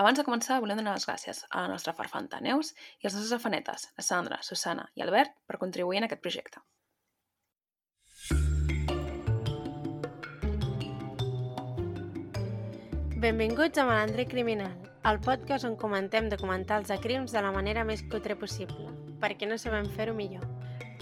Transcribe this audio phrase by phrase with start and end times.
[0.00, 3.34] Abans de començar, volem donar les gràcies a la nostra farfanta Neus i als nostres
[3.36, 6.62] afanetes, la Sandra, Susana i Albert, per contribuir en aquest projecte.
[13.20, 14.72] Benvinguts a Malandre Criminal,
[15.04, 18.88] el podcast on comentem documentals de crims de la manera més cutre possible,
[19.20, 20.48] perquè no sabem fer-ho millor.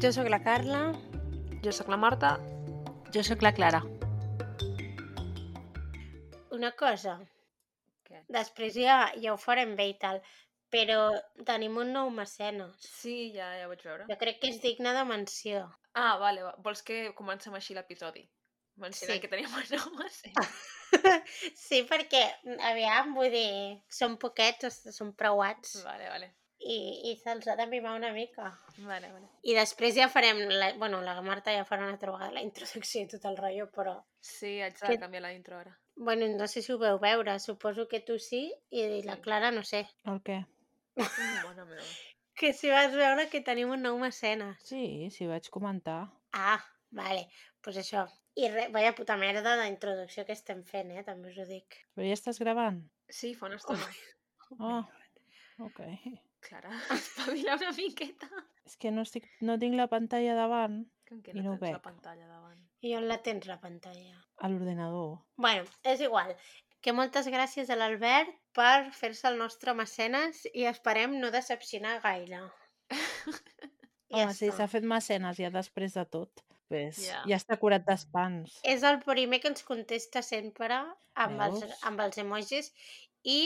[0.03, 0.89] Jo sóc la Carla.
[1.63, 2.35] Jo sóc la Marta.
[3.15, 3.85] Jo sóc la Clara.
[6.51, 7.21] Una cosa?
[8.29, 10.21] Després ja, ja ho farem bé i tal,
[10.71, 11.11] però
[11.49, 12.75] tenim un nou mecenes.
[12.85, 14.07] Sí, ja, ja ho vaig veure.
[14.11, 15.63] Jo crec que és digne de menció.
[15.95, 16.55] Ah, vale, va.
[16.63, 18.27] vols que comencem així l'episodi?
[18.79, 19.21] Mencionant Sí.
[19.21, 20.31] que tenim un home, sí.
[21.57, 22.21] sí, perquè,
[22.71, 26.29] aviam, vull dir, són poquets, són preuats, Vale, vale.
[26.61, 26.77] i,
[27.11, 28.53] i se'ls ha de mimar una mica.
[28.79, 29.27] Vale, vale.
[29.43, 33.03] I després ja farem, la, bueno, la Marta ja farà una altra vegada la introducció
[33.03, 35.75] i tot el rotllo, però, Sí, haig de Que- canviar la intro ara.
[35.99, 39.19] Bueno, no sé si ho veu veure, suposo que tu sí, i la.
[39.21, 39.83] Clara no sé.
[40.07, 40.39] El què?
[40.97, 41.83] Bona meva.
[42.39, 44.63] Que si vas veure que tenim un nou mecenes.
[44.63, 46.05] Sí, sí, vaig comentar.
[46.33, 46.63] Ah,
[46.95, 48.07] vale, doncs pues això.
[48.39, 51.81] I res, vaya puta merda d'introducció que estem fent, eh, també us ho dic.
[51.99, 52.79] Però ja estàs gravant?
[53.11, 53.91] Sí, fa una estona.
[54.63, 54.85] Oh,
[55.67, 55.83] ok.
[56.47, 58.31] Clara, espavila una miqueta.
[58.65, 61.63] És que no, estic, no tinc la pantalla davant Com que I no ho tens
[61.73, 61.83] la veig.
[61.83, 62.59] pantalla davant?
[62.85, 64.17] I on la tens, la pantalla?
[64.39, 65.19] a l'ordenador.
[65.37, 66.35] Bueno, és igual.
[66.81, 72.43] Que moltes gràcies a l'Albert per fer-se el nostre mecenes i esperem no decepcionar gaire.
[74.11, 74.57] Home, si està.
[74.63, 76.43] s'ha fet mecenes ja després de tot,
[76.73, 77.23] pues, Ja.
[77.29, 78.59] ja està curat d'espans.
[78.65, 80.79] És el primer que ens contesta sempre
[81.15, 81.83] amb els, Veus?
[81.91, 82.71] amb els emojis
[83.25, 83.41] i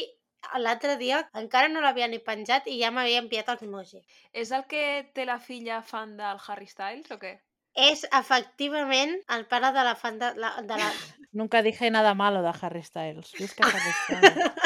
[0.58, 4.05] l'altre dia encara no l'havia ni penjat i ja m'havia enviat els emojis.
[4.33, 7.40] És el que té la filla fan del Harry Styles o què?
[7.74, 10.50] És efectivament el pare de la fan de la...
[10.62, 10.90] De la...
[11.32, 13.32] Nunca dije nada malo de Harry Styles.
[13.38, 14.52] Visca Harry Styles.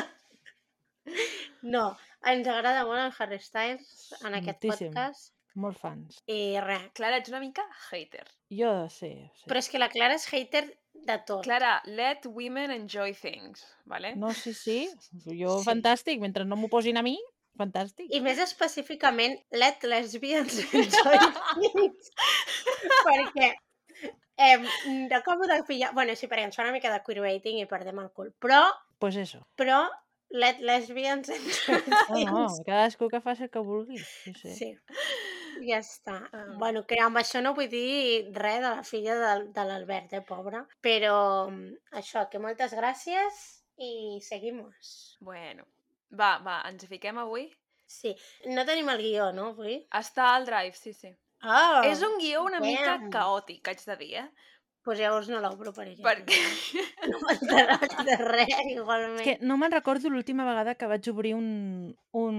[1.67, 1.97] No,
[2.27, 4.91] ens agrada molt el Harry Styles en aquest Moltíssim.
[4.93, 6.19] podcast Molt fans.
[6.31, 6.89] i res.
[6.95, 8.27] Clara, ets una mica hater.
[8.53, 9.09] Jo sí,
[9.39, 9.47] sí.
[9.49, 10.65] Però és que la Clara és hater
[11.07, 11.43] de tot.
[11.47, 14.15] Clara, let women enjoy things, vale?
[14.17, 14.79] No, sí, sí.
[15.25, 15.65] Jo, Sí.
[15.67, 16.21] fantàstic.
[16.21, 17.17] Mentre no m'ho posin a mi,
[17.59, 18.11] fantàstic.
[18.15, 21.19] I més específicament, let lesbians enjoy
[21.73, 22.13] things.
[23.07, 23.53] Perquè
[24.37, 24.59] eh,
[25.09, 25.93] no acabo de pillar...
[25.95, 28.33] bueno, sí, perquè ens fa una mica de queerbaiting i perdem el cul.
[28.43, 28.65] Però,
[28.99, 29.43] Pues eso.
[29.57, 29.85] però,
[30.31, 31.29] let lesbians
[31.69, 31.81] No,
[32.15, 32.33] things.
[32.33, 33.99] no, cadascú que faci el que vulgui.
[34.03, 34.55] Sí, sí.
[34.57, 34.71] Sí.
[35.67, 36.19] Ja està.
[36.37, 36.45] Ah.
[36.61, 40.21] Bueno, que amb això no vull dir res de la filla de, de l'Albert, eh,
[40.27, 40.67] pobra.
[40.85, 41.15] Però
[41.49, 43.39] mm, això, que moltes gràcies
[43.81, 45.17] i seguimos.
[45.25, 45.65] Bueno,
[46.13, 47.47] va, va, ens fiquem avui.
[47.89, 48.13] Sí.
[48.53, 49.79] No tenim el guió, no, avui?
[49.97, 51.13] Està al drive, sí, sí.
[51.45, 53.11] Oh, És un guió una mica damn.
[53.13, 54.29] caòtic, haig de dir, eh?
[54.87, 56.03] Pues llavors no l'obro per ella.
[56.05, 56.37] Perquè...
[57.11, 59.19] No m'enteraràs de res, igualment.
[59.19, 62.39] És que no me'n recordo l'última vegada que vaig obrir un, un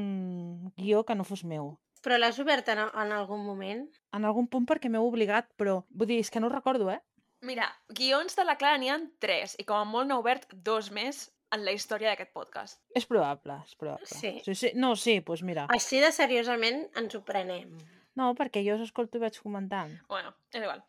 [0.80, 1.76] guió que no fos meu.
[2.06, 3.84] Però l'has obert en, en algun moment?
[4.16, 7.02] En algun punt perquè m'heu obligat, però vull dir, és que no ho recordo, eh?
[7.46, 10.88] Mira, guions de la Clara n'hi ha tres i com a molt n'ha obert dos
[10.96, 12.80] més en la història d'aquest podcast.
[12.96, 14.08] És probable, és probable.
[14.08, 14.38] Sí.
[14.46, 14.72] sí, sí.
[14.76, 15.68] No, sí, doncs mira.
[15.76, 17.76] Així de seriosament ens ho prenem.
[18.18, 19.94] No, perquè jo us escolto i vaig comentant.
[20.10, 20.82] Bueno, és igual.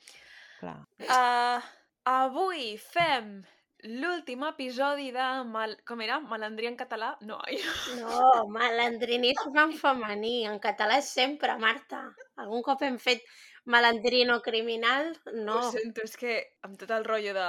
[0.58, 0.78] Clar.
[1.04, 1.66] Uh,
[2.08, 3.42] avui fem
[3.84, 5.26] l'últim episodi de...
[5.52, 5.76] Mal...
[5.86, 6.18] Com era?
[6.20, 7.12] Malandria en català?
[7.28, 7.60] No, ai.
[8.00, 10.38] No, malandrinisme en femení.
[10.50, 12.00] En català és sempre, Marta.
[12.42, 13.22] Algun cop hem fet
[13.68, 15.12] malandrino criminal?
[15.36, 15.60] No.
[15.60, 17.46] Ho sento, és que amb tot el rotllo de...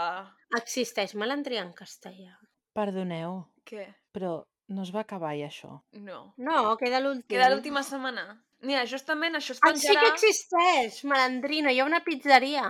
[0.60, 2.36] Existeix malandria en castellà?
[2.76, 3.88] Perdoneu, Què?
[4.14, 4.36] però
[4.70, 5.80] no es va acabar ja això.
[6.06, 6.22] No.
[6.38, 7.28] No, queda l'últim.
[7.32, 8.28] Queda l'última setmana.
[8.62, 10.02] Mira, justament això es Ah, sí penjarà...
[10.02, 11.70] que existeix, malandrino.
[11.72, 12.64] Hi ha una pizzeria.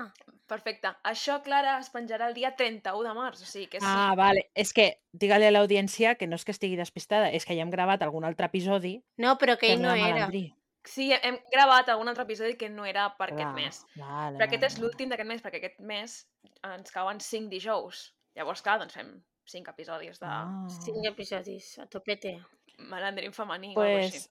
[0.49, 0.89] Perfecte.
[1.05, 3.85] Això, Clara, es penjarà el dia 31 de març, o sigui que sí.
[3.87, 4.47] Ah, vale.
[4.57, 7.69] És que, digue-li a l'audiència que no és que estigui despistada, és que ja hem
[7.73, 10.47] gravat algun altre episodi No, però que que ell no era malandrí.
[10.89, 13.81] Sí, hem gravat algun altre episodi que no era per aquest Clar, mes.
[13.99, 16.15] Vale, Però aquest és l'últim d'aquest mes, perquè aquest mes
[16.63, 18.13] ens cauen 5 dijous.
[18.35, 19.11] Llavors, clar, doncs fem
[19.45, 20.65] 5 episodis de Ah.
[20.81, 22.39] Cinc episodis, a topete.
[22.79, 24.29] malandrín femení o alguna Pues, així.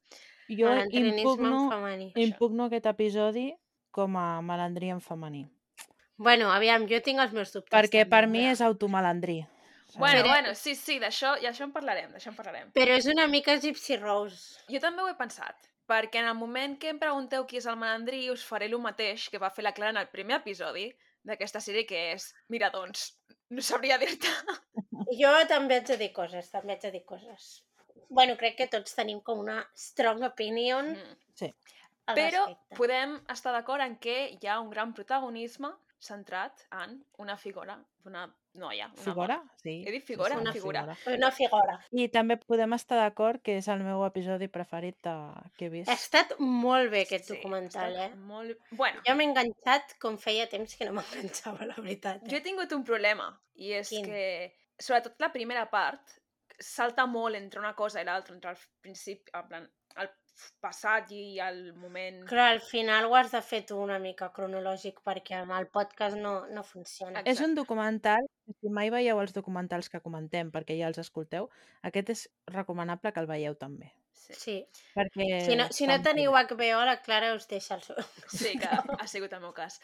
[0.49, 2.12] Jo impugno, en femení.
[2.17, 3.53] impugno aquest episodi
[3.91, 5.47] com a malandrí en femení.
[6.19, 7.71] Bueno, aviam, jo tinc els meus dubtes.
[7.71, 8.53] Perquè també, per mi ja.
[8.56, 9.47] és automalandrí.
[9.97, 12.73] Bueno, Però- bueno, sí, sí, d'això i això en parlarem, d'això en parlarem.
[12.73, 14.59] Però és una mica Gypsy Rose.
[14.69, 15.56] Jo també ho he pensat,
[15.89, 19.29] perquè en el moment que em pregunteu qui és el malandrí, us faré el mateix
[19.31, 20.91] que va fer la Clara en el primer episodi
[21.25, 22.35] d'aquesta sèrie, que és...
[22.49, 23.15] Mira, doncs,
[23.51, 24.29] no sabria dir-te.
[25.21, 27.65] Jo també haig de dir coses, també haig de dir coses.
[28.08, 31.16] Bueno, crec que tots tenim com una strong opinion Mm.
[31.34, 31.55] Sí.
[32.08, 32.76] Però respecte.
[32.76, 35.69] podem estar d'acord en què hi ha un gran protagonisme
[36.00, 37.75] centrat en una figura
[38.05, 38.22] d'una
[38.55, 38.87] noia.
[38.94, 39.37] Una Figura?
[39.37, 39.52] dona.
[39.62, 39.84] Sí.
[39.87, 40.38] He dit figura?
[40.38, 40.96] Una figura.
[41.06, 41.75] Una figura.
[41.93, 45.14] I també podem estar d'acord que és el meu episodi preferit de...
[45.58, 45.90] que he vist.
[45.90, 48.08] Ha estat molt bé aquest Sí, documental, eh?
[48.14, 48.56] Molt...
[48.70, 52.22] Bueno, Jo m'he enganxat com feia temps que no m'enganxava, la veritat.
[52.25, 52.46] jo he Eh?
[52.46, 54.06] tingut un problema, i és Quin?
[54.06, 56.00] que, sobretot la primera part,
[56.60, 59.69] salta molt entre una cosa i l'altra, entre el principi, en plan,
[60.02, 60.08] el
[60.62, 62.20] passat i el moment...
[62.31, 66.16] Clar, al final ho has de fer tu una mica cronològic perquè amb el podcast
[66.19, 67.20] no, no funciona.
[67.20, 67.31] Exacte.
[67.34, 68.28] És un documental,
[68.60, 71.50] si mai veieu els documentals que comentem, perquè ja els escolteu,
[71.90, 73.90] aquest és recomanable que el veieu també.
[74.19, 74.34] Sí.
[74.38, 74.56] Sí.
[74.93, 76.34] Perquè Si no, si no teniu.
[76.37, 77.96] HBO, la Clara us deixa el seu.
[78.28, 78.69] sí, que
[79.00, 79.81] ha sigut el meu cas.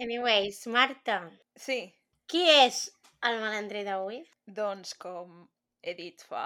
[0.00, 1.18] Anyways, Marta,
[1.56, 1.92] Sí,
[2.30, 2.86] qui és
[3.28, 4.22] el malandrí d'avui?
[4.46, 5.48] doncs com
[5.82, 6.44] he dit fa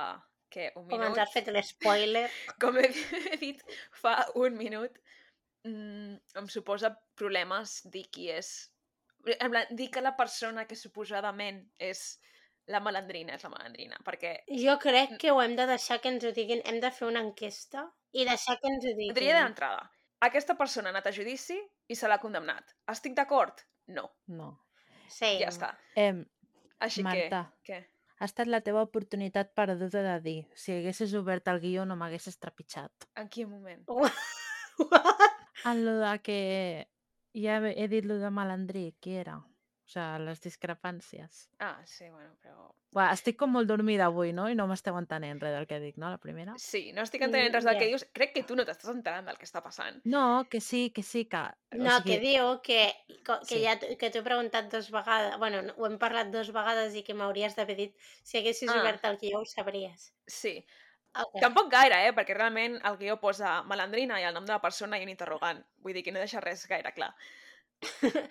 [0.52, 2.28] que un Com minut, ens has fet l'espoiler.
[2.60, 2.86] com he,
[3.32, 3.62] he dit
[4.00, 4.98] fa un minut,
[5.64, 8.52] mm, em suposa problemes dir qui és...
[9.40, 12.02] En plan, dir que la persona que suposadament és
[12.70, 16.24] la malandrina és la malandrina, perquè Jo crec que ho hem de deixar que ens
[16.26, 16.62] ho diguin.
[16.66, 17.82] Hem de fer una enquesta
[18.14, 19.14] i deixar que ens ho diguin.
[19.18, 19.82] diria d'entrada,
[20.28, 21.58] aquesta persona ha anat a judici
[21.90, 22.70] i se l'ha condemnat.
[22.94, 23.64] Estic d'acord?
[23.88, 24.52] No, No.
[25.08, 25.36] Sí.
[25.38, 25.68] ja està.
[25.94, 26.24] Em,
[26.80, 27.46] Així Marta.
[27.62, 27.72] que...
[27.72, 27.84] Què?
[28.18, 32.38] ha estat la teva oportunitat perduda de dir si haguessis obert el guió no m'haguessis
[32.40, 33.08] trepitjat.
[33.20, 33.84] En quin moment?
[35.66, 36.38] En lo de que
[37.34, 39.40] ja he he dit lo de malandrí, qui era?
[39.86, 41.44] O sigui, les discrepàncies.
[41.62, 42.72] Ah, sí, bueno, però...
[42.96, 44.48] Uà, estic com molt dormida avui, no?
[44.50, 46.08] I no m'esteu entenent res del que dic, no?
[46.10, 46.56] La primera?
[46.58, 48.04] Sí, no estic entenent res del que dius.
[48.16, 50.00] Crec que tu no t'estàs enterant del que està passant.
[50.04, 51.42] No, que sí, que sí, que...
[51.78, 52.80] No, que diu que,
[53.28, 53.62] co- que Sí.
[53.62, 57.04] ja que t'ho he preguntat dos vegades, bueno, no- ho hem parlat dos vegades i
[57.06, 57.94] que m'hauries d'haver dit
[58.24, 58.80] si haguessis Ah.
[58.82, 60.10] obert el guió ho sabries.
[60.26, 60.56] Sí.
[61.14, 61.40] Okay.
[61.40, 62.12] Tampoc gaire, eh?
[62.12, 65.62] Perquè realment el guió posa malandrina i el nom de la persona i un interrogant.
[65.78, 67.14] Vull dir que no deixa res gaire clar.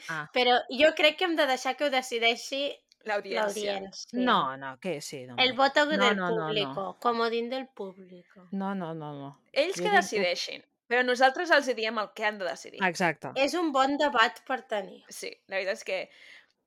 [0.10, 0.26] Ah.
[0.34, 2.64] Però jo crec que hem de deixar que ho decideixi
[3.06, 3.74] L'audiència.
[3.76, 4.20] l'audiència.
[4.20, 5.26] No, no, que sí.
[5.30, 5.36] No.
[5.38, 6.46] El voto No, del no, no, no.
[6.48, 8.48] público, comodín del público.
[8.52, 9.30] No, no, no, no.
[9.54, 10.64] Ells Jo que dic decideixin.
[10.90, 12.82] Però nosaltres els diem el que han de decidir.
[12.86, 13.32] Exacte.
[13.42, 15.04] És un bon debat per tenir.
[15.10, 16.00] Sí, la veritat és que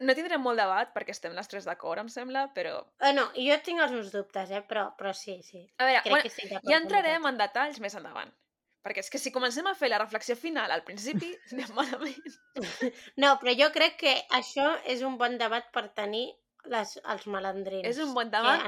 [0.00, 2.80] no tindrem molt debat perquè estem les tres d'acord, em sembla, però...
[3.02, 4.62] Eh, no, jo tinc els meus dubtes, eh?
[4.66, 5.64] però, però sí, sí.
[5.78, 8.30] A veure, Crec bueno, que d'acord ja entrarem en detalls més endavant.
[8.86, 12.36] Perquè és que si comencem a fer la reflexió final al principi, anem malament.
[13.16, 16.28] No, però jo crec que això és un bon debat per tenir
[16.72, 17.86] les, els malandrins.
[17.88, 18.64] És un bon debat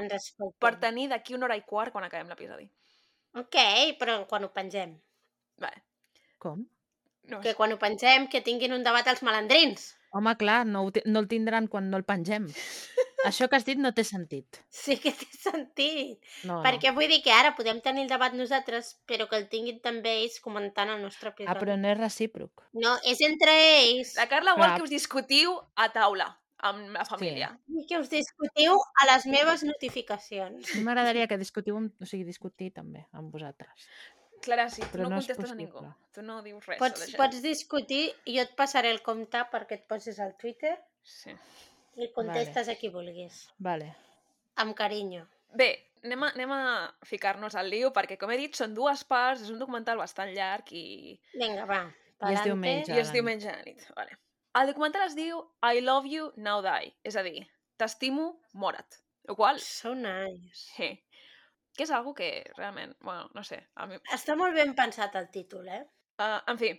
[0.59, 2.67] per tenir d'aquí una hora i quart quan acabem l'episodi.
[3.39, 3.57] Ok,
[3.99, 4.97] però quan ho pengem.
[5.61, 5.83] Vale.
[6.41, 6.63] Com?
[7.31, 9.91] No, Que quan ho pengem, que tinguin un debat els malandrins.
[10.11, 12.49] Home, clar, no, ho no el tindran quan no el pengem.
[13.25, 14.59] Això que has dit no té sentit.
[14.81, 16.17] Sí que té sentit.
[16.47, 19.79] No, Perquè vull dir que ara podem tenir el debat nosaltres, però que el tinguin
[19.83, 21.35] també ells comentant el nostre no.
[21.35, 21.51] episodi.
[21.53, 22.65] Ah, però no és recíproc.
[22.73, 24.15] No, és entre ells.
[24.17, 24.77] La Carla vol Clar.
[24.77, 26.31] que us discutiu a taula
[26.61, 27.51] amb la família.
[27.69, 30.73] I que us discutiu a les meves notificacions.
[30.73, 33.87] A mi m'agradaria que discutiu, amb, o sigui, discutir també amb vosaltres.
[34.41, 35.83] Clara, sí, tu Però no, no contestes a ningú.
[36.13, 39.85] Tu no dius res Pots, pots discutir i jo et passaré el compte perquè et
[39.87, 40.73] posis al Twitter
[41.03, 41.31] Sí.
[41.97, 43.45] i contestes a qui vulguis.
[43.59, 43.93] Vale.
[44.61, 45.25] Amb carinyo.
[45.57, 45.69] Bé,
[46.03, 46.61] anem a, anem a
[47.07, 50.71] ficar-nos al lío perquè, com he dit, són dues parts, és un documental bastant llarg
[50.71, 51.81] i, Vinga, va.
[51.85, 52.43] I és pa'lante.
[52.49, 52.93] diumenge.
[52.95, 53.87] i és diumenge a la nit.
[53.97, 54.17] Vale.
[54.59, 56.91] El documental es diu I love you, now die.
[57.07, 57.47] És a dir,
[57.77, 58.99] t'estimo, mora't.
[59.29, 60.51] El qual, So nice.
[60.75, 60.89] sí,
[61.77, 63.99] que és algo que realment, bueno, no sé, a mi...
[64.13, 65.83] Està molt ben pensat el títol, eh?
[66.21, 66.73] Uh, en fi,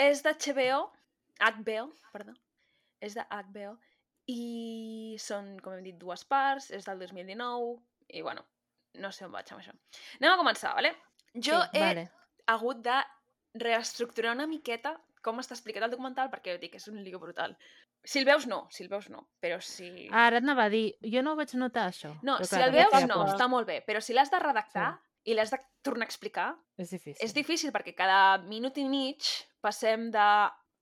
[0.00, 0.80] és d'HBO,
[1.42, 2.34] HBO, perdó,
[3.04, 3.76] és de HBO,
[4.32, 7.76] i són, com hem dit, dues parts, és del 2019,
[8.16, 8.44] i bueno,
[9.02, 9.74] no sé on vaig amb això.
[10.20, 10.94] Anem a començar, vale?
[11.34, 12.06] Jo Sí, he Vale.
[12.52, 12.98] hagut de
[13.62, 17.56] reestructurar una miqueta com està explicat el documental, perquè dic, és un lío brutal.
[18.04, 20.08] Si el veus, no, si el veus, no, però si...
[20.10, 22.10] Ara et anava a dir, jo no ho vaig notar, això.
[22.22, 23.28] no, però si clar, el veus, no, por.
[23.34, 24.88] està molt bé, però si l'has de redactar
[25.24, 27.20] i l'has de tornar a explicar, És difícil.
[27.24, 29.22] és difícil perquè cada minut i mig
[29.62, 30.26] passem de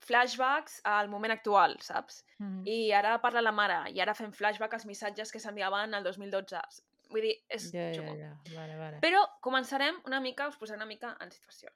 [0.00, 2.22] flashbacks al moment actual, saps?
[2.38, 2.62] Mhm.
[2.66, 6.60] I ara parla la mare, i ara fem flashback als missatges que s'enviaven el 2012.
[7.10, 8.32] Vull dir, és Ja, ja, ja.
[8.54, 8.98] Vale, vale.
[9.02, 11.68] Però començarem una mica, us posaré una mica en situació.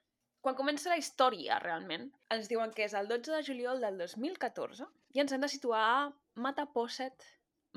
[0.45, 4.85] Quan comença la història, realment, ens diuen que és el 12 de juliol del 2014
[5.17, 6.03] i ens hem de situar a
[6.37, 7.25] Mattapoisett,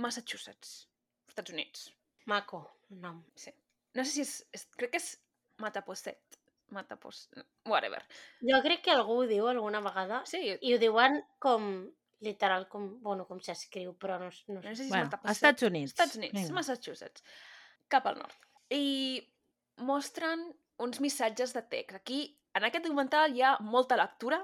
[0.05, 0.83] Massachusetts,
[1.31, 1.87] Estats Units.
[2.29, 2.61] Maco,
[2.91, 3.23] nom.
[3.41, 3.55] Sí.
[3.97, 4.35] No sé si és...
[4.53, 5.15] és crec que és
[5.65, 6.37] Mattapoisett.
[6.77, 7.31] Mattapos...
[7.65, 8.03] Whatever.
[8.45, 11.89] Jo crec que algú ho diu alguna vegada Sí, i ho diuen com
[12.25, 14.75] literal, com, bueno, com s'escriu, però no, no no sé.
[14.75, 15.37] si és Bueno, Mattapoisett.
[15.37, 15.95] Estats Units.
[15.95, 16.57] Estats Units, Vinga.
[16.59, 17.25] Massachusetts,
[17.89, 18.49] cap al nord.
[18.75, 19.23] I
[19.89, 20.45] mostren
[20.85, 21.97] uns missatges de text.
[21.97, 24.41] Aquí, en aquest documental, hi ha molta lectura,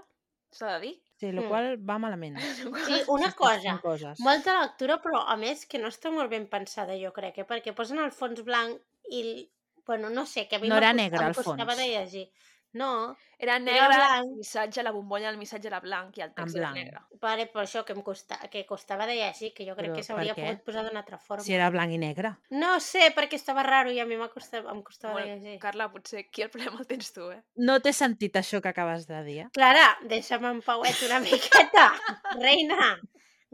[0.52, 0.94] s'ha de dir.
[1.20, 1.48] Sí, el Mm.
[1.48, 2.36] qual va malament.
[2.88, 3.76] Sí, una cosa,
[4.18, 7.46] molta lectura, però a més que no està molt ben pensada, jo crec, eh?
[7.48, 8.80] perquè posen el fons blanc
[9.10, 9.50] i,
[9.86, 12.26] bueno, no sé, que a mi No era negre, em costava de llegir.
[12.74, 14.24] No, Era Era negre, blanc.
[14.24, 17.00] el missatge, la bombolla del missatge era blanc i el text era negre.
[17.20, 20.00] vale, però això que em costa, que costava de llegir, que jo crec Però que
[20.00, 21.42] per s'hauria pogut posar d'una altra forma.
[21.44, 22.32] Si era blanc i negre.
[22.50, 25.58] No sé, perquè estava raro i a mi m'ha costat, em costava de Bueno, llegir.
[25.60, 27.42] Carla, potser aquí el problema el tens tu, eh?
[27.56, 29.38] No té sentit això que acabes de dir.
[29.44, 29.48] eh?
[29.52, 31.90] Clara, deixa'm en pauet una miqueta.
[32.40, 32.98] Reina,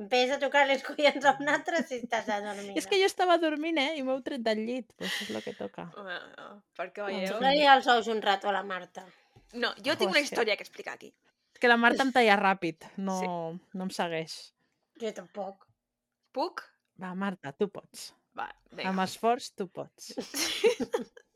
[0.08, 2.76] vés a tocar les collons a un altre si estàs adormida.
[2.78, 3.96] És que jo estava dormint, eh?
[3.98, 4.88] I m'heu tret del llit.
[4.96, 5.88] Pues és el que toca.
[5.96, 6.46] Bueno,
[6.78, 7.34] perquè Doncs veieu...
[7.36, 9.04] Dóna-li els ous un rato a la Marta.
[9.52, 11.12] No, jo tinc una història que explicar aquí.
[11.52, 12.86] És que la Marta em talla ràpid.
[12.96, 13.18] No,
[13.74, 14.38] no em segueix.
[15.02, 15.66] Jo tampoc.
[16.32, 16.64] Puc?
[17.00, 18.10] Va, Marta, tu pots.
[18.38, 18.92] Va, vinga.
[18.92, 20.14] Amb esforç, tu pots.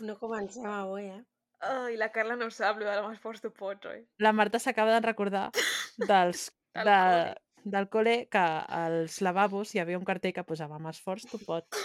[0.00, 1.24] No comencem avui, eh?
[1.66, 4.04] Ai, la Carla no ho sap, lo de la fos tu pots, oi?
[4.22, 5.48] La Marta s'acaba de recordar
[6.10, 7.47] dels, Del de, col·le.
[7.64, 11.80] Del col·le que als lavabos hi havia un cartell que posava amb esforç tu pots.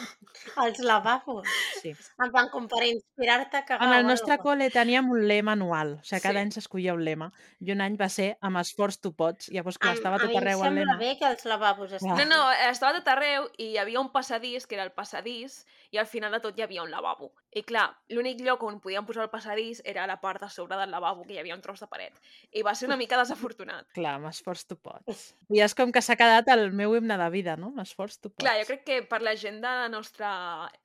[0.64, 1.48] Els lavabos.
[1.82, 1.94] Sí.
[2.24, 3.88] En plan, com per inspirar-te a cagar.
[3.88, 6.44] En el nostre col·le teníem un lema anual, o sigui, cada Sí.
[6.46, 7.32] any s'escollia un lema.
[7.60, 9.50] I un any va ser amb esforç tu pots.
[9.50, 10.98] Llavors, clar, Am- estava a tot mi em arreu el sembla lema.
[10.98, 12.18] bé que els lavabos estan...
[12.18, 15.98] No, no, estava tot arreu i hi havia un passadís, que era el passadís, i
[15.98, 17.34] al final de tot hi havia un lavabo.
[17.54, 20.76] I clar, l'únic lloc on podíem posar el passadís era a la part de sobre
[20.78, 22.14] del lavabo, que hi havia un tros de paret.
[22.52, 23.86] I va ser una mica desafortunat.
[23.94, 25.36] Clar, amb esforç tu pots.
[25.54, 27.72] I és com que s'ha quedat el meu himne de vida, no?
[27.74, 28.44] Amb esforç tu pots.
[28.44, 30.30] Clar, jo crec que per la gent de la nostra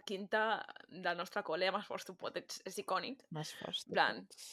[0.08, 3.22] quinta, del nostre col·le, amb esforç tu pots, és, és icònic.
[3.32, 4.48] Amb esforç tu plan, pots.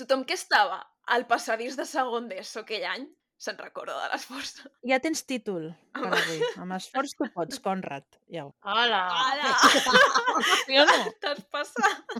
[0.00, 0.78] Tothom que estava
[1.12, 3.04] al passadís de segon d'ESO aquell any
[3.44, 4.54] se'n recorda de l'esforç.
[4.88, 6.38] Ja tens títol per avui.
[6.62, 8.06] Amb esforç tu pots, Conrad.
[8.32, 8.46] Ja.
[8.46, 9.02] ho- Hola!
[10.68, 10.84] No?
[11.20, 12.14] T'has passat.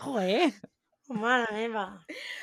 [0.00, 0.50] Joder,
[1.10, 1.84] Mare meva.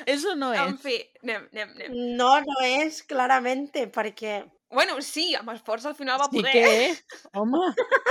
[0.05, 0.81] és o no En és?
[0.83, 1.93] fi, anem, anem, anem.
[2.19, 4.41] No, no és, claramente, perquè...
[4.69, 6.51] Bueno, sí, amb esforç al final va Sí poder.
[6.51, 7.03] que és.
[7.39, 7.61] Home,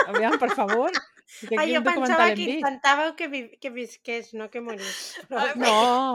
[0.09, 0.91] aviam, per favor.
[1.51, 5.19] Que Ah, jo pensava que intentàveu que, vi que visqués, no que morís.
[5.29, 5.43] Però...
[5.59, 5.73] No,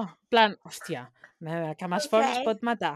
[0.07, 1.01] en plan, hòstia,
[1.43, 2.37] que amb esforç Ok.
[2.37, 2.93] es pot matar.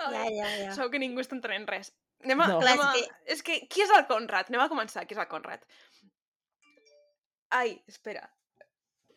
[0.00, 0.70] Ja, ja, ja.
[0.72, 1.92] Segur que ningú està entenent res.
[2.24, 2.58] Anem a, No.
[2.64, 2.88] anem a...
[2.96, 3.60] és És que...
[3.68, 4.48] Qui és el Conrad?
[4.48, 5.04] Anem a començar.
[5.06, 5.60] Qui és el Conrad?
[7.50, 8.24] Ai, espera.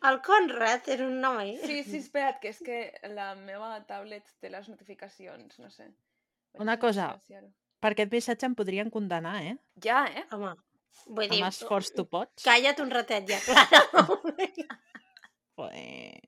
[0.06, 1.56] El Conrad era un noi.
[1.64, 2.80] Sí, sí, espera't, que és que
[3.16, 5.90] la meva tablet té les notificacions, no sé.
[6.62, 7.10] Una cosa.
[7.84, 9.56] Per aquest missatge em podrien condenar, eh?
[9.84, 10.26] Ja, eh?
[10.36, 10.54] Home,
[11.08, 11.42] vull dir...
[11.42, 12.46] Amb esforç tu pots.
[12.46, 13.84] Calla't un ratet ja, Clara.
[15.56, 16.22] Joder.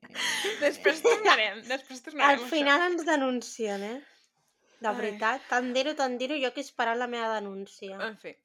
[0.62, 2.28] Després tornarem, després tornarem.
[2.30, 2.48] Al això.
[2.52, 3.98] final ens denuncien, eh?
[4.78, 7.98] De veritat, tant dir-ho, tant dir-ho, jo que he esperat la meva denúncia.
[8.06, 8.36] En fi.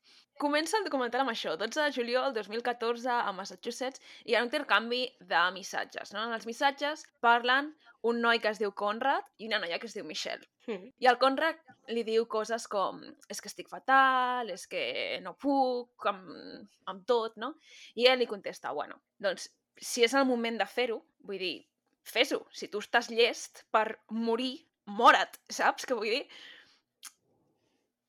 [0.43, 4.41] Comença el documental amb això, 12 de juliol del 2014 a Massachusetts, i hi ha
[4.43, 6.11] un intercanvi de missatges.
[6.11, 6.25] No?
[6.27, 7.69] En els missatges parlen
[8.09, 10.43] un noi que es diu Conrad i una noia que es diu Michelle.
[10.67, 10.91] Mm.
[10.99, 11.61] I el Conrad
[11.95, 12.99] li diu coses com
[13.31, 14.83] és que estic fatal, és que
[15.23, 17.53] no puc, amb, amb tot, no?
[17.95, 19.47] I ell li contesta, bueno, doncs,
[19.79, 21.55] si és el moment de fer-ho, vull dir,
[22.03, 22.41] fes-ho.
[22.51, 24.57] Si tu estàs llest per morir,
[24.91, 26.25] mora't, saps què vull dir?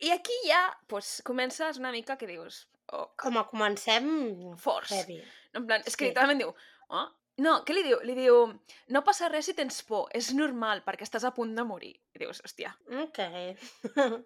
[0.05, 4.07] I aquí ja, doncs, comences una mica que dius, oh, Com a comencem...
[4.93, 5.21] Heavy.
[5.55, 6.11] en plan, és que Sí.
[6.11, 6.51] literalment diu,
[6.91, 7.07] oh,
[7.45, 7.99] no, què li diu?
[8.07, 8.41] Li diu,
[8.95, 11.95] no passa res si tens por, és normal perquè estàs a punt de morir.
[12.15, 12.75] I dius, hòstia,
[13.07, 13.19] Ok.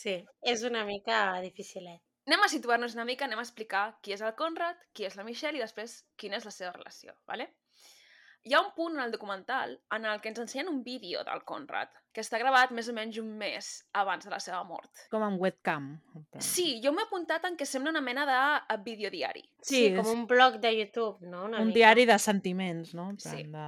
[0.00, 2.00] sí, és una mica dificilet.
[2.28, 5.24] anem a situar-nos una mica, anem a explicar qui és el Conrad, qui és la
[5.24, 7.46] Michelle i després quina és la seva relació, ¿vale?
[8.44, 11.42] Hi ha un punt en el documental en el que ens ensenyen un vídeo del
[11.44, 13.66] Conrad, que està gravat més o menys un mes
[13.98, 15.02] abans de la seva mort.
[15.12, 15.88] Com amb webcam.
[16.14, 16.42] en plan.
[16.44, 18.38] Sí, jo m'he apuntat en que sembla una mena de
[18.74, 19.42] eh, videodiari.
[19.60, 21.44] Sí, Sí, com és un blog de YouTube, no?
[21.44, 21.76] Una un mica.
[21.80, 23.10] diari de sentiments, no?
[23.10, 23.42] En Sí.
[23.42, 23.66] de...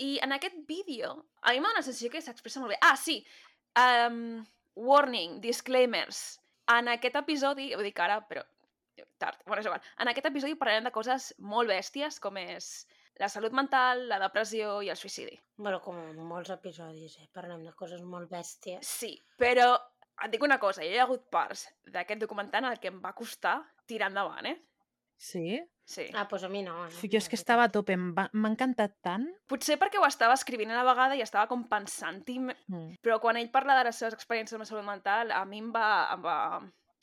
[0.00, 2.78] I en aquest vídeo, a mi m'ha la sensació que s'expressa molt bé.
[2.80, 3.18] Ah, sí!
[3.76, 6.38] Um, warning, disclaimers.
[6.72, 8.46] En aquest episodi, ho dic ara, però
[9.18, 9.82] tard, bueno, és igual.
[9.98, 12.86] En aquest episodi parlarem de coses molt bèsties, com és
[13.18, 15.36] la salut mental, la depressió i el suïcidi.
[15.56, 17.28] Bueno, com en molts episodis, eh?
[17.34, 18.86] Parlem de coses molt bèsties.
[18.86, 19.74] Sí, però
[20.24, 23.14] et dic una cosa, hi ha hagut parts d'aquest documental en el que em va
[23.16, 24.56] costar tirar endavant, eh?
[25.20, 25.60] Sí?
[25.84, 26.06] Sí.
[26.14, 27.08] Ah, doncs a mi no, eh?
[27.12, 29.26] Jo és que estava a tope, m'ha encantat tant.
[29.50, 33.00] Potser perquè ho estava escrivint a la vegada i estava com pensant-hi Mm.
[33.02, 35.72] Però quan ell parla de les seves experiències amb la salut mental, a mi em
[35.74, 36.36] va, em va,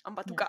[0.07, 0.47] em va tocar.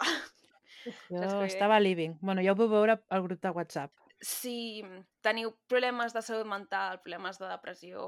[1.11, 2.17] Jo estava living.
[2.23, 3.93] Bueno, ja ho vau veure al grup de WhatsApp.
[4.25, 4.83] Si
[5.23, 8.07] teniu problemes de salut mental, problemes de depressió,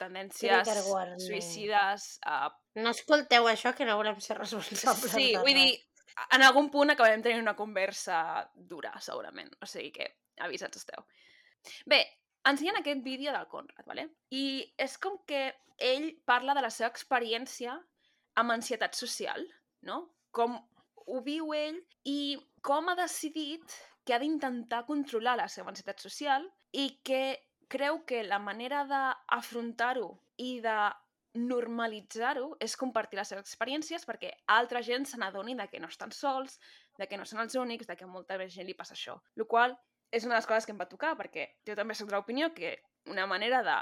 [0.00, 0.68] tendències
[1.24, 2.08] suïcides...
[2.26, 2.50] Uh,
[2.82, 5.72] No escolteu això, que no volem ser responsables sí, vull dir,
[6.36, 8.18] en algun punt acabarem tenint una conversa
[8.54, 9.52] dura, segurament.
[9.60, 10.08] O sigui que
[10.44, 11.04] avisats esteu.
[11.88, 12.00] Bé,
[12.48, 14.08] ensenyen aquest vídeo del Conrad, ¿vale?
[14.30, 17.76] i és com que ell parla de la seva experiència
[18.40, 19.44] amb ansietat social,
[19.88, 20.02] no?
[20.32, 20.56] Com
[21.06, 26.48] ho viu ell i com ha decidit que ha d'intentar controlar la seva ansietat social
[26.72, 27.22] i que
[27.72, 30.10] creu que la manera d'afrontar-ho
[30.42, 30.76] i de
[31.34, 36.12] normalitzar-ho és compartir les seves experiències perquè altra gent se n'adoni de que no estan
[36.12, 36.58] sols,
[36.98, 39.16] de que no són els únics, de que a molta gent li passa això.
[39.36, 39.76] El qual
[40.12, 42.52] és una de les coses que em va tocar, perquè jo també soc de l'opinió
[42.52, 42.76] que
[43.08, 43.78] una manera de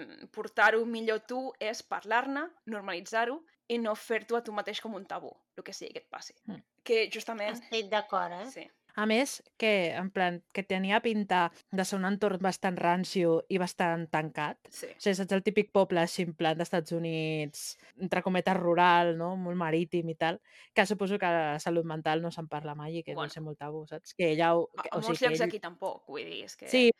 [0.00, 5.04] mm, portar-ho millor tu és parlar-ne, normalitzar-ho i no fer-t'ho a tu mateix com un
[5.08, 6.34] tabú, el que sigui que et passi.
[6.48, 6.64] Mm.
[6.82, 7.60] Que justament...
[7.60, 8.48] Estic d'acord, eh?
[8.50, 8.64] Sí.
[8.94, 13.56] A més, que, en plan, que tenia pinta de ser un entorn bastant rancio i
[13.56, 14.58] bastant tancat.
[14.68, 14.90] Sí.
[14.92, 19.30] O sigui, saps el típic poble així en plan d'Estats Units, entre cometes rural, no?
[19.40, 20.40] molt marítim i tal,
[20.74, 23.28] que suposo que la salut mental no se'n parla mai i que Bueno.
[23.30, 24.12] deu ser molt tabú, saps?
[24.14, 24.54] Que ella...
[24.56, 25.48] ho- A, Que, a o molts sigui, llocs ell...
[25.48, 26.68] aquí tampoc, vull dir, és que...
[26.68, 26.90] Sí,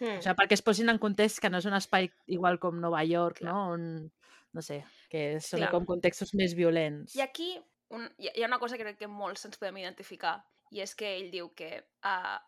[0.00, 0.18] Mm.
[0.18, 3.04] o sigui, perquè es posin en context que no és un espai igual com Nova
[3.06, 3.52] York, Clar.
[3.52, 3.68] no?
[3.76, 4.10] On,
[4.52, 5.70] no sé, que són Clar.
[5.70, 7.14] com contextos més violents.
[7.14, 7.52] I aquí
[7.94, 10.40] un, hi ha una cosa que crec que molts ens podem identificar,
[10.70, 12.38] i és que ell diu que uh,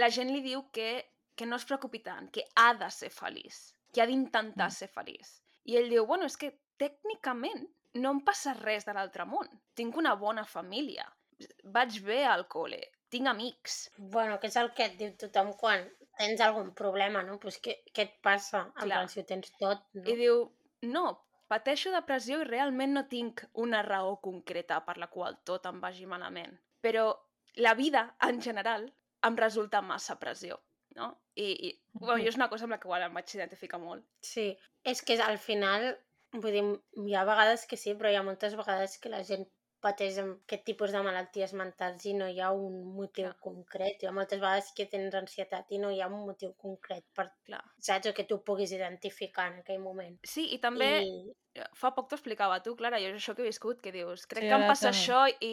[0.00, 0.88] la gent li diu que,
[1.36, 4.76] que no es preocupi tant, que ha de ser feliç, que ha d'intentar Mm.
[4.78, 5.38] ser feliç.
[5.64, 9.48] I ell diu, bueno, és que tècnicament no em passa res de l'altre món.
[9.74, 11.04] Tinc una bona família,
[11.64, 13.90] vaig bé al col·le, tinc amics.
[13.98, 15.84] Bueno, que és el que et diu tothom quan
[16.18, 17.38] tens algun problema, no?
[17.38, 18.64] Pues què, què et passa?
[18.74, 18.86] Clar.
[18.86, 20.04] plan, si ho tens tot, no?
[20.08, 20.42] I diu,
[20.82, 21.04] no,
[21.48, 26.06] pateixo depressió i realment no tinc una raó concreta per la qual tot em vagi
[26.06, 26.56] malament.
[26.80, 27.12] Però
[27.56, 28.92] la vida, en general,
[29.22, 30.60] em resulta massa pressió,
[30.96, 31.12] no?
[31.34, 34.04] I, i bueno, jo és una cosa amb la que igual em vaig identificar molt.
[34.20, 34.50] Sí,
[34.84, 35.92] és que al final,
[36.34, 36.64] vull dir,
[37.06, 39.46] hi ha vegades que sí, però hi ha moltes vegades que la gent
[39.82, 43.38] pateix amb aquest tipus de malalties mentals i no hi ha un motiu Clar.
[43.42, 44.02] concret.
[44.02, 47.26] Hi ha moltes vegades que tens ansietat i no hi ha un motiu concret per,
[47.48, 47.62] Clar.
[47.82, 50.20] saps, o que tu puguis identificar en aquell moment.
[50.22, 51.16] Sí, i també, I...
[51.58, 51.66] I...
[51.74, 54.46] fa poc t'ho explicava tu, Clara, jo és això que he viscut, que dius, crec
[54.46, 55.02] Sí, que em passa també.
[55.02, 55.52] això i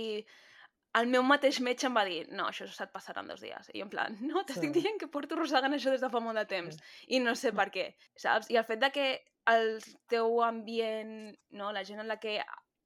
[0.97, 3.69] el meu mateix metge em va dir, no, això se't passarà en dos dies.
[3.73, 4.81] I jo en plan, no, t'estic Sí.
[4.81, 7.69] dient que porto arrossegant això des de fa molt de temps i no sé per
[7.71, 8.49] què, saps?
[8.49, 9.07] I el fet de que
[9.47, 12.39] el teu ambient, no, la gent en la que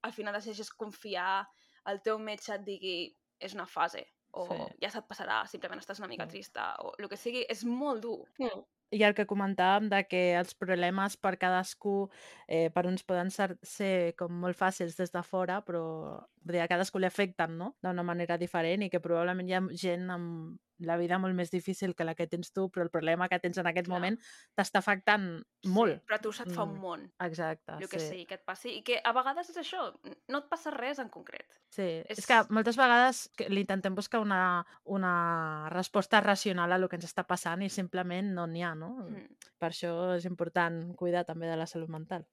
[0.03, 1.47] al final decideixes confiar,
[1.87, 4.75] el teu metge et digui és una fase, o Sí.
[4.81, 6.31] ja se't passarà, simplement estàs una mica Sí.
[6.31, 8.25] trista, o el que sigui, és molt dur.
[8.39, 8.63] Mm.
[8.93, 12.09] I el que comentàvem de que els problemes per cadascú,
[12.47, 15.83] eh, per uns poden ser, ser com molt fàcils des de fora, però
[16.21, 17.73] a cadascú li afecten no?
[17.81, 21.93] d'una manera diferent i que probablement hi ha gent amb la vida molt més difícil
[21.95, 23.95] que la que tens tu, però el problema que tens en aquest Clar.
[23.99, 24.17] moment
[24.57, 25.99] t'està afectant molt.
[25.99, 26.81] Sí, però a tu se't fa un Mm.
[26.81, 27.13] món.
[27.19, 28.07] Exacte, el que sí.
[28.09, 29.93] sigui que et passi, i que a vegades és això,
[30.27, 31.45] no et passa res en concret.
[31.69, 32.19] Sí, és...
[32.19, 37.05] És- que moltes vegades li intentem buscar una, una resposta racional a lo que ens
[37.05, 38.89] està passant i simplement no n'hi ha, no?
[39.09, 39.27] Mm.
[39.59, 42.25] Per això és important cuidar també de la salut mental.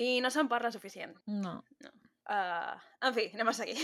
[0.00, 1.14] I no se'n parla suficient.
[1.26, 1.62] No.
[2.30, 3.76] Uh, en fi, anem a seguir.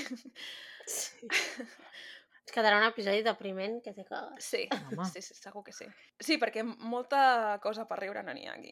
[0.86, 1.28] Sí.
[2.46, 4.44] Es quedarà un episodi depriment que te cagues.
[4.44, 5.04] Sí, Home.
[5.10, 5.86] sí, sí, segur que sí.
[6.22, 8.70] Sí, perquè molta cosa per riure no n'hi ha aquí.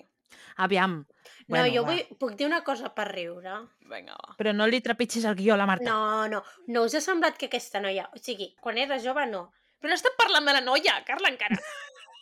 [0.62, 0.94] Aviam.
[1.00, 1.90] No, Bueno, jo va.
[1.92, 3.56] vull, puc dir una cosa per riure?
[3.90, 4.36] Vinga, va.
[4.38, 5.84] Però no li trepitgis el guió a la Marta.
[5.90, 8.08] No, no, no us ha semblat que aquesta noia...
[8.14, 9.48] O sigui, quan era jove, no.
[9.80, 11.58] Però no estem parlant de la noia, Carla, encara.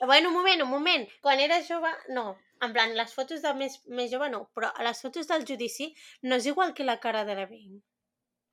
[0.02, 1.04] Bueno, un moment, un moment.
[1.22, 2.36] Quan era jove, no.
[2.60, 4.48] En plan, les fotos de més, més jove, no.
[4.52, 7.76] Però a les fotos del judici no és igual que la cara de la Bing.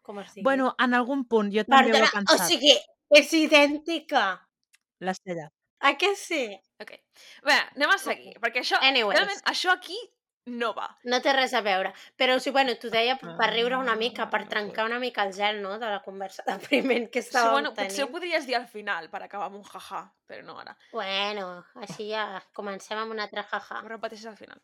[0.06, 0.44] Com es digui.
[0.44, 2.48] Bueno, en algun punt jo també ho Perdona, he o pensat.
[2.48, 2.76] sigui,
[3.20, 4.24] és idèntica.
[5.00, 5.50] L'Estella.
[5.82, 6.44] A què sí?
[6.84, 6.92] Ok.
[7.48, 9.16] Bé, anem a seguir, perquè això, Anyways.
[9.18, 9.98] realment, això aquí
[10.50, 10.88] no va.
[11.06, 11.92] No té res a veure.
[12.18, 15.00] Però, o sigui, bueno, t'ho deia per per riure una mica, per Ah, trencar una
[15.00, 17.92] mica el gel, no?, de la conversa depriment que Sí, estàvem bueno, tenint.
[17.92, 20.76] potser ho podries dir al final, per acabar amb un jaja, però no ara.
[20.92, 23.80] Bueno, així ja comencem amb un altre jaja.
[23.84, 24.60] Ho repeteixes al final.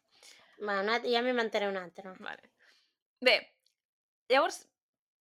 [0.60, 2.15] Va, una, ja m'inventaré un altre.
[2.19, 2.52] Vale.
[3.21, 3.38] Bé,
[4.30, 4.65] llavors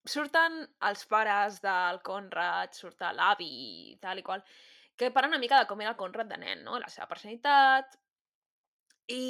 [0.05, 4.43] surten els pares del Conrad, surt l'avi i tal i qual,
[4.95, 6.79] que parlen una mica de com era el Conrad de nen, no?
[6.79, 7.97] La seva personalitat
[9.11, 9.23] i...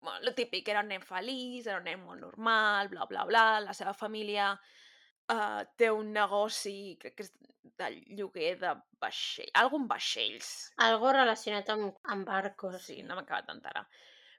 [0.00, 3.44] Bueno, lo típic, era un nen feliç, era un nen molt normal, bla, bla, bla,
[3.60, 7.34] la seva família uh, té un negoci, crec que és
[7.80, 10.48] de lloguer de vaixell, algun vaixells,
[10.86, 12.78] Algo relacionat amb, amb barcos.
[12.86, 13.84] Sí, no m'he acabat d'enterar.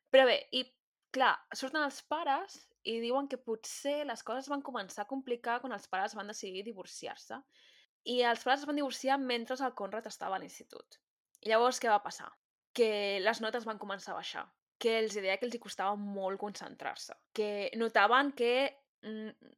[0.09, 0.65] Però bé, i
[1.13, 5.75] clar, surten els pares i diuen que potser les coses van començar a complicar quan
[5.75, 7.37] els pares van decidir divorciar-se.
[8.09, 10.97] I els pares es van divorciar mentre el Conrad estava a l'institut.
[11.45, 12.29] Llavors què va passar?
[12.73, 14.45] Que les notes van començar a baixar.
[14.81, 17.13] Que els deia que els costava molt concentrar-se.
[17.37, 18.53] Que notaven que
[19.05, 19.51] mm,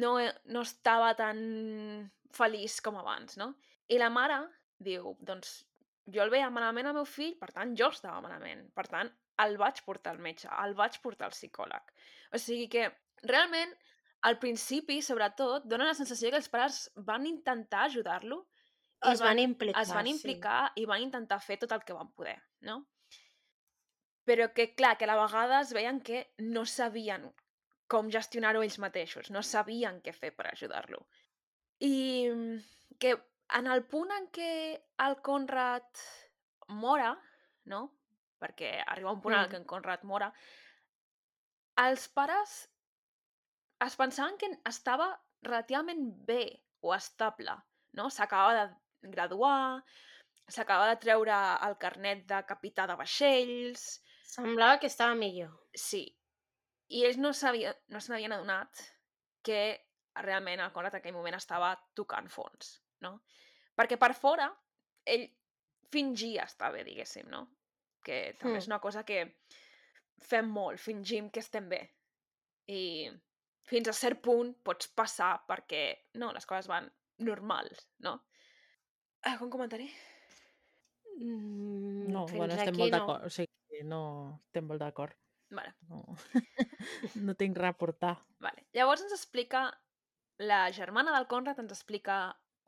[0.00, 0.12] no,
[0.52, 1.40] no estava tan
[2.36, 3.54] feliç com abans, no?
[3.88, 4.42] I la mare
[4.84, 5.62] diu, doncs,
[6.12, 8.66] jo el veia malament al meu fill, per tant, jo estava malament.
[8.76, 9.10] Per tant,
[9.44, 11.92] el vaig portar al metge, el vaig portar al psicòleg.
[12.34, 12.88] O sigui que,
[13.22, 13.74] realment,
[14.28, 18.44] al principi, sobretot, dona la sensació que els pares van intentar ajudar-lo
[19.06, 20.12] Es van implicar, es van sí.
[20.16, 22.34] implicar i van intentar fer tot el que van poder,
[22.66, 22.80] no?
[24.26, 27.28] Però que, clar, que a la vegada es veien que no sabien
[27.88, 31.06] com gestionar-ho ells mateixos, no sabien què fer per ajudar-lo.
[31.80, 31.94] I
[32.28, 32.58] mm,
[33.00, 33.14] que
[33.58, 34.50] en el punt en què
[35.06, 36.02] el Conrad
[36.68, 37.14] mora,
[37.64, 37.86] no?
[38.38, 39.50] Perquè arriba un punt en Mm.
[39.52, 40.32] què en Conrad mora,
[41.78, 42.68] els pares
[43.86, 45.08] es pensaven que estava
[45.42, 47.54] relativament bé o estable,
[47.92, 48.08] no?
[48.10, 49.82] S'acaba de graduar,
[50.48, 51.34] s'acaba de treure
[51.68, 55.68] el carnet de capità de vaixells, Semblava que estava millor.
[55.74, 56.14] sí.
[56.90, 58.70] I ells no s'havia- no se n'havien adonat
[59.42, 63.20] que realment el Conrad en aquell moment estava tocant fons, no?
[63.76, 64.48] Perquè per fora
[65.04, 65.28] ell
[65.92, 67.46] fingia estar bé, diguéssim, no?
[68.02, 68.58] Que també Mm.
[68.62, 69.36] és una cosa que
[70.18, 71.80] fem molt, fingim que estem bé.
[72.68, 73.10] I
[73.68, 78.22] fins a cert punt pots passar perquè, no, les coses van normals, no?
[79.22, 79.90] Algun comentari?
[81.18, 82.98] Mm, No, bueno, estem molt no.
[82.98, 83.24] d'acord.
[83.26, 84.00] O sigui, no
[84.46, 85.16] estem molt d'acord.
[85.50, 85.74] Vale.
[85.88, 86.02] No.
[87.26, 88.14] no tinc res a aportar.
[88.44, 88.66] Vale.
[88.76, 89.66] Llavors ens explica,
[90.38, 92.18] la germana del Conrad ens explica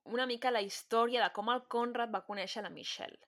[0.04, 3.18] una mica la història de com el Conrad va conèixer la Michelle.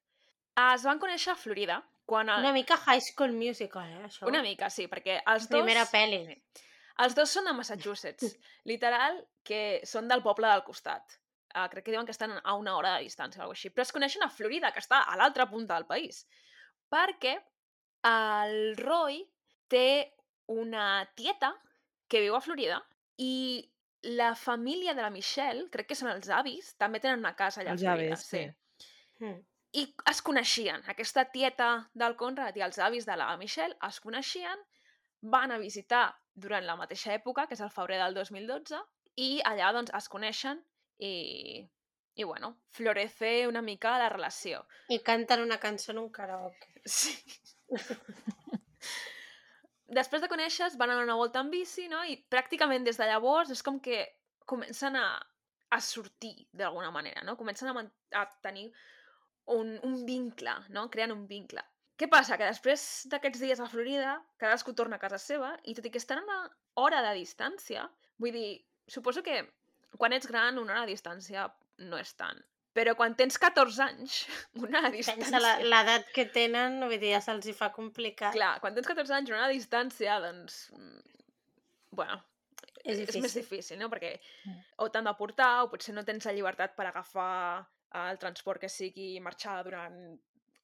[0.72, 1.78] Es van conèixer a Florida,
[2.12, 2.28] quan...
[2.28, 2.44] El...
[2.44, 4.28] Una mica High School Musical, eh, això.
[4.28, 5.62] Una mica, sí, perquè els dos...
[5.62, 6.22] Primera pel·li.
[6.28, 6.68] Sí.
[7.02, 8.36] Els dos són de Massachusetts.
[8.70, 11.18] Literal, que són del poble del costat.
[11.52, 13.72] Uh, crec que diuen que estan a una hora de distància o alguna així.
[13.72, 16.22] Però es coneixen a Florida, que està a l'altra punta del país.
[16.92, 17.36] Perquè
[18.08, 19.20] el Roy
[19.72, 20.12] té
[20.52, 21.52] una tieta
[22.08, 22.80] que viu a Florida
[23.20, 23.62] i
[24.16, 27.76] la família de la Michelle, crec que són els avis, també tenen una casa allà
[27.76, 28.16] Els a Florida.
[28.16, 28.42] avis, sí.
[29.22, 29.38] Mm.
[29.72, 30.82] I es coneixien.
[30.92, 34.60] Aquesta tieta del Conrad i els avis de la Michelle es coneixien,
[35.22, 38.80] van a visitar durant la mateixa època, que és el febrer del 2012,
[39.22, 40.60] i allà doncs es coneixen
[40.98, 41.12] i,
[42.14, 44.64] i bueno, florece una mica la relació.
[44.88, 46.82] I canten una cançó en un karaoke.
[46.84, 47.16] Sí.
[49.92, 52.00] Després de conèixer van a una volta en bici, no?
[52.04, 54.06] I pràcticament des de llavors és com que
[54.48, 55.06] comencen a,
[55.68, 57.36] a sortir d'alguna manera, no?
[57.36, 57.84] Comencen a,
[58.18, 58.70] a tenir
[59.46, 60.88] un, un vincle, no?
[60.90, 61.62] Creen un vincle.
[61.98, 62.36] Què passa?
[62.38, 65.98] Que després d'aquests dies a Florida, cadascú torna a casa seva i tot i que
[66.00, 66.38] estan a una
[66.82, 67.84] hora de distància,
[68.18, 69.42] vull dir, suposo que
[69.98, 71.46] quan ets gran una hora de distància
[71.78, 72.40] no és tant.
[72.72, 74.22] Però quan tens 14 anys,
[74.64, 75.24] una hora de distància...
[75.28, 78.32] Pensa la- l'edat que tenen, vull dir, ja se'ls hi fa complicat.
[78.32, 80.70] Clar, quan tens 14 anys, una distància, doncs...
[80.72, 81.02] mm,
[81.92, 82.16] Bueno,
[82.82, 83.42] És és més difícil.
[83.42, 83.90] difícil, no?
[83.92, 84.14] Perquè
[84.48, 84.56] Mm.
[84.80, 87.68] o t'han de portar, o potser no tens la llibertat per agafar
[88.00, 89.98] el transport que sigui marxar durant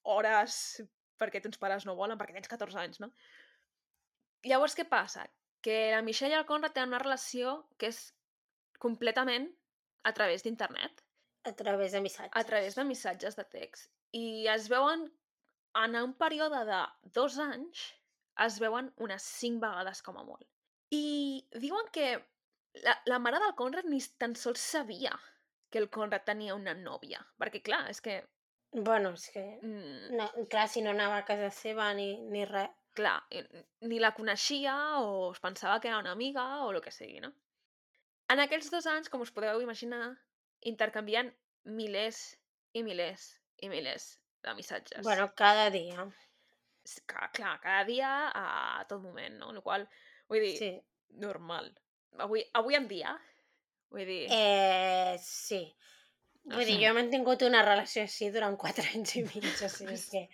[0.09, 0.81] hores
[1.19, 3.11] perquè tens pares no volen, perquè tens 14 anys, no?
[4.47, 5.27] Llavors, què passa?
[5.65, 8.01] Que la Michelle i el Conrad tenen una relació que és
[8.79, 9.49] completament
[10.07, 11.03] a través d'internet
[11.49, 12.35] A través de missatges.
[12.39, 13.91] a través de missatges de text.
[14.15, 15.09] I es veuen,
[15.83, 16.83] en un període de
[17.19, 17.83] dos anys,
[18.47, 20.47] es veuen unes cinc vegades com a molt.
[20.95, 22.13] I diuen que
[22.85, 25.19] la, la mare del Conrad ni tan sols sabia
[25.71, 27.21] que el Conrad tenia una nòvia.
[27.41, 28.19] Perquè, clar, és que...
[28.73, 29.43] Bueno, és que...
[29.63, 32.71] Mm, No, clar, si no anava a casa seva ni, ni res.
[32.99, 33.45] clar, i-
[33.87, 37.31] ni la coneixia o es pensava que era una amiga o el que sigui, no?
[38.29, 40.09] En aquells dos anys, com us podeu imaginar,
[40.67, 41.31] intercanvien
[41.65, 42.19] milers
[42.75, 43.29] i milers
[43.63, 44.09] i milers
[44.43, 45.05] de missatges.
[45.07, 46.09] Bueno, cada dia.
[47.07, 49.51] Ca- clar, cada dia a tot moment, no?
[49.55, 49.87] El qual,
[50.29, 50.71] vull dir, Sí.
[51.23, 51.71] normal.
[52.19, 53.15] Avui, avui en dia,
[53.95, 54.25] vull dir...
[54.35, 55.63] Eh, sí.
[56.49, 59.99] Vull dir, jo he mantingut una relació així durant quatre anys i mig, o sigui
[60.13, 60.27] que...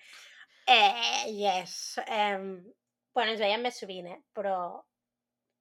[0.70, 1.98] Eh, yes.
[2.06, 2.38] Eh,
[3.14, 4.20] bueno, ens veiem més sovint, eh?
[4.36, 4.58] Però,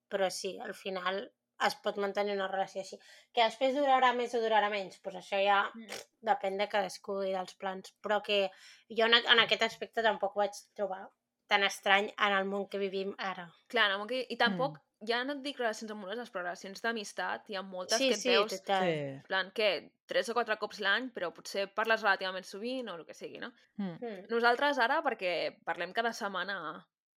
[0.09, 1.23] però sí, al final
[1.63, 2.97] es pot mantenir una relació així.
[3.33, 5.99] Que després durarà més o durarà menys, doncs això ja Mm.
[6.29, 7.93] depèn de cadascú i dels plans.
[8.03, 8.49] Però que
[8.89, 11.05] jo en, en aquest aspecte tampoc ho vaig trobar
[11.47, 13.47] tan estrany en el món que vivim ara.
[13.69, 17.55] Clar, no, que, i tampoc, ja no et dic relacions amoroses, però relacions d'amistat, hi
[17.59, 18.83] ha moltes Sí, que et sí, veus, total.
[18.87, 18.93] Sí.
[19.17, 19.69] en plan, que
[20.09, 23.51] tres o quatre cops l'any, però potser parles relativament sovint o el que sigui, no?
[23.77, 24.25] Mm.
[24.31, 25.33] Nosaltres ara, perquè
[25.65, 26.57] parlem cada setmana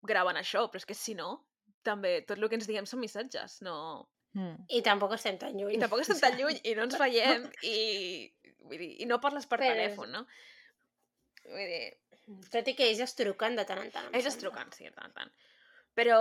[0.07, 1.45] gravant això, però és que si no,
[1.83, 4.07] també tot el que ens diguem són missatges, no...
[4.37, 4.65] Mm.
[4.69, 5.77] I tampoc estem tan lluny.
[5.77, 7.77] I tampoc estem tan lluny i no ens veiem i,
[8.67, 10.25] vull dir, i no parles per Però- telèfon, no?
[11.47, 11.85] Vull dir,
[12.51, 14.09] Tot i que ells es truquen de tant en tant.
[14.11, 15.29] ells es truquen, sí, de tant en tant.
[15.95, 16.17] Però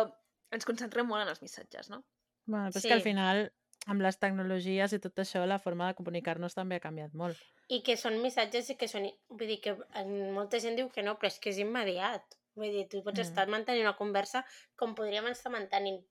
[0.51, 2.05] ens concentrem molt en els missatges, no?
[2.47, 2.89] Bueno, però és Sí.
[2.89, 3.53] que al final
[3.87, 7.37] amb les tecnologies i tot això, la forma de comunicar-nos també ha canviat molt.
[7.69, 9.07] I que són missatges i que són...
[9.29, 12.23] Vull dir que en- molta gent diu que no, però és que és immediat.
[12.55, 13.23] Vull dir, tu pots Mm.
[13.23, 14.45] estar mantenint una conversa
[14.77, 16.05] com podríem estar mantenint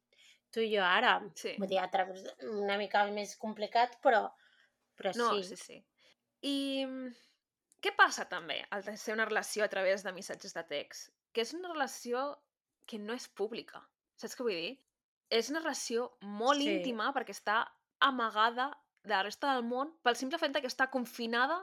[0.51, 1.21] tu i jo ara.
[1.35, 1.55] Sí.
[1.57, 4.31] Vull dir, a través una mica més complicat, però,
[4.95, 5.43] però No, sí.
[5.43, 5.85] sí, sí.
[6.41, 7.15] I mm,
[7.81, 11.11] què passa també al ser una relació a través de missatges de text?
[11.33, 12.37] Que és una relació
[12.85, 13.81] que no és pública.
[14.21, 14.73] Saps què vull dir?
[15.29, 16.69] És una relació molt Sí.
[16.77, 17.65] íntima perquè està
[17.99, 18.69] amagada
[19.03, 21.57] de la resta del món pel simple fet que està confinada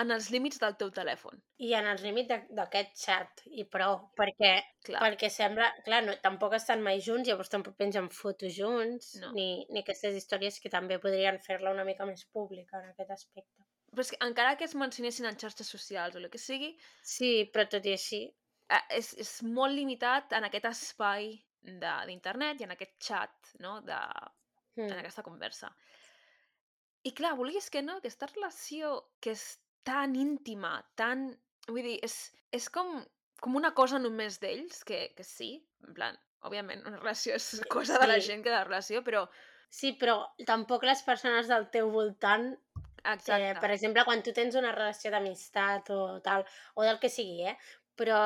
[0.00, 1.42] en els límits del teu telèfon.
[1.60, 4.52] I en els límits d'aquest xat, i prou, perquè,
[4.86, 5.02] Clar.
[5.04, 5.66] perquè sembla...
[5.84, 9.32] Clar, no, tampoc estan mai junts, llavors tampoc pengen fotos junts, No.
[9.36, 13.66] ni, ni aquestes històries que també podrien fer-la una mica més pública en aquest aspecte.
[13.92, 17.50] Però és que encara que es mencionessin en xarxes socials o el que sigui, Sí,
[17.52, 18.22] però tot i així,
[18.70, 23.98] eh, és, és molt limitat en aquest espai d'internet i en aquest xat, no?, de,
[24.76, 25.70] en mm, aquesta conversa.
[27.06, 29.46] I clar, vulguis que no, aquesta relació que és
[29.86, 31.30] tan íntima, tan...
[31.68, 32.16] Vull dir, és,
[32.54, 32.98] és com,
[33.42, 35.54] com una cosa només d'ells, que, que sí,
[35.86, 38.28] en plan, òbviament, una relació és cosa de la sí.
[38.30, 39.26] gent que de la relació, però...
[39.72, 42.50] sí, però tampoc les persones del teu voltant
[43.02, 43.50] Exacte.
[43.50, 46.44] Eh, per exemple, quan tu tens una relació d'amistat o tal,
[46.78, 47.56] o del que sigui, eh?
[47.98, 48.20] Però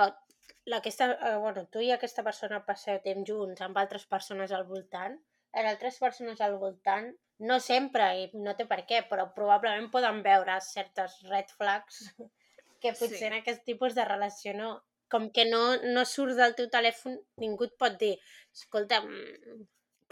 [0.78, 5.18] aquesta, eh, bueno, tu i aquesta persona passeu temps junts amb altres persones al voltant,
[5.56, 7.12] les altres persones al voltant,
[7.50, 12.02] no sempre, i no té per què, però probablement poden veure certes red flags
[12.82, 13.30] que potser Sí.
[13.30, 14.74] en aquest tipus de relació no...
[15.08, 18.16] Com que no, no surt del teu telèfon, ningú et pot dir,
[18.50, 19.60] escolta, mm,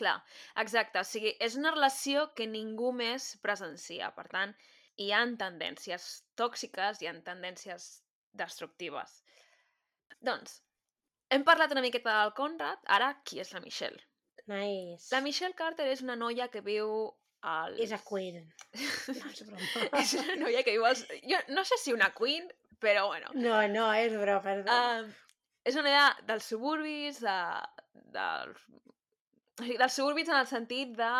[0.01, 0.14] Clar,
[0.62, 0.99] exacte.
[0.99, 4.11] O sigui, és una relació que ningú més presencia.
[4.16, 4.55] Per tant,
[4.99, 6.09] hi han tendències
[6.40, 7.87] tòxiques, hi han tendències
[8.40, 9.20] destructives.
[10.25, 10.61] Doncs,
[11.35, 14.01] hem parlat una miqueta del Conrad, ara qui és la Michelle?
[14.47, 15.09] nice.
[15.11, 16.88] La Michelle Carter és una noia que viu
[17.45, 17.79] al...
[17.81, 18.43] És a queen.
[19.21, 20.01] No, és broma.
[20.01, 21.05] és una noia que viu als...
[21.25, 22.49] Jo no sé si una queen,
[22.81, 23.33] però bueno.
[23.35, 24.75] No, no, és broma, perdó.
[24.75, 27.38] Uh, és una noia dels suburbis, de,
[28.17, 28.64] dels,
[29.55, 31.12] o sigui, dels suburbis en el sentit de...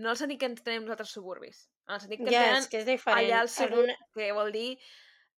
[0.00, 2.68] No en el sentit que ens tenim nosaltres suburbis, en el sentit que ja, tenen
[2.72, 3.20] que és diferent.
[3.20, 4.70] allà al En suburb, una, que vol dir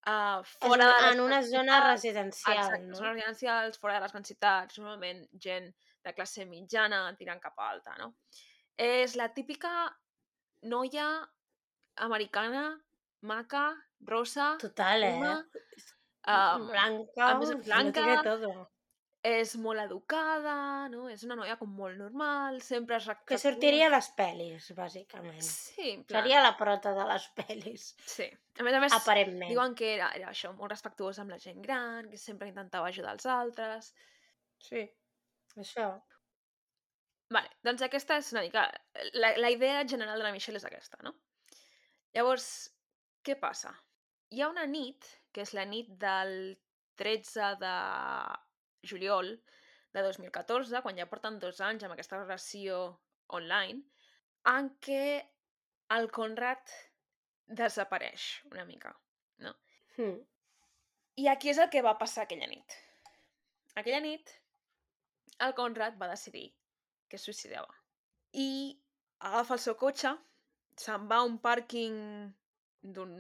[0.07, 2.97] uh, fora de les en una zona residencial, Exacte, no?
[2.97, 5.71] zones residencials, fora de les grans ciutats, normalment gent
[6.03, 8.13] de classe mitjana tirant cap a alta, no?
[8.77, 9.73] És la típica
[10.63, 11.09] noia
[12.07, 12.67] americana,
[13.23, 13.67] maca,
[14.09, 15.17] rosa, Total, eh?
[15.19, 15.37] una,
[16.27, 18.72] um, blanca, a més, blanca, todo.
[19.23, 21.05] És molt educada, no?
[21.11, 25.45] És una noia com molt normal, sempre es Que recta sortiria a les pel·lis, bàsicament.
[25.47, 28.27] Sí, en plan, Seria la prota de les pel·lis, sí.
[28.59, 29.53] A més a més, aparentment.
[29.55, 33.15] diuen que era, era això, molt respectuosa amb la gent gran, que sempre intentava ajudar
[33.15, 33.93] els altres...
[34.63, 34.83] Sí,
[35.57, 35.89] això.
[37.33, 38.67] Vale, doncs aquesta és una mica...
[39.15, 41.15] La, la idea general de la Michelle és aquesta, no?
[42.13, 42.47] Llavors,
[43.23, 43.71] què passa?
[44.35, 46.57] Hi ha una nit, que és la nit del
[46.99, 47.77] 13 de
[48.83, 49.35] juliol
[49.93, 52.83] de 2014, quan ja porten dos anys amb aquesta relació
[53.39, 53.83] online,
[54.49, 55.05] en què
[55.97, 56.73] el Conrad
[57.47, 58.95] desapareix una mica,
[59.45, 59.55] no?
[59.99, 60.19] Hm.
[61.21, 62.77] I aquí és el que va passar aquella nit.
[63.77, 64.33] Aquella nit,
[65.45, 66.49] el Conrad va decidir
[67.09, 67.75] que es suïcidava.
[68.33, 68.49] I
[69.29, 70.15] agafa el seu cotxe,
[70.81, 71.99] se'n va a un pàrquing
[72.97, 73.13] d'un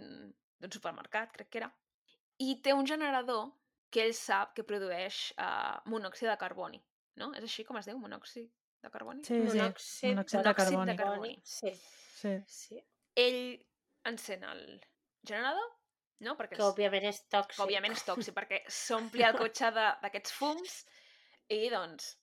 [0.73, 1.69] supermercat, crec que era,
[2.41, 3.51] i té un generador
[3.93, 6.81] que ell sap que produeix uh, monòxid de carboni.
[7.21, 7.31] No?
[7.37, 8.49] És així com es diu, monòxid
[8.83, 9.21] de carboni?
[9.27, 10.97] Sí, sí, Monòxid, monòxid de monòxid de carboni.
[10.97, 11.35] carboni.
[11.45, 11.73] Sí,
[12.23, 12.33] Sí.
[12.47, 12.81] sí.
[13.19, 13.59] Ell
[14.09, 14.63] encén el
[15.27, 15.69] generador,
[16.25, 16.37] no?
[16.39, 17.57] Perquè Que òbviament és tòxic.
[17.59, 19.71] que òbviament és tòxic, perquè s'ompli el cotxe
[20.03, 20.77] d'aquests fums
[21.51, 22.17] i, doncs,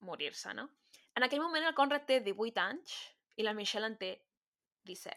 [0.00, 0.68] morir-se, no?
[1.14, 2.96] En aquell moment el Conrad té 18 anys
[3.36, 4.10] i la Michelle en té
[4.84, 5.14] 17.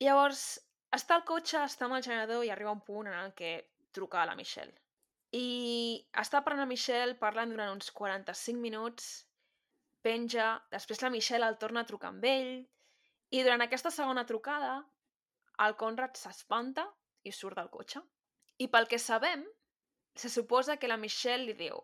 [0.00, 0.44] Llavors,
[0.94, 3.52] està al cotxe, està amb el generador i arriba un punt en el que
[3.92, 4.72] truca a la Michelle.
[5.34, 5.46] I
[6.22, 9.08] està parlant la Michelle, parlant durant uns 45 minuts,
[10.04, 12.52] penja, després la Michelle el torna a trucar amb ell,
[13.34, 14.76] i durant aquesta segona trucada,
[15.64, 16.84] el Conrad s'espanta
[17.26, 18.02] i surt del cotxe.
[18.62, 19.42] I pel que sabem,
[20.14, 21.80] se suposa que la Michelle li diu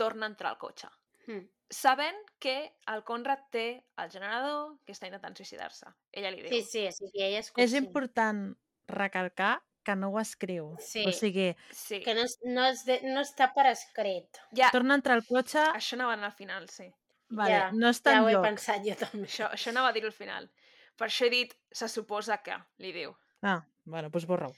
[0.00, 0.88] torna a entrar al cotxe.
[1.26, 1.44] Hm.
[1.74, 2.56] Sabent que
[2.92, 3.66] el Conrad té
[4.00, 5.90] el generador que està intentant suïcidar-se.
[6.12, 6.52] Ella li diu.
[6.52, 8.46] Sí, sí, sí, que ella és És important
[8.88, 10.74] recalcar que no ho escriu.
[10.80, 11.04] Sí.
[11.06, 12.00] O sigui, Sí.
[12.02, 14.40] Que no, és- no, és de, no està per escrit.
[14.56, 16.90] Ja, torna a entrar al cotxe, això anava al final, sí.
[17.28, 18.44] vale, ja, no està ja ho he enlloc.
[18.46, 19.26] pensat jo també.
[19.28, 20.50] Això, això anava a dir al final.
[20.96, 23.14] Per això he dit, se suposa que, li diu.
[23.42, 24.52] Ah, bueno, doncs borra-ho.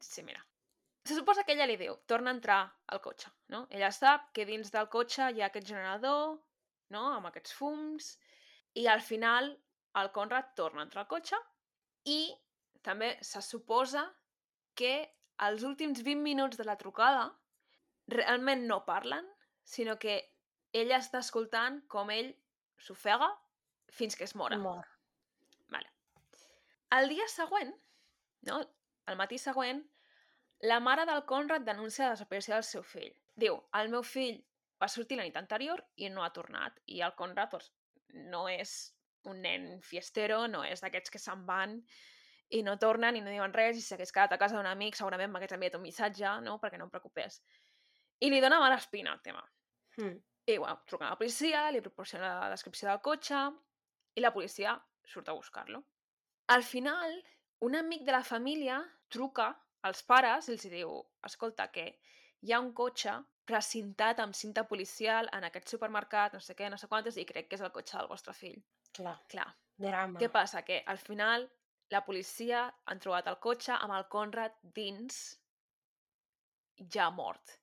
[0.00, 0.44] Sí, mira.
[1.04, 3.66] Se suposa que ella li diu, torna a entrar al cotxe, no?
[3.70, 6.38] Ella sap que dins del cotxe hi ha aquest generador,
[6.90, 8.18] no?, amb aquests fums,
[8.74, 9.48] I al final
[9.96, 11.34] el Conrad torna a entrar al cotxe
[12.04, 12.36] i
[12.82, 14.04] també se suposa
[14.78, 14.94] que
[15.48, 17.26] els últims 20 minuts de la trucada
[18.14, 19.26] realment no parlen,
[19.64, 20.18] sinó que
[20.72, 22.32] ella està escoltant com ell
[22.78, 23.28] s'ofega
[23.98, 24.58] fins que es mora.
[24.62, 24.86] Mor.
[25.74, 25.90] Vale.
[26.98, 27.72] El dia següent,
[28.48, 28.60] no?
[29.08, 29.82] el matí següent,
[30.60, 33.12] la mare del Conrad denuncia la desaparició del seu fill.
[33.38, 34.40] Diu, el meu fill
[34.82, 36.80] va sortir la nit anterior i no ha tornat.
[36.86, 37.70] I el Conrad doncs,
[38.32, 38.74] no és
[39.28, 41.78] un nen fiestero, no és d'aquests que se'n van
[42.50, 44.96] i no tornen i no diuen res i si s'hagués quedat a casa d'un amic
[44.96, 46.56] segurament m'hagués enviat un missatge, no?
[46.62, 47.42] perquè no em preocupés.
[48.24, 49.44] I li dona mala espina el tema.
[49.98, 50.16] Mm.
[50.48, 53.42] I, bueno, truquen a la policia, li proporciona la descripció del cotxe
[54.16, 55.82] i la policia surt a buscar-lo.
[56.54, 57.18] Al final,
[57.60, 58.78] un amic de la família
[59.12, 59.50] truca
[59.84, 60.94] als pares i els diu
[61.28, 61.90] escolta, que
[62.40, 63.12] hi ha un cotxe
[63.48, 67.48] precintat amb cinta policial en aquest supermercat, no sé què, no sé quantes, i crec
[67.48, 68.58] que és el cotxe del vostre fill.
[68.96, 70.20] Clar, Clar, drama.
[70.20, 70.64] què passa?
[70.64, 71.48] Que al final
[71.90, 75.18] la policia han trobat el cotxe amb el Conrad dins
[76.94, 77.56] ja mort.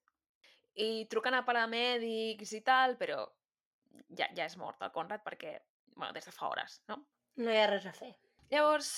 [0.76, 3.22] I truquen a paramèdics i tal, però
[4.18, 5.56] ja, ja és mort el Conrad perquè,
[5.96, 7.00] bueno, des de fa hores, no?
[7.40, 8.12] No hi ha res a fer.
[8.52, 8.92] Llavors,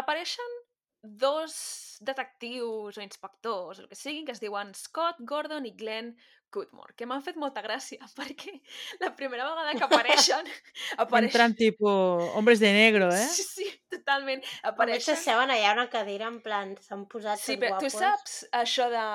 [0.00, 0.58] apareixen
[1.04, 6.14] dos detectius o inspectors, el que siguin, que es diuen Scott Gordon i Glenn
[6.54, 8.56] Goodmore, que m'han fet molta gràcia, perquè
[9.02, 10.50] la primera vegada que apareixen...
[11.20, 13.28] Entran tipus hombres de negro, eh?
[13.28, 14.42] Sí, sí, totalment.
[14.62, 14.72] Apareixen...
[14.72, 15.06] Apareixen...
[15.18, 18.00] s'asseuen allà una cadira en plan, s'han posat Sí, però tu guapos.
[18.00, 19.06] saps això de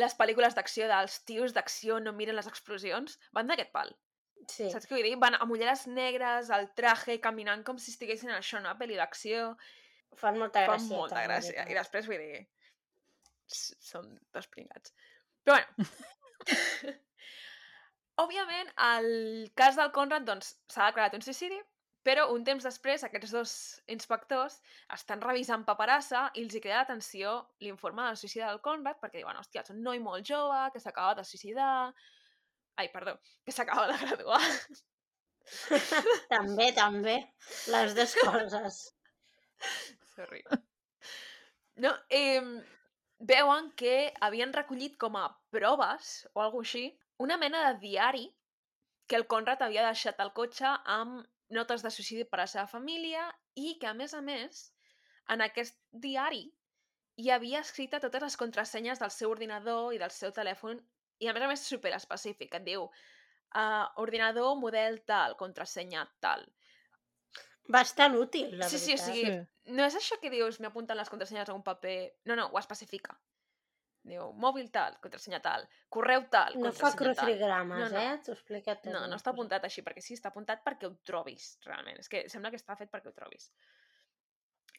[0.00, 3.18] les pel·lícules d'acció, dels tios d'acció no miren les explosions?
[3.36, 3.92] Van d'aquest pal.
[4.48, 4.70] Sí.
[4.72, 5.18] Saps què vull dir?
[5.20, 9.52] Van amb ulleres negres, al traje, caminant com si estiguessin en això, una pel·li d'acció.
[10.18, 10.96] Fan molta Fa gràcia.
[10.96, 11.66] molta gràcia.
[11.70, 12.40] I després, vull dir,
[13.50, 14.94] són dos pringats.
[15.44, 15.88] Però bueno.
[18.20, 19.10] Òbviament, el
[19.56, 21.60] cas del Conrad doncs, s'ha declarat un suïcidi,
[22.04, 23.54] però un temps després aquests dos
[23.94, 24.58] inspectors
[24.96, 29.40] estan revisant paperassa i els hi crida l'atenció l'informe del suïcidi del Conrad perquè diuen,
[29.40, 31.72] hòstia, és un noi molt jove que s'acaba de suïcidar...
[32.80, 34.40] Ai, perdó, que s'acaba de graduar.
[36.34, 37.16] També, també.
[37.72, 38.80] Les dues coses.
[40.20, 40.44] Sorry.
[41.80, 42.42] No, eh,
[43.20, 46.82] veuen que havien recollit com a proves o alguna així
[47.24, 48.26] una mena de diari
[49.08, 51.24] que el Conrad havia deixat al cotxe amb
[51.56, 53.24] notes de suïcidi per a la seva família
[53.56, 54.60] i que, a més a més,
[55.34, 56.44] en aquest diari
[57.20, 60.78] hi havia escrita totes les contrasenyes del seu ordinador i del seu telèfon
[61.20, 62.54] i, a més a més, super específic.
[62.60, 66.46] Et diu uh, ordinador model tal, contrasenya tal.
[67.70, 69.14] Bastant útil, la sí, sí, o veritat.
[69.14, 69.72] sigui, Sí.
[69.76, 71.96] no és això que dius m'he apuntat les contrasenyes a un paper...
[72.26, 73.14] No, no, ho especifica.
[74.02, 77.26] Diu, mòbil tal, contrasenya tal, correu tal, No fa contrasenya tal.
[77.26, 78.00] crucigrames, No, no.
[78.00, 78.18] eh?
[78.24, 78.92] T'ho explica tot.
[78.94, 81.98] No, no està apuntat així, perquè sí, està apuntat perquè ho trobis, realment.
[82.00, 83.50] És que sembla que està fet perquè ho trobis.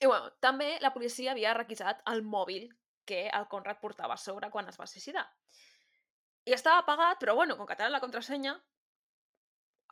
[0.01, 2.67] I bueno, també la policia havia requisat el mòbil
[3.05, 5.27] que el Conrad portava a sobre quan es va suïcidar.
[6.45, 8.55] I estava apagat, però bueno, com que tenen la contrasenya,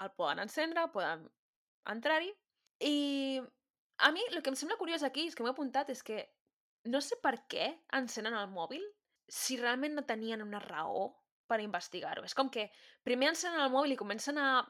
[0.02, 1.30] el poden encendre, poden
[1.86, 2.34] entrar-hi.
[2.80, 3.42] I
[4.00, 6.24] a mi el que em sembla curiós aquí, és que m'he apuntat, és que
[6.86, 8.84] no sé per què encenen el mòbil
[9.28, 11.10] si realment no tenien una raó
[11.50, 12.24] per investigar-ho.
[12.24, 12.70] És com que
[13.04, 14.64] primer encenen el mòbil i comencen a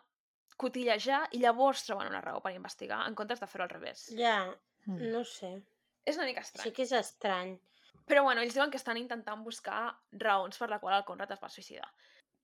[0.59, 4.09] cotillejar i llavors troben una raó per investigar, en comptes de fer-ho al revés.
[4.17, 4.47] Ja,
[4.87, 5.11] Mm.
[5.11, 5.61] no sé.
[6.05, 6.63] És una mica estrany.
[6.63, 7.59] Sí que és estrany.
[8.07, 11.39] Però bueno, ells diuen que estan intentant buscar raons per la qual el Conrad es
[11.43, 11.89] va suïcidar.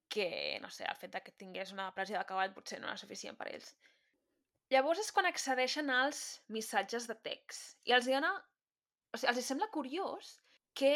[0.10, 2.98] Que, no sé, el fet de que tingués una depressió de cavall potser no era
[2.98, 3.72] suficient per ells.
[4.74, 7.78] Llavors és quan accedeixen als missatges de text.
[7.86, 8.32] I els dona...
[9.14, 10.32] O sigui, els sembla curiós
[10.76, 10.94] que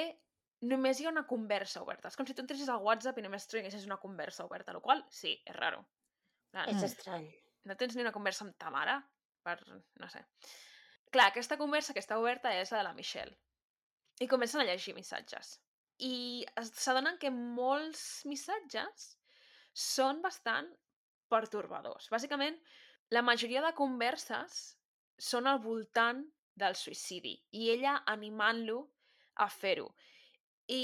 [0.68, 2.10] només hi ha una conversa oberta.
[2.10, 5.06] És com si tu entressis al WhatsApp i només tinguessis una conversa oberta, el qual
[5.14, 5.86] sí, és raro.
[6.66, 6.84] És Mm.
[6.90, 7.30] estrany.
[7.70, 8.96] no tens ni una conversa amb ta mare?
[9.46, 9.56] Per...
[10.02, 10.24] no sé.
[11.14, 13.38] Clar, aquesta conversa que està oberta és la de la Michelle.
[14.20, 15.60] I comencen a llegir missatges.
[16.00, 19.18] I s'adonen que molts missatges
[19.74, 20.68] són bastant
[21.30, 22.10] pertorbadors.
[22.12, 22.58] Bàsicament,
[23.16, 24.60] la majoria de converses
[25.20, 26.22] són al voltant
[26.60, 28.84] del suïcidi i ella animant-lo
[29.40, 29.88] a fer-ho.
[30.70, 30.84] I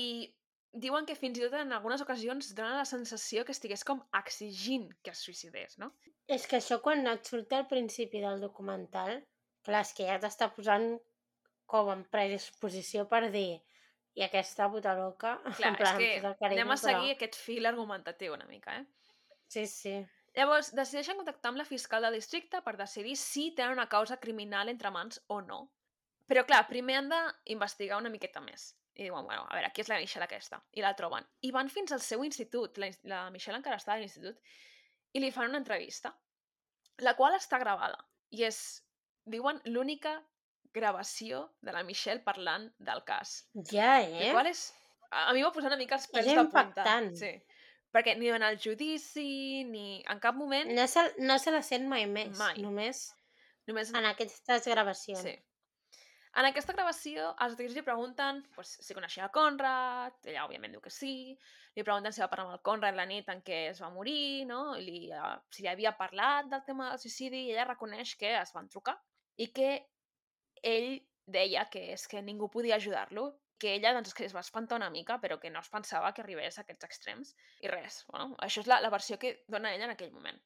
[0.85, 4.89] diuen que fins i tot en algunes ocasions dona la sensació que estigués com exigint
[5.03, 5.91] que es suïcidés, no?
[6.27, 9.21] És que això quan et surt al principi del documental,
[9.67, 10.95] clar, és que ja t'està posant
[11.69, 13.61] com en predisposició per dir
[14.15, 16.81] i aquesta puta loca, Clar, en plan, és que amb tot el carinyo, anem a
[16.81, 17.15] seguir però...
[17.19, 18.85] aquest fil argumentatiu una mica, eh?
[19.51, 19.95] Sí, sí.
[20.35, 24.69] Llavors, decideixen contactar amb la fiscal del districte per decidir si tenen una causa criminal
[24.69, 25.61] entre mans o no.
[26.27, 28.73] Però, clar, primer han d'investigar una miqueta més.
[28.95, 30.59] I diuen, bueno, a veure, qui és la Michelle aquesta?
[30.75, 31.25] I la troben.
[31.43, 32.77] I van fins al seu institut.
[32.79, 34.39] La, la Michelle encara està a l'institut.
[35.15, 36.13] I li fan una entrevista.
[37.03, 37.97] la qual està gravada.
[38.31, 38.57] I és,
[39.27, 40.13] diuen, l'única
[40.73, 43.45] gravació de la Michelle parlant del cas.
[43.71, 44.27] Ja, Eh?
[44.29, 44.31] eh?
[44.31, 44.73] qual és...
[45.11, 46.63] A mi m'ha posat una mica els pèls És de punta.
[46.63, 47.11] impactant.
[47.15, 47.29] Sí.
[47.95, 50.73] Perquè ni en el judici, ni en cap moment...
[50.75, 52.35] No se, no se la sent mai més.
[52.41, 52.59] Mai.
[52.59, 53.05] Només
[53.65, 55.25] Només en aquestes gravacions.
[55.25, 55.35] Sí.
[56.35, 60.83] En aquesta gravació, els detectives li pregunten pues, si coneixia el Conrad, ella òbviament diu
[60.83, 61.13] que sí,
[61.77, 64.43] li pregunten si va parlar amb el Conrad la nit en què es va morir,
[64.49, 64.59] no?
[64.75, 68.35] I li, uh, si li havia parlat del tema del suïcidi, i ella reconeix que
[68.41, 68.97] es van trucar
[69.39, 69.71] i que
[70.75, 70.91] ell
[71.37, 74.89] deia que és que ningú podia ajudar-lo, que ella doncs, que es va espantar una
[74.89, 77.35] mica, però que no es pensava que arribés a aquests extrems.
[77.63, 80.41] I res, bueno, això és la, la versió que dona ella en aquell moment.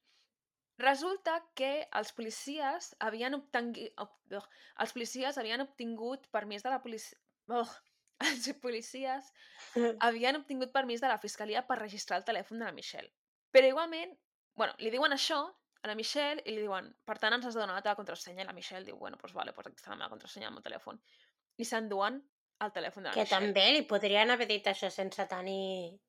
[0.79, 3.91] Resulta que els policies havien obtingut,
[4.79, 7.17] els policies havien obtingut permís de la policia...
[7.51, 7.67] Oh,
[8.29, 9.31] els policies
[10.07, 13.11] havien obtingut permís de la fiscalia per registrar el telèfon de la Michelle.
[13.51, 14.15] Però igualment,
[14.55, 15.41] bueno, li diuen això
[15.81, 18.45] a la Michelle i li diuen, per tant ens has de donar la teva contrasenya.
[18.45, 20.63] I la Michelle diu, bueno, doncs vale, doncs aquí està la meva contrasenya al meu
[20.63, 20.99] telèfon.
[21.59, 22.21] I s'enduen
[22.61, 23.45] el telèfon de la Que Michelle.
[23.47, 25.99] també li podrien haver dit això sense tenir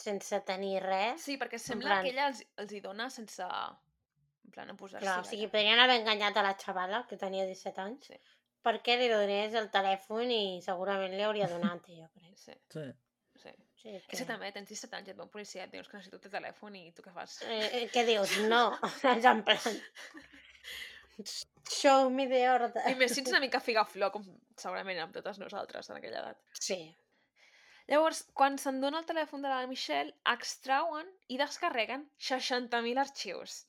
[0.00, 1.20] sense tenir res.
[1.26, 3.42] Sí, perquè sembla plan- que ella els, els hi dona sense...
[3.44, 5.50] En plan, a posar-s'hi Clar, o sigui, allà.
[5.52, 8.16] podrien haver enganyat a la xavala, que tenia 17 anys, Sí.
[8.64, 12.36] perquè li donés el telèfon i segurament li hauria donat, jo crec.
[12.38, 12.86] Sí, Sí.
[13.42, 13.52] sí.
[13.80, 15.96] Sí, És que també tens 17 anys i et ve un policia et dius que
[15.96, 17.38] necessito el telèfon i tu què fas?
[17.42, 18.38] Eh, eh, què dius?
[18.48, 18.64] No.
[19.18, 19.78] És en plan...
[21.70, 22.84] Show me the order.
[22.88, 24.26] I més si ets una mica figaflor, com
[24.58, 26.40] segurament amb totes nosaltres en aquella edat.
[26.58, 26.80] Sí.
[27.90, 33.64] Llavors, quan s'endona el telèfon de la Michelle, extrauen i descarreguen 60.000 arxius.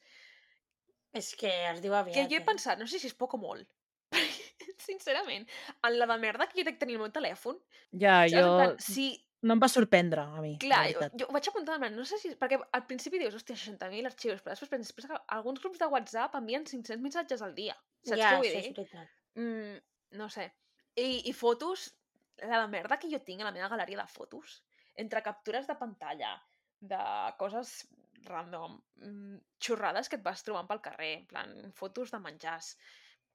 [1.18, 2.16] És que es diu aviat.
[2.16, 2.48] Que jo he eh?
[2.48, 3.68] pensat, no sé si és poc o molt.
[4.88, 5.48] Sincerament,
[5.88, 7.58] en la de merda que jo crec tenir el meu telèfon,
[8.00, 8.44] Ja, jo...
[8.56, 9.12] plan, si
[9.42, 12.04] No em va sorprendre, a mi, Clar, la jo, jo ho vaig apuntar, plan, no
[12.06, 12.34] sé si...
[12.38, 15.88] Perquè al principi dius, hòstia, 60.000 arxius, però després, penses, després que alguns grups de
[15.90, 17.74] WhatsApp envien 500 missatges al dia.
[18.06, 18.60] Saps ja, què vull dir?
[18.60, 19.16] és veritat.
[19.42, 19.80] Mm,
[20.22, 20.46] no sé.
[20.94, 21.88] I, I fotos,
[22.44, 24.60] la merda que jo tinc a la meva galeria de fotos,
[25.02, 26.36] entre captures de pantalla,
[26.94, 27.02] de
[27.42, 27.74] coses
[28.26, 32.76] random, mm, xorrades que et vas trobant pel carrer, en plan, fotos de menjars.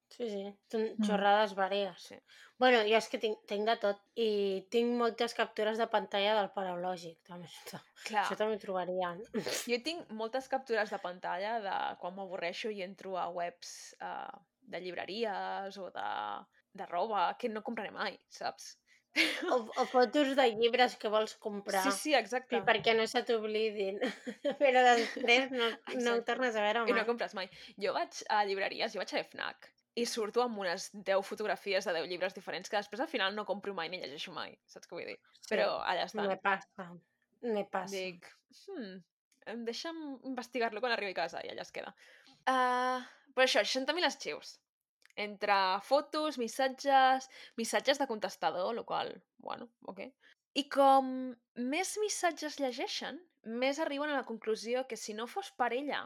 [0.09, 0.43] Sí, sí.
[0.77, 1.05] Mm.
[1.05, 1.99] xorrades vàries.
[2.09, 2.17] Sí.
[2.59, 3.99] Bueno, jo és que tinc, tinc de tot.
[4.23, 7.19] I tinc moltes captures de pantalla del paraulògic.
[7.29, 7.51] També.
[8.07, 9.21] Clar, això també ho trobarien.
[9.73, 14.33] jo tinc moltes captures de pantalla de quan m'avorreixo i entro a webs uh,
[14.63, 16.09] de llibreries o de,
[16.81, 18.77] de roba, que no compraré mai, saps?
[19.49, 21.83] O, o fotos de llibres que vols comprar.
[21.87, 22.59] Sí, sí, exacte.
[22.59, 24.01] I perquè no se t'oblidin.
[24.61, 25.71] Però després no,
[26.03, 27.01] no ho tornes a veure I mai.
[27.01, 27.49] no compres mai.
[27.81, 31.95] Jo vaig a llibreries, jo vaig a FNAC i surto amb unes 10 fotografies de
[31.97, 34.97] 10 llibres diferents que després al final no compro mai ni llegeixo mai, saps què
[34.99, 35.17] vull dir?
[35.41, 36.29] Sí, Però allà estan.
[36.29, 36.89] Me passa.
[37.47, 37.97] Me passa.
[37.97, 38.29] Dic,
[38.67, 38.99] hmm,
[39.53, 41.95] em deixa'm investigar-lo quan arribi a casa i allà es queda.
[42.45, 43.01] Uh,
[43.33, 44.57] però això, 60.000 arxius.
[45.17, 45.57] Entre
[45.89, 50.03] fotos, missatges, missatges de contestador, el qual, bueno, ok.
[50.61, 51.09] I com
[51.73, 53.23] més missatges llegeixen,
[53.63, 56.03] més arriben a la conclusió que si no fos per ella,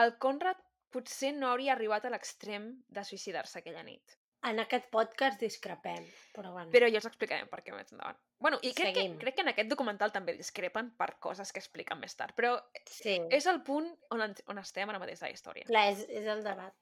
[0.00, 0.60] el Conrad
[0.92, 4.18] potser no hauria arribat a l'extrem de suïcidar-se aquella nit.
[4.44, 6.02] En aquest podcast discrepem,
[6.34, 6.70] però bueno.
[6.74, 8.16] Però ja els explicarem per què més endavant.
[8.42, 9.18] Bueno, i crec que, Seguim.
[9.20, 12.56] crec que en aquest documental també discrepen per coses que expliquen més tard, però
[12.90, 15.68] Sí, és el punt on, on estem ara mateix de la història.
[15.70, 16.74] clar, és, és el debat.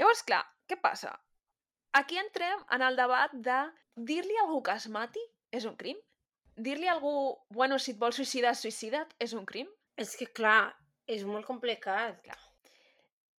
[0.00, 1.12] Llavors, clar, què passa?
[1.92, 3.58] Aquí entrem en el debat de
[3.96, 5.20] dir-li a algú que es mati
[5.52, 6.00] és un crim?
[6.56, 7.12] Dir-li a algú,
[7.50, 9.68] bueno, si et vols suïcidar, suïcida't, és un crim?
[9.96, 10.72] És que, clar,
[11.06, 12.22] és molt complicat.
[12.24, 12.38] Clar.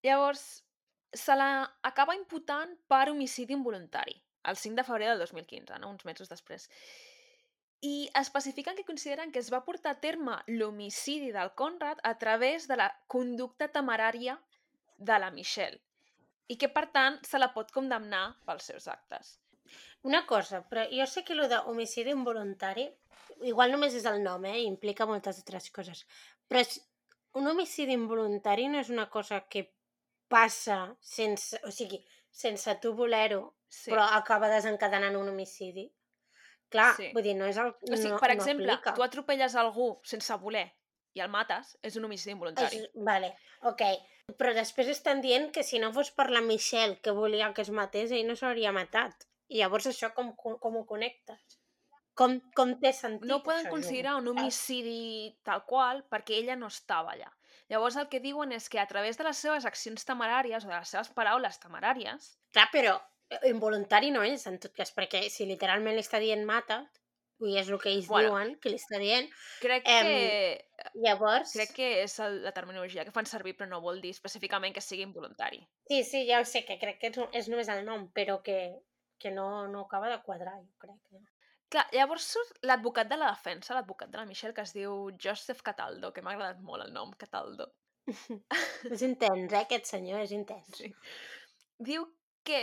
[0.08, 0.64] Llavors,
[1.12, 1.50] se la
[1.82, 5.90] acaba imputant per homicidi involuntari, el 5 de febrer del 2015, no?
[5.92, 6.68] uns mesos després.
[7.84, 12.66] I especifiquen que consideren que es va portar a terme l'homicidi del Conrad a través
[12.66, 14.38] de la conducta temerària
[14.98, 15.78] de la Michelle
[16.48, 19.36] i que, per tant, se la pot condemnar pels seus actes.
[20.08, 22.88] Una cosa, però jo sé que el d'homicidi involuntari,
[23.44, 24.62] igual només és el nom, eh?
[24.64, 26.06] implica moltes altres coses,
[26.48, 26.64] però
[27.38, 29.68] un homicidi involuntari no és una cosa que
[30.28, 32.00] passa sense, o sigui,
[32.30, 33.90] sense tu voler-ho, Sí.
[33.90, 35.90] però acaba desencadenant un homicidi.
[36.68, 37.10] Clar, Sí.
[37.14, 37.68] vull dir, no és el...
[37.68, 38.94] O sigui, no, per no exemple, aplica.
[38.94, 40.66] tu atropelles algú sense voler
[41.14, 42.76] i el mates, és un homicidi involuntari.
[42.78, 43.82] És, vale, ok.
[44.36, 47.70] Però després estan dient que si no fos per la Michelle que volia que es
[47.70, 49.24] matés, ell no s'hauria matat.
[49.48, 51.58] I llavors això com, com, com ho connectes?
[52.14, 56.66] Com, com té sentit no ho poden considerar un homicidi tal qual perquè ella no
[56.66, 57.30] estava allà.
[57.68, 60.76] Llavors el que diuen és que a través de les seves accions temeràries o de
[60.78, 62.94] les seves paraules temeràries, Clar, però
[63.30, 66.86] eh, involuntari no és, en tot cas, perquè si literalment li està dient mata,
[67.38, 68.30] Vull dir, és el que ells Bueno.
[68.32, 69.28] diuen, que li està dient.
[69.62, 71.52] Crec Em, que Llavors...
[71.54, 74.82] crec que és el, la terminologia que fan servir, però no vol dir específicament que
[74.82, 75.60] sigui involuntari.
[75.86, 78.58] Sí, sí, ja ho sé, que crec que és, és només el nom, però que,
[79.22, 80.98] que no, no acaba de quadrar, jo crec.
[81.68, 85.60] Clar, llavors surt l'advocat de la defensa, l'advocat de la Michelle, que es diu Joseph
[85.66, 87.66] Cataldo, que m'ha agradat molt el nom, Cataldo.
[88.94, 90.70] és intens, eh, aquest senyor, és intens.
[90.80, 90.88] Sí.
[91.90, 92.06] Diu
[92.48, 92.62] que,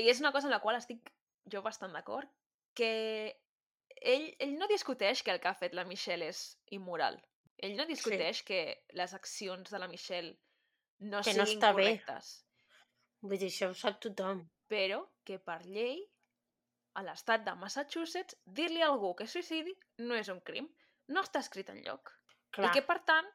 [0.00, 1.12] i és una cosa en la qual estic
[1.52, 2.30] jo bastant d'acord,
[2.78, 2.90] que
[4.00, 6.42] ell, ell no discuteix que el que ha fet la Michelle és
[6.72, 7.20] immoral.
[7.58, 8.62] Ell no discuteix que
[8.96, 10.36] les accions de la Michelle
[11.00, 11.82] no Que no siguin està bé.
[11.90, 12.36] correctes,
[13.20, 14.44] Vull dir, això ho sap tothom.
[14.70, 16.04] però que per llei
[16.98, 19.74] a l'estat de Massachusetts dir-li a algú que suïcidi
[20.04, 20.66] no és un crim,
[21.14, 22.10] no està escrit en lloc.
[22.58, 23.26] I que, per tant,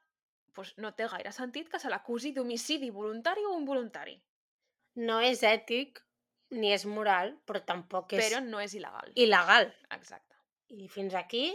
[0.56, 4.20] doncs, no té gaire sentit que se l'acusi d'homicidi voluntari o involuntari.
[4.96, 5.98] no és ètic
[6.54, 9.10] ni és moral, però tampoc és Però no és il·legal.
[9.16, 9.72] il·legal.
[9.96, 10.36] Exacte.
[10.70, 11.48] I fins aquí,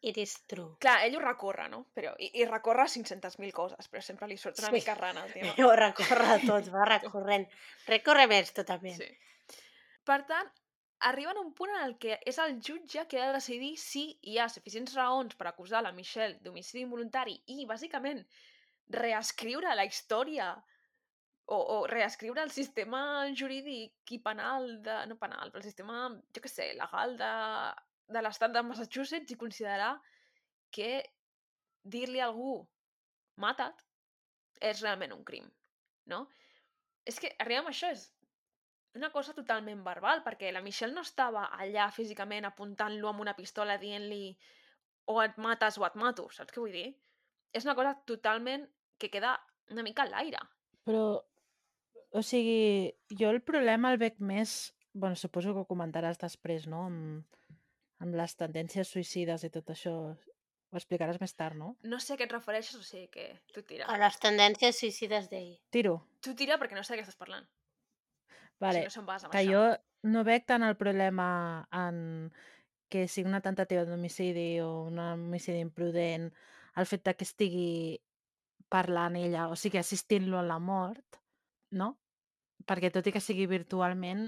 [0.00, 0.76] it is true.
[0.80, 1.82] Clar, ell ho recorre, no?
[1.94, 4.74] Però, i, I recorre 500.000 coses, però sempre li surt una Sí.
[4.78, 5.52] mica rana el tema.
[5.66, 7.46] Ho recorre tot, va recorrent.
[7.86, 8.94] Recorre més, tu també.
[8.96, 9.10] Sí.
[10.08, 10.50] Per tant,
[11.08, 14.04] arriben a un punt en el que és el jutge que ha de decidir si
[14.30, 18.22] hi ha suficients raons per acusar la Michelle d'homicidi involuntari i, bàsicament,
[18.96, 20.52] reescriure la història
[21.46, 23.02] o, o reescriure el sistema
[23.38, 27.32] jurídic i penal, de, no penal, però el sistema, jo què sé, legal de,
[28.14, 29.96] de l'estat de Massachusetts i considerar
[30.72, 30.92] que
[31.82, 32.60] dir-li a algú
[33.42, 33.82] mata't
[34.62, 35.48] és realment un crim,
[36.06, 36.24] no?
[37.08, 38.06] És que arribem a això, és
[38.94, 43.78] una cosa totalment verbal, perquè la Michelle no estava allà físicament apuntant-lo amb una pistola
[43.80, 44.36] dient-li
[45.12, 46.88] o et mates o et mato, saps què vull dir?
[47.52, 48.66] És una cosa totalment
[49.00, 49.34] que queda
[49.72, 50.40] una mica a l'aire.
[50.86, 51.04] Però,
[52.12, 54.74] o sigui, jo el problema el veig més...
[54.92, 56.84] bueno, suposo que ho comentaràs després, no?
[56.90, 57.24] Amb,
[58.04, 59.94] amb les tendències suïcides i tot això.
[60.72, 61.74] Ho explicaràs més tard, no?
[61.84, 63.88] No sé a què et refereixes, o sigui que tu tira.
[63.92, 65.58] A les tendències suïcides d'ell.
[65.72, 65.98] Tiro.
[66.24, 67.44] Tu tira perquè no sé de què estàs parlant.
[68.62, 68.84] Vale.
[68.84, 69.52] Si no se'n vas amb que això.
[69.52, 71.28] jo no veig tant el problema
[71.74, 72.30] en
[72.92, 76.30] que sigui una tentativa d'homicidi o un homicidi imprudent,
[76.76, 77.72] el fet de que estigui
[78.72, 81.18] parlant ella, o sigui, assistint-lo a la mort,
[81.70, 81.94] no?
[82.68, 84.26] Perquè tot i que sigui virtualment,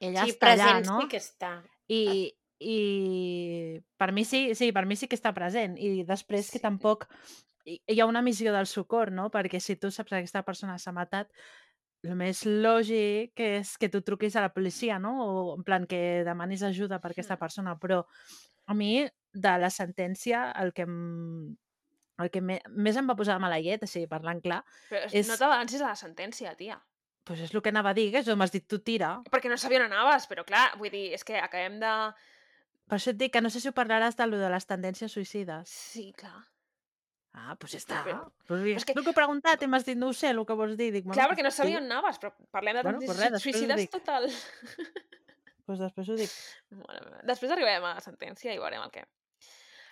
[0.00, 1.00] ella sí, està allà, no?
[1.02, 1.52] sí que està.
[1.88, 2.02] I,
[2.60, 2.78] i
[3.98, 5.76] per mi sí, sí, per mi sí que està present.
[5.78, 6.64] I després que Sí.
[6.64, 7.06] tampoc
[7.68, 9.28] hi hi ha una missió del socor, no?
[9.30, 11.28] Perquè si tu saps que aquesta persona s'ha matat,
[12.06, 15.14] el més lògic és que tu truquis a la policia, no?
[15.24, 17.74] O en plan que demanis ajuda per aquesta persona.
[17.80, 18.04] Però
[18.66, 21.56] a mi, de la sentència, el que em,
[22.18, 25.26] el que me, més em va posar de mala llet, sigui, parlant clar, Però és...
[25.28, 26.78] no t'avancis a la sentència, tia.
[27.28, 29.18] doncs és el que anava a dir, que això m'has dit tu tira.
[29.30, 31.94] Perquè no sabia on anaves, però clar, vull dir, és que acabem de...
[32.88, 35.12] Per això et dic que no sé si ho parlaràs de lo de les tendències
[35.12, 35.68] suïcides.
[35.68, 36.46] Sí, clar.
[37.34, 38.02] Ah, doncs ja Sí, està.
[38.04, 40.44] però- Pues és que- El que he preguntat i m'has dit no ho sé, el
[40.46, 40.92] que vols dir.
[40.92, 43.42] Dic, Clar, bueno, perquè no sabia tu, on anaves, però parlem de Bueno, pues res,
[43.42, 43.90] suïcides dic.
[43.90, 44.28] total.
[45.66, 46.30] Doncs després ho dic.
[46.70, 47.20] Meva.
[47.28, 49.04] Després arribarem a la sentència i veurem el què.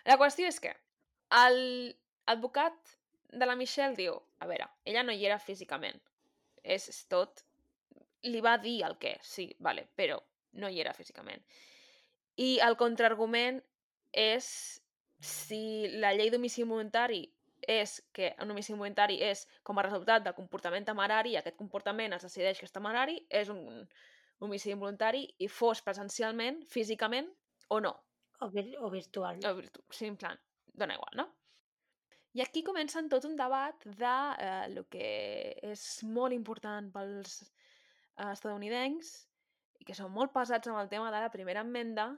[0.07, 0.75] La qüestió és que
[1.31, 2.75] el advocat
[3.31, 6.01] de la Michelle diu, a veure, ella no hi era físicament,
[6.63, 7.43] és, és tot...
[8.27, 10.17] Li va dir el què, sí, vale, però
[10.59, 11.43] no hi era físicament.
[12.37, 13.61] I el contraargument
[14.13, 14.81] és
[15.27, 17.25] si la llei d'homicidi voluntari
[17.67, 22.15] és que un homicidi voluntari és com a resultat del comportament temerari i aquest comportament
[22.15, 23.63] es decideix que és temerari, és un
[24.45, 27.31] homicidi involuntari i fos presencialment, físicament
[27.69, 27.95] o no.
[28.45, 29.41] O, vir o virtual.
[29.49, 30.39] O virtu- sí, en plan,
[30.75, 31.27] dona igual, no?
[32.37, 34.15] I aquí comencen tot un debat de
[34.45, 35.09] eh, el que
[35.65, 39.15] és molt important pels eh, estadounidencs
[39.81, 42.11] i que són molt pesats amb el tema de la primera enmenda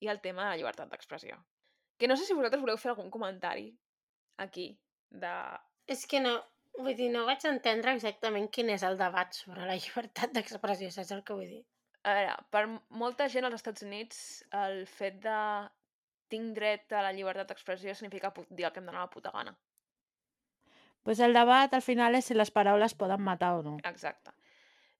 [0.00, 1.36] i el tema de la llibertat d'expressió.
[1.98, 3.72] Que no sé si vosaltres voleu fer algun comentari
[4.38, 4.70] aquí
[5.10, 5.32] de...
[5.88, 6.36] És que no,
[6.78, 11.14] vull dir, no vaig entendre exactament quin és el debat sobre la llibertat d'expressió, saps
[11.16, 11.64] el que vull dir?
[12.06, 12.64] A veure, per
[13.02, 14.20] molta gent als Estats Units
[14.54, 15.38] el fet de
[16.32, 19.56] tinc dret a la llibertat d'expressió significa dir el que em dóna la puta gana.
[21.02, 23.70] pues el debat al final és si les paraules poden matar o no.
[23.88, 24.34] Exacte.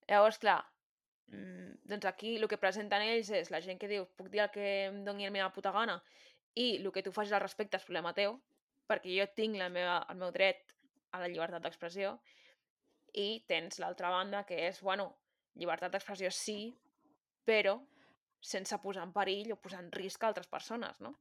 [0.09, 0.62] Llavors, clar,
[1.26, 4.49] mm, doncs aquí el que presenten ells és la gent que diu puc dir el
[4.55, 5.99] que em doni la meva puta gana
[6.59, 8.39] i el que tu facis al respecte és problema teu,
[8.91, 10.75] perquè jo tinc la meva, el meu dret
[11.15, 12.17] a la llibertat d'expressió
[13.15, 15.13] i tens l'altra banda que és, bueno,
[15.59, 16.75] llibertat d'expressió sí,
[17.49, 17.79] però
[18.41, 21.17] sense posar en perill o posar en risc a altres persones, no?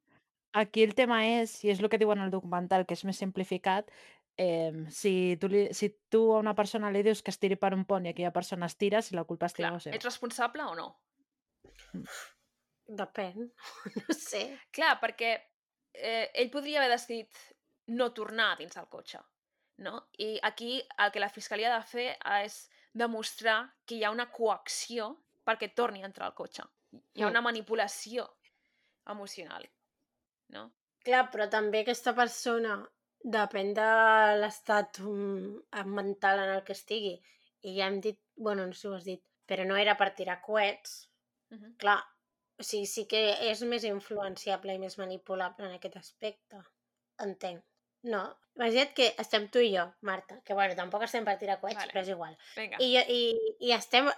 [0.58, 3.92] Aquí el tema és, i és el que diuen al documental, que és més simplificat,
[4.42, 7.74] eh, si, tu li, si tu a una persona li dius que es tiri per
[7.76, 9.96] un pont i aquella persona es tira, si la culpa és teva o seva.
[9.98, 10.90] ets responsable o no?
[12.88, 13.50] Depèn,
[14.08, 14.46] no sé.
[14.72, 15.34] Clar, perquè
[15.94, 17.36] eh, ell podria haver decidit
[17.88, 19.20] no tornar dins el cotxe,
[19.84, 20.08] no?
[20.20, 22.08] I aquí el que la fiscalia ha de fer
[22.44, 25.12] és demostrar que hi ha una coacció
[25.46, 26.64] perquè torni a entrar al cotxe.
[27.14, 27.32] Hi ha Mm.
[27.32, 28.26] una manipulació
[29.12, 29.68] emocional,
[30.50, 30.72] no?
[31.04, 32.78] Clar, però també aquesta persona
[33.24, 33.88] depèn de
[34.42, 37.16] l'estat mm, mental en el que estigui.
[37.68, 40.14] I ja hem dit, bueno, no sé si ho has dit, però no era per
[40.16, 41.10] tirar coets.
[41.52, 41.78] Uh -huh.
[41.78, 42.04] Clar,
[42.60, 46.62] o sigui, sí que és més influenciable i més manipulable en aquest aspecte.
[47.24, 47.64] Entenc.
[48.08, 48.22] No,
[48.56, 51.94] imagina't que estem tu i jo, Marta, que bueno, tampoc estem per tirar coets, Vale.
[51.94, 52.36] però és igual.
[52.56, 52.80] Vinga.
[52.84, 54.10] I, i, i estem...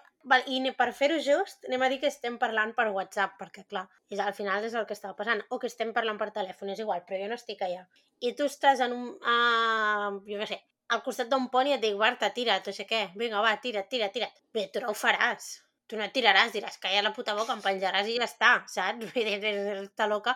[0.52, 4.20] I per fer-ho just, anem a dir que estem parlant per WhatsApp, perquè, clar, és,
[4.20, 5.42] al final és el que estava passant.
[5.50, 7.86] O que estem parlant per telèfon, és igual, però jo no estic allà.
[8.20, 9.08] I tu estàs en un...
[9.24, 10.60] Uh, jo què sé,
[10.96, 13.88] al costat d'un pont i et dic, Marta, tira't, no sé què, vinga, va, tira't,
[13.90, 14.44] tira't, tira't.
[14.54, 15.54] Bé, tu no ho faràs.
[15.90, 19.10] Tu no tiraràs, diràs, calla la puta boca, em penjaràs i ja està, saps?
[19.16, 20.36] Vull dir, està loca.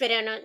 [0.00, 0.36] Però no,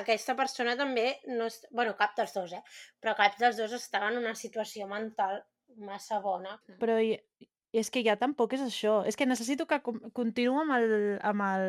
[0.00, 1.48] aquesta persona també no...
[1.50, 2.62] És, bueno, cap dels dos, eh?
[3.00, 5.42] Però cap dels dos estava en una situació mental
[5.86, 6.56] massa bona.
[6.80, 9.02] Però i, i és que ja tampoc és això.
[9.06, 11.68] És que necessito que continuï amb el, amb el,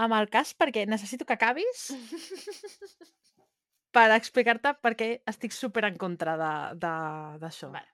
[0.00, 1.88] amb el cas perquè necessito que acabis
[3.94, 7.72] per explicar-te per què estic super en contra d'això.
[7.74, 7.88] Vale.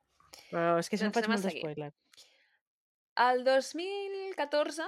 [0.50, 1.92] Però és que si no Doncs faig anem a molt spoiler.
[3.16, 4.86] El 2014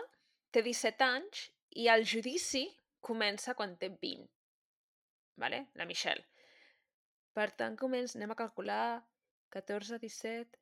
[0.52, 1.46] té 17 anys
[1.80, 2.66] i el judici
[3.08, 4.26] comença quan té 20.
[5.40, 5.62] Vale?
[5.80, 6.24] La Michelle.
[7.32, 8.82] Per tant, comença, anem a calcular
[9.54, 10.58] 14, 17,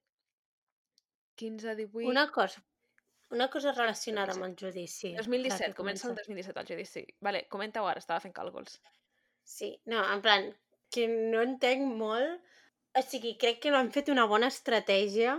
[1.42, 2.10] 15, 18...
[2.10, 2.62] Una cosa,
[3.30, 4.52] una cosa relacionada amb 17.
[4.52, 5.12] el judici.
[5.14, 7.04] ara 2017, que comença el 2017 el judici.
[7.20, 8.78] Vale, comenta-ho ara, estava fent càlculs.
[9.42, 10.52] Sí, no, en plan,
[10.92, 12.54] que no entenc molt...
[12.96, 15.34] O sigui, crec que no han fet una bona estratègia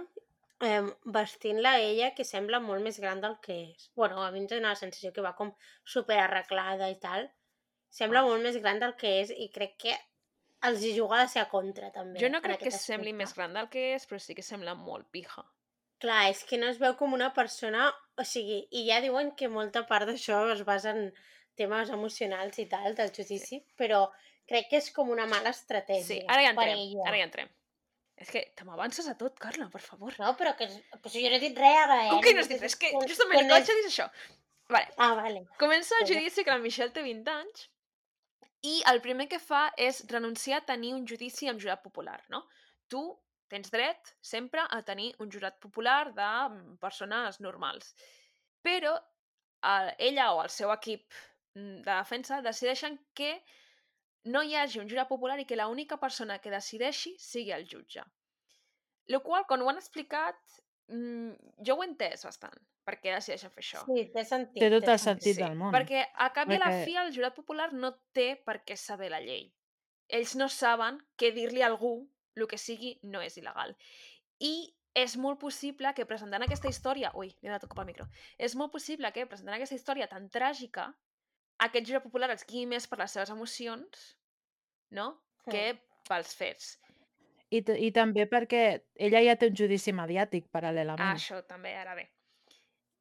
[0.64, 0.84] eh,
[1.18, 3.89] vestint-la ella, que sembla molt més gran del que és.
[3.95, 5.53] bueno, a mi em dóna la sensació que va com
[5.84, 7.30] super arreglada i tal.
[7.89, 9.97] Sembla molt més gran del que és i crec que
[10.68, 12.20] els hi juga de ser a contra, també.
[12.20, 13.24] Jo no crec que aquest sembli aspecte.
[13.24, 15.45] més gran del que és, però sí que sembla molt pija.
[16.01, 17.89] Clar, és que no es veu com una persona...
[18.18, 21.12] O sigui, i ja diuen que molta part d'això es basa en
[21.58, 24.08] temes emocionals i tal, del judici, però
[24.49, 26.05] crec que és com una mala estratègia.
[26.05, 27.08] Sí, ara ja per entrem, ella.
[27.10, 27.51] ara ja entrem.
[28.18, 30.15] És que te m'avances a tot, Carla, per favor.
[30.18, 30.65] No, però que...
[31.03, 32.09] Pues jo no he dit res ara, eh?
[32.09, 32.76] Com que no has dit res?
[32.82, 34.07] Que justament el dir és això.
[34.74, 35.45] Vale, Ah, vale.
[35.61, 37.68] comença el judici que la Michelle té 20 anys
[38.68, 42.41] i el primer que fa és renunciar a tenir un judici amb jurat popular, no?
[42.89, 43.03] Tu
[43.47, 47.93] tens dret sempre a tenir un jurat popular de mm, persones normals.
[48.65, 51.05] Però el, ella o el seu equip
[51.55, 53.38] mm, de defensa decideixen que
[54.28, 58.03] no hi hagi un jurat popular i que l'única persona que decideixi sigui el jutge.
[59.13, 60.36] Lo qual, quan ho han explicat,
[60.91, 61.32] mm,
[61.65, 62.57] jo ho he entès bastant,
[62.88, 63.84] per què decideixen fer això.
[63.86, 64.59] Sí, té sentit.
[64.63, 65.71] Té tot té el sentit Sí, del món.
[65.73, 68.75] perquè a cap i a la Perquè- fi el jurat popular no té per què
[68.78, 69.53] saber la llei.
[70.09, 73.75] Ells no saben que dir-li a algú el que sigui no és il·legal.
[74.39, 77.11] I és molt possible que presentant aquesta història...
[77.15, 78.07] Ui, li he donat un cop al micro.
[78.38, 80.93] És molt possible que presentant aquesta història tan tràgica
[81.59, 84.16] aquest jurat popular es guiï més per les seves emocions,
[84.92, 85.18] no?,
[85.48, 85.52] Mm.
[85.52, 85.80] que
[86.10, 86.66] pels fets.
[87.56, 91.14] I, I també perquè ella ja té un judici mediàtic Ah, paral·lelament.
[91.16, 92.04] això també, ara bé.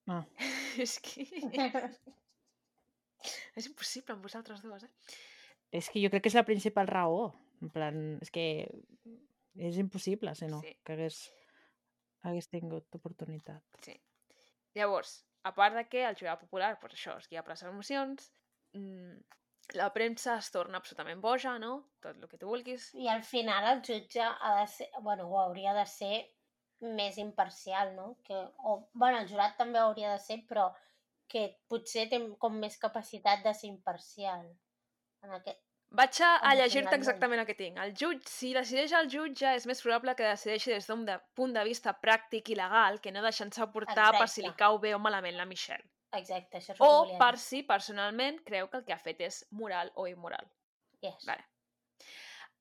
[0.06, 0.22] Ah.
[0.78, 1.24] és que...
[3.58, 4.90] és impossible amb vosaltres dues, eh?
[5.74, 7.32] És que jo crec que és la principal raó.
[7.64, 8.44] En plan, és que
[9.56, 10.74] és impossible, si no, Sí.
[10.84, 11.18] que hagués,
[12.22, 13.62] hagués tingut oportunitat.
[13.82, 13.96] Sí.
[14.76, 18.30] Llavors, a part de que el jurat popular, pues això, es guia per les emocions,
[18.74, 19.18] mm,
[19.74, 21.72] la premsa es torna absolutament boja, no?
[22.02, 22.90] Tot el que tu vulguis.
[22.94, 26.14] I al final el jutge ha de ser, bueno, ho hauria de ser
[26.80, 28.16] més imparcial, no?
[28.24, 30.70] Que, o, bueno, el jurat també hauria de ser, però
[31.28, 34.44] que potser té com més capacitat de ser imparcial.
[35.24, 35.62] En aquest...
[35.96, 37.78] Vaig a, a llegir-te exactament el que tinc.
[37.82, 41.54] El jutge, si decideix el jutge, és més probable que decideixi des d'un de, punt
[41.54, 44.64] de vista pràctic i legal que no deixant-se portar per si li Exacte.
[44.64, 45.86] cau bé o malament la Michelle.
[46.18, 48.98] Exacte, això és el que O volia per si personalment creu que el que ha
[49.02, 50.46] fet és moral o immoral.
[51.02, 51.26] Yes.
[51.26, 51.44] Vale.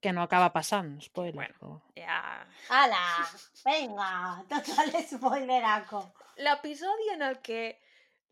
[0.01, 1.34] Que no acaba passant, spoiler.
[1.36, 1.56] Bueno.
[1.60, 2.45] però- Ja...
[2.70, 3.01] Ala,
[3.66, 4.10] venga,
[4.49, 6.03] tot l'espoileraco.
[6.38, 7.80] L'episodi en el que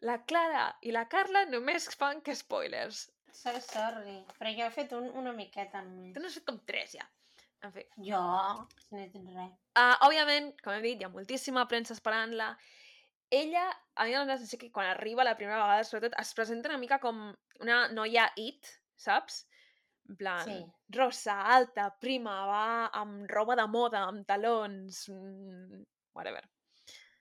[0.03, 3.09] la Clara i la Carla només fan que spoilers.
[3.33, 6.13] So sorry, però jo he fet un, una miqueta només.
[6.13, 7.07] Tu n'has fet com tres, ja.
[7.63, 7.85] En fi.
[8.05, 8.19] Jo,
[8.91, 9.53] no he dit res.
[9.79, 12.51] Uh, òbviament, com hem dit, hi ha moltíssima premsa esperant-la.
[13.33, 13.63] Ella,
[13.95, 16.99] a mi em sensació que quan arriba la primera vegada, sobretot, es presenta una mica
[17.01, 17.21] com
[17.65, 19.43] una noia it, saps?
[20.09, 20.57] En plan, Sí.
[20.89, 22.65] rosa, alta, prima, va
[23.01, 26.43] amb roba de moda, amb talons, mm, whatever.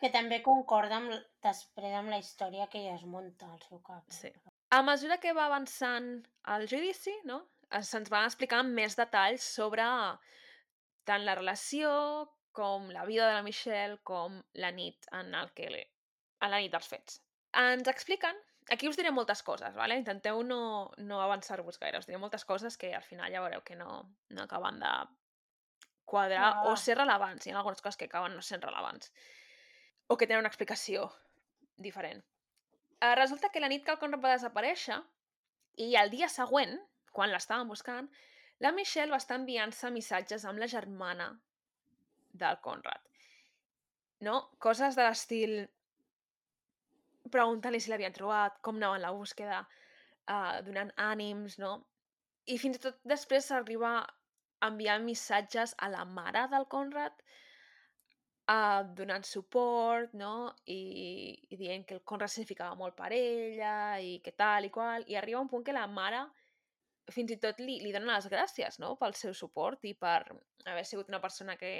[0.01, 4.03] Que també concorda amb, després amb la història que ella es munta al seu cap.
[4.09, 4.13] eh?
[4.13, 4.33] Sí.
[4.71, 7.49] A mesura que va avançant el judici, no?
[7.81, 9.85] se'ns van explicar més detalls sobre
[11.09, 11.93] tant la relació
[12.53, 15.71] com la vida de la Michelle com la nit en el que.
[16.43, 17.21] A la nit dels fets.
[17.63, 18.37] Ens expliquen,
[18.75, 19.97] aquí us diré moltes coses, vale?
[20.01, 23.77] intenteu no, no avançar-vos gaire, us diré moltes coses que al final ja veureu que
[23.79, 24.93] no, no acaben de
[26.13, 27.47] quadrar Va, o ser rellevants.
[27.47, 29.13] Hi ha algunes coses que acaben no sent rellevants
[30.11, 31.07] o que tenen una explicació
[31.77, 32.21] diferent.
[33.01, 34.99] Eh, resulta que la nit que el Conrad va desaparèixer
[35.81, 36.75] i el dia següent,
[37.17, 38.11] quan l'estàvem buscant,
[38.63, 41.31] la Michelle va estar enviant-se missatges amb la germana
[42.43, 43.09] del Conrad.
[44.23, 44.37] No?
[44.63, 45.57] Coses de l'estil
[47.33, 49.63] preguntant-li si l'havien trobat, com anava la búsqueda,
[50.29, 51.77] uh, donant ànims, no?
[52.47, 57.23] I fins i tot després s'arriba a enviar missatges a la mare del Conrad
[58.51, 60.53] uh, donant suport, no?
[60.67, 60.81] I,
[61.51, 65.07] I dient que el Conrad significava molt per ella i que tal i qual.
[65.09, 66.25] I arriba un punt que la mare
[67.11, 70.21] fins i tot li, li dona les gràcies, no?, pel seu suport i per
[70.71, 71.73] haver sigut una persona que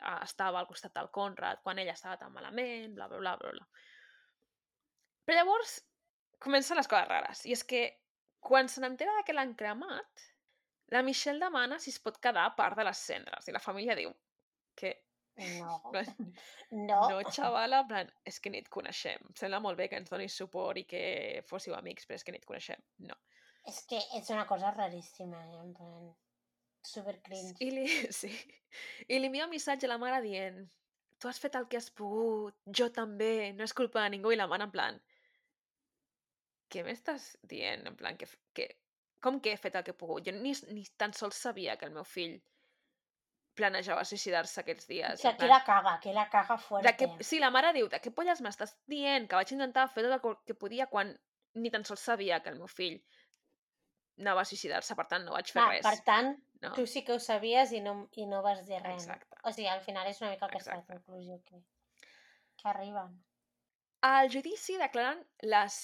[0.00, 3.52] ah, estava al costat del Conrad quan ella estava tan malament, bla, bla, bla, bla,
[3.56, 3.66] bla.
[5.24, 5.78] Però llavors
[6.44, 7.44] comencen les coses rares.
[7.48, 7.84] I és que
[8.44, 10.26] quan se n'entera que l'han cremat,
[10.92, 13.48] la Michelle demana si es pot quedar a part de les cendres.
[13.48, 14.12] I la família diu
[14.76, 14.94] que
[15.34, 15.80] No.
[16.70, 17.08] No.
[17.08, 19.22] no, xavala, en plan, és que ni et coneixem.
[19.30, 21.02] Em sembla molt bé que ens donis suport i que
[21.46, 22.80] fóssiu amics, però és que ni et coneixem.
[23.06, 23.14] No.
[23.70, 25.60] És que és una cosa raríssima, eh?
[25.62, 26.08] en plan...
[26.84, 27.56] Super cringe.
[27.64, 27.84] I li,
[28.20, 28.30] sí.
[29.08, 30.64] I li envia un missatge a la mare dient
[31.22, 34.34] tu has fet el que has pogut, jo també, no és culpa de ningú.
[34.34, 34.98] I la mare en plan
[36.74, 37.86] què m'estàs dient?
[37.90, 38.68] En plan, que, que,
[39.22, 40.26] com que he fet el que he pogut?
[40.26, 42.34] Jo ni, ni tan sols sabia que el meu fill
[43.54, 45.20] planejava suïcidar-se aquests O dies.
[45.20, 46.94] sigui, aquí plan, la caga, aquí la caga de fuerte.
[46.98, 49.28] què, sí, la mare diu, de què polles m'estàs dient?
[49.30, 51.12] Que vaig intentar fer tot el que- que podia quan
[51.54, 52.96] ni tan sols sabia que el meu fill
[54.18, 55.82] anava a suïcidar-se, per tant no vaig fer Clar, res.
[55.86, 56.72] per tant, no?
[56.74, 59.06] tu sí que ho sabies i no, i no vas dir res.
[59.06, 59.14] no?
[59.14, 59.36] Exacte.
[59.44, 60.92] O sigui, al final és una mica aquesta Exacte.
[60.94, 61.62] conclusió que,
[62.56, 63.24] que arriben.
[64.02, 65.78] Al judici declaren les,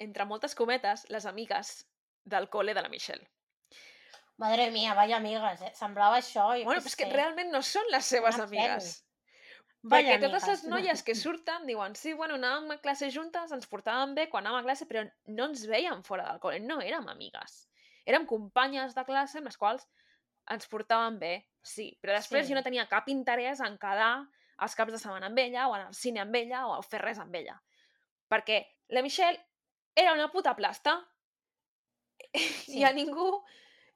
[0.00, 1.74] entre moltes cometes, les amigues
[2.24, 3.26] del col·le de la Michelle.
[4.40, 5.70] Madre mia, vaya amigues, eh?
[5.76, 8.90] Semblava això, jo Bueno, però és que realment no són les seves Una amigues.
[9.82, 10.70] Vaya Perquè totes les amigues.
[10.72, 14.60] noies que surten diuen sí, bueno, anàvem a classe juntes, ens portàvem bé quan anàvem
[14.64, 17.66] a classe, però no ens veiem fora del col·le, no érem amigues.
[18.08, 19.86] Érem companyes de classe amb les quals
[20.50, 22.52] ens portàvem bé, sí, però després Sí.
[22.52, 24.26] jo no tenia cap interès en quedar
[24.60, 27.18] els caps de setmana amb ella, o anar al cine amb ella, o fer res
[27.18, 27.60] amb ella.
[28.28, 29.38] Perquè la Michelle
[29.94, 30.98] era una puta plasta
[32.32, 32.78] Sí.
[32.80, 33.42] i a ningú...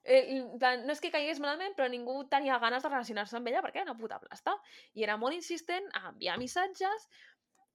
[0.05, 3.81] Eh, no és que caigués malament, però ningú tenia ganes de relacionar-se amb ella perquè
[3.81, 4.53] era una puta plasta.
[5.01, 7.07] I era molt insistent a enviar missatges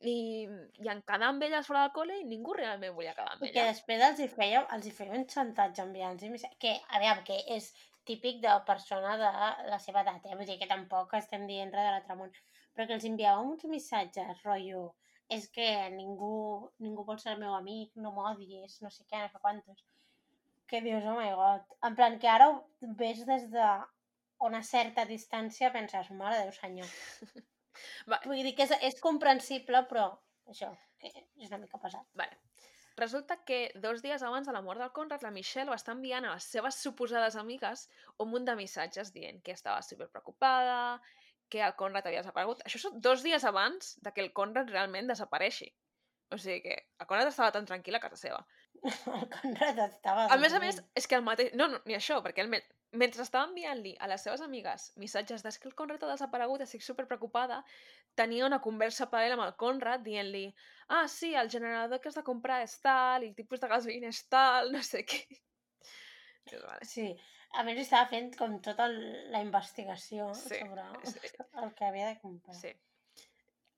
[0.05, 3.47] i, i en quedar amb elles fora del col·le i ningú realment volia quedar amb
[3.47, 3.71] I que ella.
[3.71, 7.39] després els hi feia, els hi feia un xantatge enviant los que, a veure, que
[7.57, 7.73] és
[8.05, 9.33] típic de persona de
[9.73, 10.37] la seva edat, eh?
[10.37, 12.31] vull dir que tampoc estem dient res de l'altre món,
[12.75, 14.85] però que els enviava uns missatges, rotllo,
[15.29, 16.33] és que ningú,
[16.83, 19.85] ningú vol ser el meu amic, no m'odies, no sé què, no sé quantos.
[20.69, 21.77] Que dius, oh my god.
[21.85, 22.57] En plan, que ara ho
[22.97, 23.69] ves des de
[24.49, 26.91] una certa distància, penses, mare de Déu senyor.
[28.11, 30.09] Va, Vull dir que és, és comprensible, però
[30.51, 32.05] això, que és una mica pesat.
[32.13, 32.39] vale.
[32.99, 36.25] Resulta que dos dies abans de la mort del Conrad, la Michelle va estar enviant
[36.27, 37.85] a les seves suposades amigues
[38.19, 40.99] un munt de missatges dient que estava super preocupada,
[41.49, 42.63] que el Conrad havia desaparegut.
[42.67, 45.69] Això són dos dies abans de que el Conrad realment desapareixi.
[46.29, 48.41] O sigui que el Conrad estava tan tranquil a casa seva.
[48.83, 50.27] El Conrad estava...
[50.29, 51.55] A més a més, és que el mateix...
[51.57, 52.61] No, no ni això, perquè el me...
[53.01, 56.85] mentre estava enviant-li a les seves amigues missatges des que el Conrad ha desaparegut, estic
[56.85, 57.63] super preocupada,
[58.17, 60.45] tenia una conversa paral·lela amb el Conrad dient-li
[60.89, 64.09] ah, sí, el generador que has de comprar és tal, i el tipus de gasolina
[64.09, 65.21] és tal, no sé què.
[66.49, 66.85] Dius, vale.
[66.85, 67.11] Sí,
[67.53, 71.19] a més estava fent com tota el- la investigació Sí, sobre sí.
[71.63, 72.55] el que havia de comprar.
[72.55, 72.75] Sí.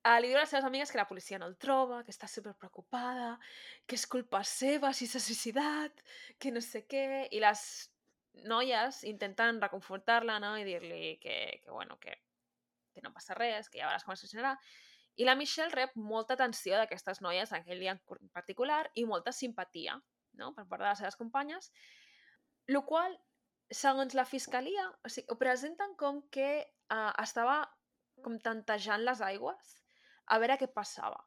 [0.04, 2.28] Uh, li diu a les seves amigues que la policia no el troba, que està
[2.28, 3.36] super preocupada,
[3.86, 6.02] que és culpa seva si s'ha suïcidat,
[6.40, 7.28] que no sé què...
[7.32, 7.62] I les
[8.34, 12.16] noies intenten reconfortar-la, no?, i dir-li que, que, bueno, que,
[12.96, 14.56] que no passa res, que ja veuràs com es solucionarà.
[15.22, 20.00] I la Michelle rep molta atenció d'aquestes noies aquell dia en particular i molta simpatia,
[20.34, 21.70] no?, per part de les seves companyes,
[22.68, 23.20] lo qual,
[23.72, 27.62] segons la fiscalia, o sigui, ho presenten com que uh, estava
[28.22, 29.76] com tantejant les aigües
[30.28, 31.20] a veure què passava.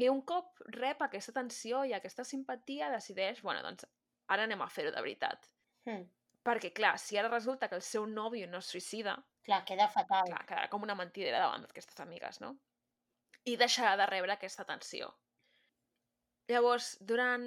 [0.00, 3.86] I un cop rep aquesta atenció i aquesta simpatia, decideix, bueno, doncs
[4.34, 5.50] ara anem a fer-ho de veritat.
[5.86, 6.06] Hmm.
[6.44, 10.24] Perquè, clar, si ara resulta que el seu nòvio no es suïcida, Clar, queda fatal.
[10.28, 12.54] clar, quedarà com una mentidera davant d'aquestes amigues, no?
[13.44, 15.10] i deixarà de rebre aquesta atenció.
[16.48, 17.44] Llavors, durant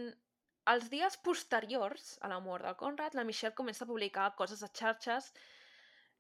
[0.73, 4.69] els dies posteriors a la mort del Conrad, la Michelle comença a publicar coses a
[4.79, 5.31] xarxes,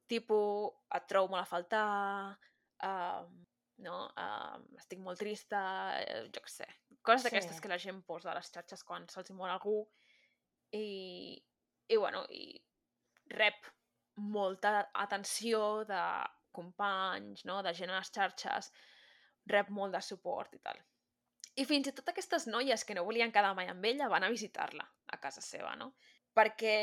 [0.07, 2.37] tipus, et trobo molt a faltar,
[2.87, 3.25] uh,
[3.83, 3.97] no?
[4.15, 5.61] Uh, estic molt trista,
[5.99, 6.67] uh, jo què sé.
[7.01, 7.29] Coses Sí.
[7.29, 9.81] d'aquestes que la gent posa a les xarxes quan se'ls mor algú.
[10.75, 11.35] I,
[11.87, 12.57] i bueno, i
[13.31, 13.67] rep
[14.17, 16.01] molta atenció de
[16.51, 17.61] companys, no?
[17.63, 18.71] de gent a les xarxes,
[19.47, 20.79] rep molt de suport i tal.
[21.57, 24.29] I fins i tot aquestes noies que no volien quedar mai amb ella van a
[24.29, 25.93] visitar-la a casa seva, no?
[26.37, 26.75] Perquè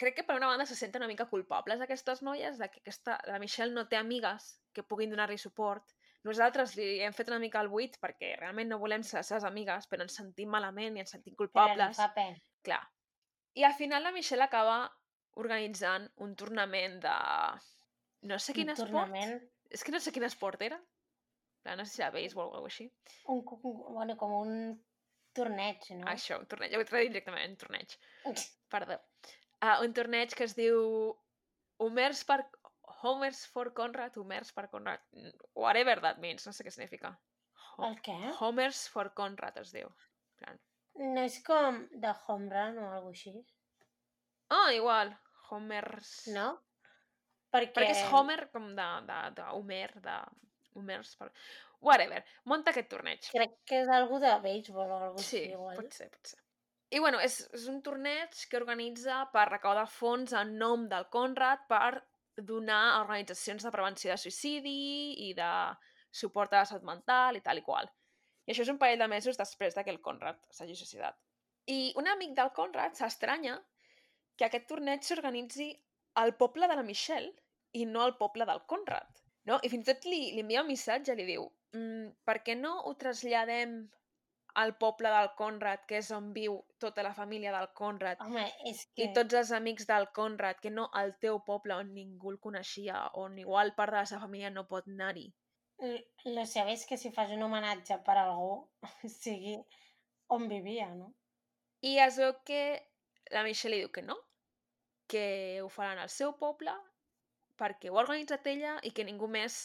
[0.00, 3.20] crec que per una banda se senten una mica culpables aquestes noies de que aquesta,
[3.30, 5.94] la Michelle no té amigues que puguin donar-li suport.
[6.26, 9.46] Nosaltres li hem fet una mica el buit perquè realment no volem ser les seves
[9.46, 12.00] amigues, però ens sentim malament i ens sentim culpables.
[12.66, 12.80] Clar.
[13.54, 14.88] I al final la Michelle acaba
[15.38, 17.14] organitzant un tornament de...
[18.24, 18.90] No sé quin Un esport.
[18.90, 19.38] tornament,
[19.70, 20.80] És que no sé quin esport era.
[21.64, 22.90] Clar, No sé si era béisbol o alguna cosa així.
[23.32, 24.52] un, un, bueno, com un
[25.34, 26.06] torneig, no?
[26.12, 26.74] Això, un torneig.
[26.76, 27.94] Ho he traduït directament, un torneig.
[28.70, 28.98] Perdó.
[29.64, 31.16] Uh, un torneig que es diu
[31.82, 32.42] Homers per...
[33.04, 35.00] Homers for Conrad, Homers per Conrad,
[35.54, 37.10] whatever that means, no sé què significa.
[37.76, 38.14] Ho- El què?
[38.40, 39.90] Homers for Conrad es diu.
[40.40, 40.60] Plan,
[41.00, 43.34] No és com de home run o alguna així,
[44.52, 45.10] Ah, igual,
[45.50, 46.12] Homers...
[46.32, 46.46] no?
[47.52, 47.72] Perquè...
[47.76, 50.16] Perquè és Homer com de, de, de Homer, de
[50.74, 51.30] Homers per...
[51.84, 53.26] Whatever, munta aquest torneig.
[53.34, 55.76] Crec que és algú de béisbol o alguna Sí, així, igual.
[55.76, 56.40] pot ser, pot ser.
[56.94, 61.66] I bueno, és, és un torneig que organitza per recaudar fons en nom del Conrad
[61.68, 62.04] per
[62.36, 64.78] donar a organitzacions de prevenció de suïcidi
[65.28, 65.50] i de
[66.14, 67.90] suport a la salut mental i tal i qual.
[68.46, 71.16] I això és un parell de mesos després de que el Conrad s'hagi suïcidat.
[71.66, 73.58] I un amic del Conrad s'estranya
[74.36, 75.70] que aquest torneig s'organitzi
[76.20, 77.32] al poble de la Michelle
[77.72, 79.23] i no al poble del Conrad.
[79.48, 79.58] No?
[79.62, 81.44] I fins i tot li, li envia un missatge, li diu
[81.76, 83.82] mm, per què no ho traslladem
[84.54, 88.84] al poble del Conrad, que és on viu tota la família del Conrad, Home, és
[88.92, 89.08] que...
[89.08, 93.00] i tots els amics del Conrad, que no al teu poble on ningú el coneixia,
[93.20, 95.26] on igual part de la seva família no pot anar-hi.
[96.30, 98.52] Lo cert és que si fas un homenatge per algú,
[99.24, 99.56] sigui
[100.34, 101.10] on vivia, no?
[101.84, 102.62] I es veu que
[103.34, 104.16] la Michelle li diu que no,
[105.10, 105.26] que
[105.60, 106.72] ho faran al seu poble,
[107.60, 109.58] perquè ho ha organitzat ella i que ningú més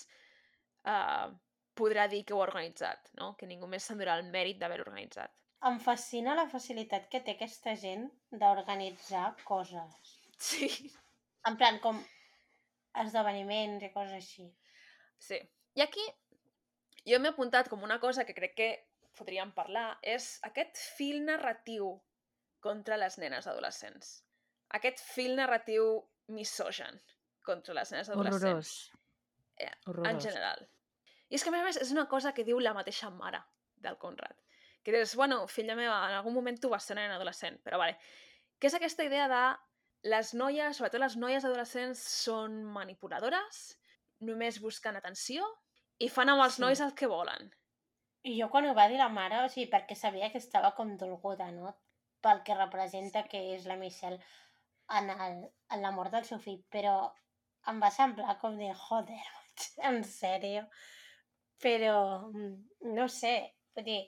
[0.85, 1.29] uh,
[1.79, 3.33] podrà dir que ho ha organitzat, no?
[3.39, 5.33] que ningú més s'endurà el mèrit d'haver organitzat.
[5.67, 10.15] Em fascina la facilitat que té aquesta gent d'organitzar coses.
[10.39, 10.69] Sí.
[11.47, 11.99] En plan, com
[13.03, 14.47] esdeveniments i coses així.
[15.19, 15.39] Sí.
[15.75, 16.05] I aquí
[17.07, 18.69] jo m'he apuntat com una cosa que crec que
[19.19, 21.91] podríem parlar, és aquest fil narratiu
[22.63, 24.19] contra les nenes adolescents.
[24.79, 25.89] Aquest fil narratiu
[26.31, 26.99] misogen
[27.49, 28.43] contra les nenes adolescents.
[28.43, 28.91] Horrorós.
[29.57, 30.23] Eh, En Horrorós.
[30.23, 30.67] general.
[31.29, 33.41] I és que, a més a més, és una cosa que diu la mateixa mare
[33.77, 34.37] del Conrad.
[34.83, 37.77] Que dius, bueno, filla meva, en algun moment tu vas ser una nena adolescent, però
[37.77, 37.97] vale.
[38.59, 39.41] Que és aquesta idea de
[40.09, 43.59] les noies, sobretot les noies adolescents, són manipuladores,
[44.23, 45.45] només busquen atenció
[45.99, 46.61] i fan amb els Sí.
[46.63, 47.51] nois el que volen.
[48.23, 50.95] I jo quan ho va dir la mare, o sigui, perquè sabia que estava com
[50.97, 51.75] dolguda, no?
[52.21, 54.19] Pel que representa que és la Michelle
[54.89, 57.13] en, el, en la mort del seu fill, però
[57.67, 59.19] em va semblar com dir, joder,
[59.89, 60.67] en sèrio?
[61.59, 63.35] Però, mm, no sé,
[63.75, 63.99] vull dir,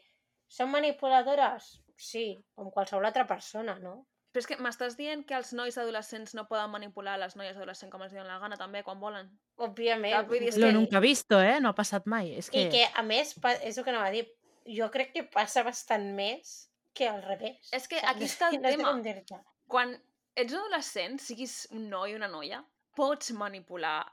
[0.52, 1.74] són manipuladores?
[2.02, 4.06] Sí, com qualsevol altra persona, no?
[4.32, 7.92] Però és que m'estàs dient que els nois adolescents no poden manipular les noies adolescents
[7.92, 9.28] com els diuen la gana també quan volen?
[9.60, 10.14] Òbviament.
[10.16, 11.60] Clar, vull dir, Lo que- nunca visto, eh?
[11.60, 12.32] No ha passat mai.
[12.40, 12.64] És que...
[12.64, 14.24] I que, a més, és el que anava a dir,
[14.72, 17.68] jo crec que passa bastant més que al revés.
[17.76, 19.44] És que aquí està el no tema.
[19.68, 19.94] quan
[20.36, 22.64] ets adolescent, siguis un noi o una noia,
[23.02, 24.04] pots manipular,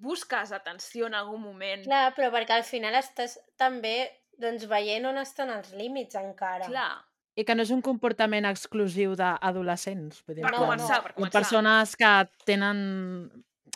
[0.00, 1.84] busques atenció en algun moment.
[1.84, 3.94] Clar, però perquè al final estàs també
[4.40, 6.70] doncs, veient on estan els límits encara.
[6.70, 6.94] Clar,
[7.36, 10.24] I que no és un comportament exclusiu d'adolescents.
[10.26, 11.04] per No, començar, no.
[11.04, 11.36] per començar.
[11.36, 12.14] persones que
[12.48, 12.80] tenen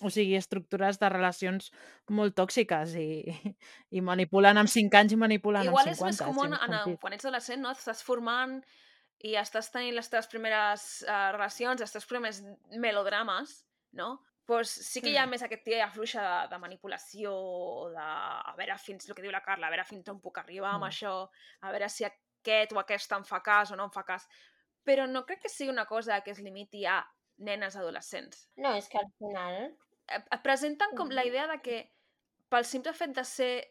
[0.02, 1.70] o sigui, estructures de relacions
[2.10, 3.08] molt tòxiques i,
[3.96, 6.10] i manipulen amb 5 anys i manipulen Igual amb és 50.
[6.10, 7.72] més comú si en, quan ets adolescent, no?
[7.76, 8.58] Estàs formant
[9.24, 12.42] i estàs tenint les teves primeres uh, relacions, els teus primers
[12.82, 13.60] melodrames,
[13.96, 14.16] no?
[14.47, 15.30] Pues sí que hi ha Mm.
[15.30, 17.30] més aquest tia fluixa de, de manipulació,
[17.90, 20.74] de a veure fins, el que diu la Carla, a veure fins on puc arribar
[20.74, 20.88] amb Mm.
[20.90, 21.30] això,
[21.62, 24.28] a veure si aquest o aquesta em fa cas o no em fa cas.
[24.84, 26.99] Però no crec que sigui una cosa que es limiti a
[27.38, 28.51] nenes adolescents.
[28.57, 29.76] No, és que al final...
[30.07, 31.28] Et et presenten com la Mhm.
[31.28, 31.92] idea de que
[32.51, 33.70] pel simple fet de ser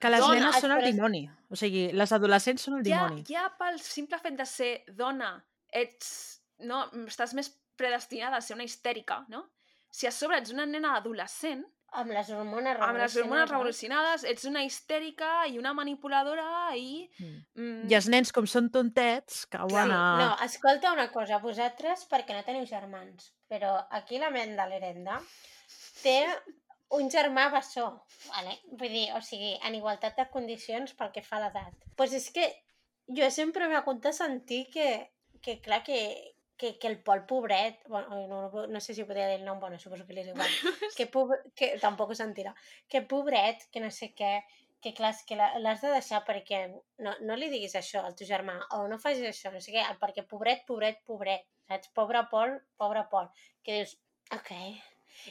[0.00, 1.30] Que les dona, nenes són el però és- dimoni.
[1.50, 3.24] O sigui, les adolescents són el ja, dimoni.
[3.24, 8.62] ja pel simple fet de ser dona ets, no, estàs més predestinada a ser una
[8.62, 9.50] histèrica, no?
[9.98, 11.64] Si a sobre ets una nena adolescent,
[11.98, 13.50] Amb les hormones amb les hormones revolucionades.
[13.50, 16.44] revolucionades, ets una histèrica i una manipuladora
[16.76, 17.06] i...
[17.16, 17.38] Mm.
[17.56, 20.02] Mm, I els nens, com són tontets, cauen Sí, a...
[20.20, 25.16] no, escolta una cosa, vosaltres perquè no teniu germans, però aquí la ment de l'Herenda
[26.02, 26.18] té
[27.00, 27.88] un germà bessó,
[28.28, 28.58] vale?
[28.68, 31.72] vull dir, o sigui, en igualtat de condicions pel que fa a l'edat.
[31.72, 32.50] Doncs pues és que
[33.16, 34.90] jo sempre m'he hagut de sentir que,
[35.40, 36.02] que clar, que,
[36.58, 39.78] que, que el Pol pobret, bueno, no, no, sé si podria dir el nom, bueno,
[39.78, 40.50] suposo que li és igual,
[40.98, 42.52] que, pobre, que tampoc ho sentirà,
[42.90, 44.32] que pobret, que no sé què,
[44.82, 46.66] que clar, que l'has de deixar perquè
[47.02, 49.86] no, no li diguis això al teu germà, o no facis això, no sé què,
[50.02, 51.90] perquè pobret, pobret, pobret, saps?
[51.94, 53.30] Pobre Pol, pobre Pol.
[53.62, 53.96] Que dius,
[54.34, 54.52] ok.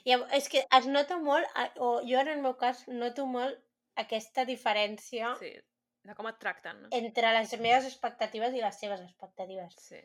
[0.07, 1.47] I és que es nota molt,
[1.79, 3.59] o jo en el meu cas noto molt
[3.97, 5.53] aquesta diferència Sí,
[6.07, 6.83] de com et tracten.
[6.83, 6.91] No?
[6.95, 9.79] entre les meves expectatives i les seves expectatives.
[9.79, 10.03] Sí.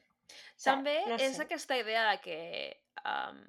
[0.65, 1.43] També no és sé.
[1.47, 2.39] aquesta idea de que
[3.05, 3.43] um,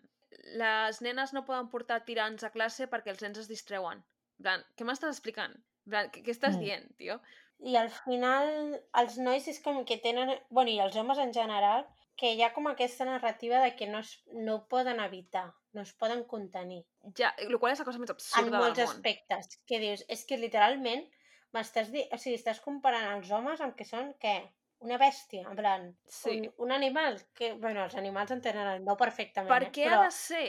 [0.59, 4.03] les nenes no poden portar tirants a classe perquè els nens es distreuen.
[4.39, 5.53] En plan, què m'estàs explicant?
[5.85, 6.63] En plan, què, què estàs Mm.
[6.65, 7.19] dient, tio?
[7.63, 8.47] I al final
[8.99, 11.85] els nois és com que tenen, bueno, i els homes en general,
[12.17, 15.81] que hi ha com aquesta narrativa de que no, es, no ho poden evitar, no
[15.81, 16.83] es poden contenir.
[17.17, 18.95] Ja, el qual és la cosa més en absurda molts del món.
[18.97, 19.59] aspectes.
[19.65, 21.05] Que dius, és que literalment
[21.53, 22.03] m'estàs di...
[22.11, 24.35] o sigui, estàs comparant els homes amb que són, què?
[24.83, 26.29] Una bèstia, en plan, Sí.
[26.41, 29.71] un, un animal, que, bueno, els animals en tenen el no perfectament, Per eh?
[29.71, 30.45] què però ha de ser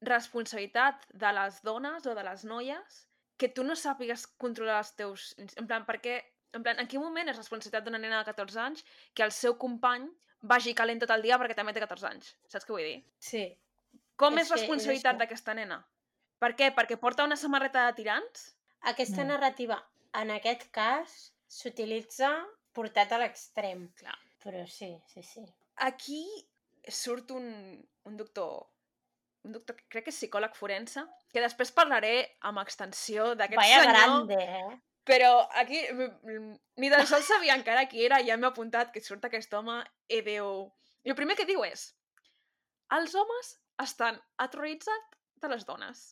[0.00, 3.04] responsabilitat de les dones o de les noies
[3.38, 5.34] que tu no sàpigues controlar els teus...
[5.56, 6.18] En plan, per què...
[6.56, 8.84] En plan, en quin moment és responsabilitat d'una nena de 14 anys
[9.14, 10.06] que el seu company
[10.48, 12.30] vagi calent tot el dia perquè també té 14 anys?
[12.48, 13.00] Saps què vull dir?
[13.20, 13.44] sí,
[14.18, 15.18] Com És és, que responsabilitat això.
[15.20, 15.76] d'aquesta nena?
[16.42, 16.72] Per què?
[16.74, 18.54] Perquè porta una samarreta de tirants?
[18.82, 19.28] aquesta Mm.
[19.28, 19.76] narrativa,
[20.14, 22.30] en aquest cas, s'utilitza
[22.78, 23.88] portat a l'extrem.
[23.98, 24.16] Clar.
[24.44, 25.44] Però sí, sí, sí.
[25.84, 26.24] Aquí
[26.88, 27.48] surt un,
[28.06, 28.68] un doctor
[29.46, 32.14] un doctor, crec que és psicòleg forense, que després parlaré
[32.48, 34.78] amb extensió d'aquest Vaya senyor, grande, eh?
[35.08, 35.78] però aquí
[36.76, 39.78] ni tan sols sabia encara qui era, ja m'he apuntat que surt aquest home
[40.12, 40.66] i diu...
[41.06, 41.86] I el primer que diu és
[42.96, 43.54] els homes
[43.84, 46.04] estan aterroritzats de les dones,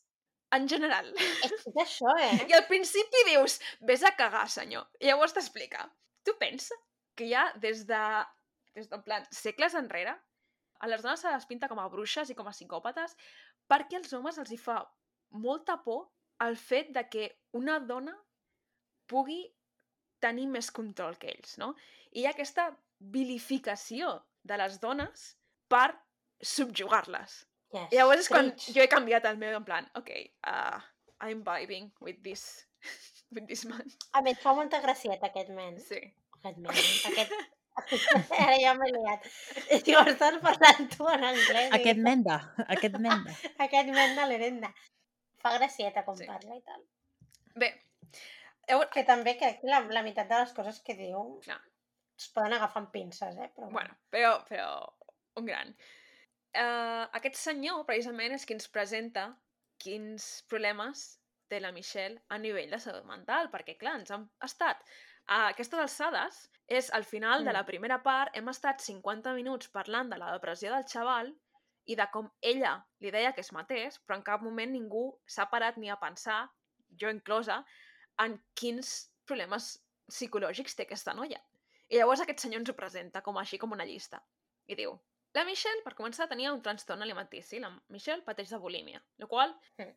[0.55, 1.09] en general.
[1.19, 2.35] És que és això, eh?
[2.47, 3.59] I al principi dius,
[3.89, 4.87] vés a cagar, senyor.
[5.01, 5.89] I llavors t'explica.
[6.27, 6.77] Tu pensa
[7.17, 8.03] que ja des de,
[8.75, 10.17] des de en plan, segles enrere,
[10.81, 13.17] a les dones se les pinta com a bruixes i com a psicòpates
[13.71, 14.81] perquè als homes els hi fa
[15.43, 16.11] molta por
[16.45, 18.15] el fet de que una dona
[19.09, 19.41] pugui
[20.21, 21.73] tenir més control que ells, no?
[22.13, 22.69] I hi ha aquesta
[22.99, 24.13] vilificació
[24.47, 25.27] de les dones
[25.73, 25.89] per
[26.43, 27.37] subjugar-les.
[27.75, 27.89] Yes.
[27.93, 30.13] I llavors és quan jo he canviat el meu en plan, ok,
[30.49, 30.79] uh,
[31.25, 32.67] I'm vibing with this,
[33.33, 33.85] with this man.
[34.15, 35.79] A mi et fa molta gracieta aquest men.
[35.83, 36.01] Sí.
[36.43, 37.33] Aquest men, aquest...
[38.41, 39.27] Ara ja m'he liat.
[39.85, 41.73] Diu, estàs parlant tu en anglès.
[41.77, 42.39] Aquest menda,
[42.73, 43.35] aquest menda.
[43.67, 44.71] Aquest men de l'herenda.
[45.43, 46.25] Fa gracieta com Sí.
[46.31, 46.81] parla i tal.
[47.61, 47.69] Bé,
[48.69, 51.59] llavors, Que també crec que la, la meitat de les coses que diu Clar.
[52.17, 53.51] es poden agafar amb pinces, eh?
[53.55, 54.71] Però bueno, però, però
[55.37, 55.75] un gran.
[56.57, 59.29] Uh, aquest senyor, precisament, és qui ens presenta
[59.85, 61.05] quins problemes
[61.49, 64.83] té la Michelle a nivell de salut mental, perquè, clar, ens han estat
[65.27, 67.55] a aquestes alçades, és al final de Mm.
[67.55, 71.35] la primera part, hem estat 50 minuts parlant de la depressió del xaval
[71.87, 75.47] i de com ella li deia que es matés, però en cap moment ningú s'ha
[75.51, 76.49] parat ni a pensar,
[77.01, 77.65] jo inclosa,
[78.19, 81.41] en quins problemes psicològics té aquesta noia.
[81.89, 84.21] I llavors aquest senyor ens ho presenta com així com una llista.
[84.67, 84.99] I diu,
[85.35, 87.61] la Michelle, per començar, tenia un trastorn alimentici.
[87.61, 89.93] La Michelle pateix de bulímia, el qual Mm.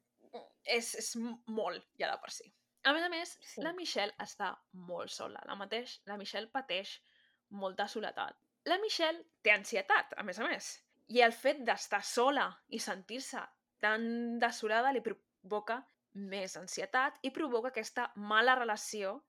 [0.63, 1.15] És, és
[1.47, 2.49] molt ja de per si.
[2.87, 3.61] A més a més, Sí.
[3.61, 5.41] la Michelle està molt sola.
[5.45, 7.01] La, mateix, la Michelle pateix
[7.49, 8.37] molta soledat.
[8.65, 10.69] La Michelle té ansietat, a més a més.
[11.09, 13.41] I el fet d'estar sola i sentir-se
[13.81, 15.79] tan desolada li provoca
[16.13, 19.23] més ansietat i provoca aquesta mala relació,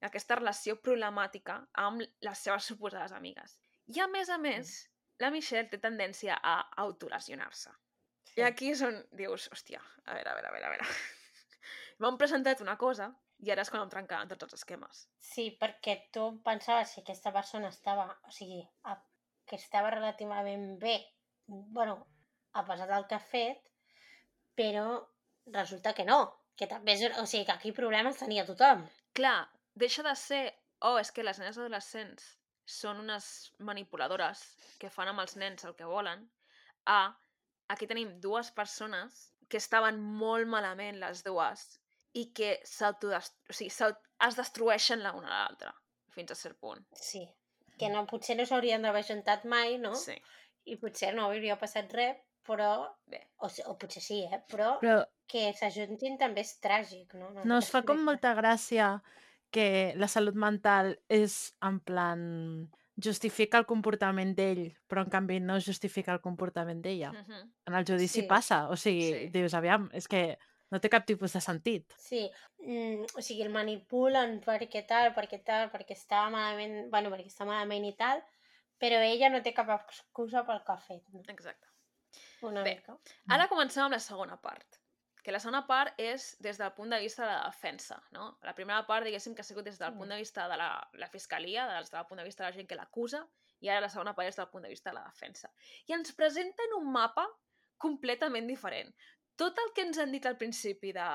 [0.00, 3.58] aquesta relació problemàtica amb les seves suposades amigues.
[3.86, 7.70] I a més a més, la Michelle té tendència a autolesionar-se.
[8.36, 10.88] I aquí és on dius, hòstia, a veure, a veure, a veure, a veure.
[12.04, 13.08] M'han presentat una cosa
[13.44, 15.04] i ara és quan em trencaven tots els esquemes.
[15.20, 18.96] Sí, perquè tu pensaves que aquesta persona estava, o sigui, a,
[19.48, 20.98] que estava relativament bé,
[21.46, 21.98] bueno,
[22.52, 23.72] a pesar del que ha fet,
[24.56, 24.86] però
[25.52, 26.20] resulta que no,
[26.56, 28.86] que també és, o sigui, que aquí problemes tenia tothom.
[29.16, 29.38] Clar,
[29.74, 30.42] deixa de ser,
[30.80, 32.34] oh, és que les nenes adolescents
[32.66, 34.42] són unes manipuladores
[34.80, 36.24] que fan amb els nens el que volen,
[36.84, 37.16] a
[37.72, 41.66] aquí tenim dues persones que estaven molt malament les dues
[42.16, 45.74] i que o sigui, es destrueixen la una a l'altra
[46.16, 46.86] fins a cert punt.
[46.96, 47.26] Sí,
[47.78, 49.92] que no, potser no s'haurien d'haver juntat mai, no?
[50.00, 50.16] Sí.
[50.66, 52.70] I potser no hauria passat res, però...
[53.06, 53.20] Bé.
[53.44, 54.40] O, o potser sí, eh?
[54.48, 54.78] Però...
[54.80, 57.32] Però que s'ajuntin també és tràgic, no?
[57.34, 58.96] En No, es fa com molta gràcia
[59.54, 61.36] que la salut mental és
[61.66, 62.20] en plan
[62.96, 67.12] justifica el comportament d'ell, però en canvi no justifica el comportament d'ella.
[67.12, 67.52] Mhm.
[67.66, 68.26] En el judici Sí.
[68.26, 69.28] passa, o sigui, Sí.
[69.30, 70.38] dius, aviam, és que
[70.70, 71.92] no té cap tipus de sentit.
[71.96, 77.26] Sí, mm, o sigui, el manipulen perquè tal, perquè tal, perquè està malament, bueno, perquè
[77.26, 78.24] està malament i tal,
[78.78, 81.20] però ella no té cap excusa pel que ha fet, no?
[81.28, 81.66] Exacte.
[82.42, 82.76] Una Bé.
[82.76, 82.98] mica.
[83.28, 84.75] Ara comencem amb la segona part,
[85.26, 88.28] que la segona part és des del punt de vista de la defensa, no?
[88.46, 89.98] La primera part, diguéssim, que ha sigut des del Mm.
[89.98, 90.68] punt de vista de la,
[91.02, 93.26] la fiscalia, des del punt de vista de la gent que l'acusa,
[93.58, 95.50] i ara la segona part és del punt de vista de la defensa.
[95.88, 97.26] I ens presenten un mapa
[97.76, 98.94] completament diferent.
[99.34, 101.08] Tot el que ens han dit al principi de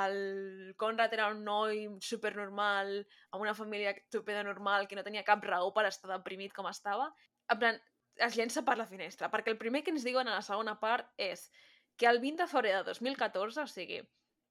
[0.00, 5.44] el Conrad era un noi supernormal, amb una família estupenda normal, que no tenia cap
[5.44, 7.12] raó per estar deprimit com estava,
[7.48, 7.80] en plan,
[8.16, 11.06] es llença per la finestra, perquè el primer que ens diuen a la segona part
[11.16, 11.50] és
[11.96, 14.00] que el 20 de febrer de 2014, o sigui,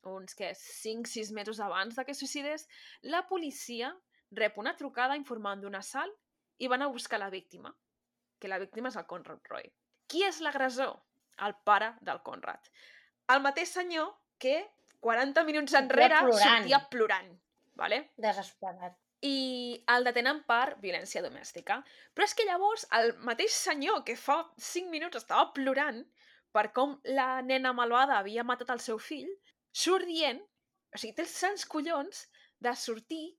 [0.07, 2.67] uns que 5-6 mesos abans de que suïcidés,
[3.01, 3.91] la policia
[4.31, 6.15] rep una trucada informant d'un assalt
[6.57, 7.73] i van a buscar la víctima,
[8.39, 9.69] que la víctima és el Conrad Roy.
[10.07, 10.97] Qui és l'agressor?
[11.41, 12.71] El pare del Conrad.
[13.33, 14.11] El mateix senyor
[14.41, 14.57] que
[15.01, 16.61] 40 minuts enrere plorant.
[16.61, 17.31] sortia plorant.
[17.81, 18.11] Vale?
[18.17, 18.97] Desesperat.
[19.21, 21.77] i el detenen per violència domèstica.
[22.15, 26.01] Però és que llavors el mateix senyor que fa 5 minuts estava plorant
[26.51, 29.29] per com la nena malvada havia matat el seu fill,
[29.71, 30.41] surt dient,
[30.93, 32.25] o sigui, té els sants collons
[32.59, 33.37] de sortir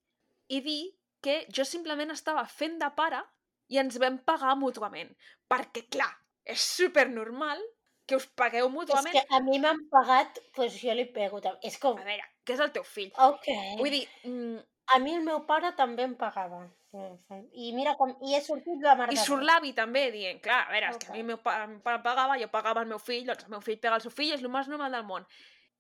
[0.49, 0.81] i dir
[1.23, 3.21] que jo simplement estava fent de pare
[3.69, 5.13] i ens vam pagar mútuament.
[5.49, 6.11] Perquè, clar,
[6.45, 7.61] és supernormal
[8.09, 9.13] que us pagueu És mútuament.
[9.15, 11.41] que a mi m'han pagat, doncs jo li pego.
[11.41, 13.13] tam- És com, A veure, que és el teu fill.
[13.17, 13.47] ok.
[13.79, 14.59] Vull dir, mm,
[14.95, 16.69] A mi el meu pare també em pagava.
[16.93, 18.11] I mira com...
[18.21, 20.99] I he sortit la mar I de surt l'avi també dient, clar, a veure, és
[21.01, 23.45] que a mi el meu pa- em pa- pagava, jo pagava el meu fill, doncs
[23.47, 25.25] el meu fill pega el seu fill, és el més normal del món.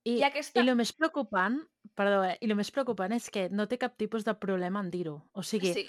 [0.04, 0.58] I, I aquesta...
[0.62, 1.60] I el més preocupant,
[1.94, 4.88] perdó, eh, i el més preocupant és que no té cap tipus de problema en
[4.90, 5.18] dir-ho.
[5.36, 5.84] O sigui, Sí,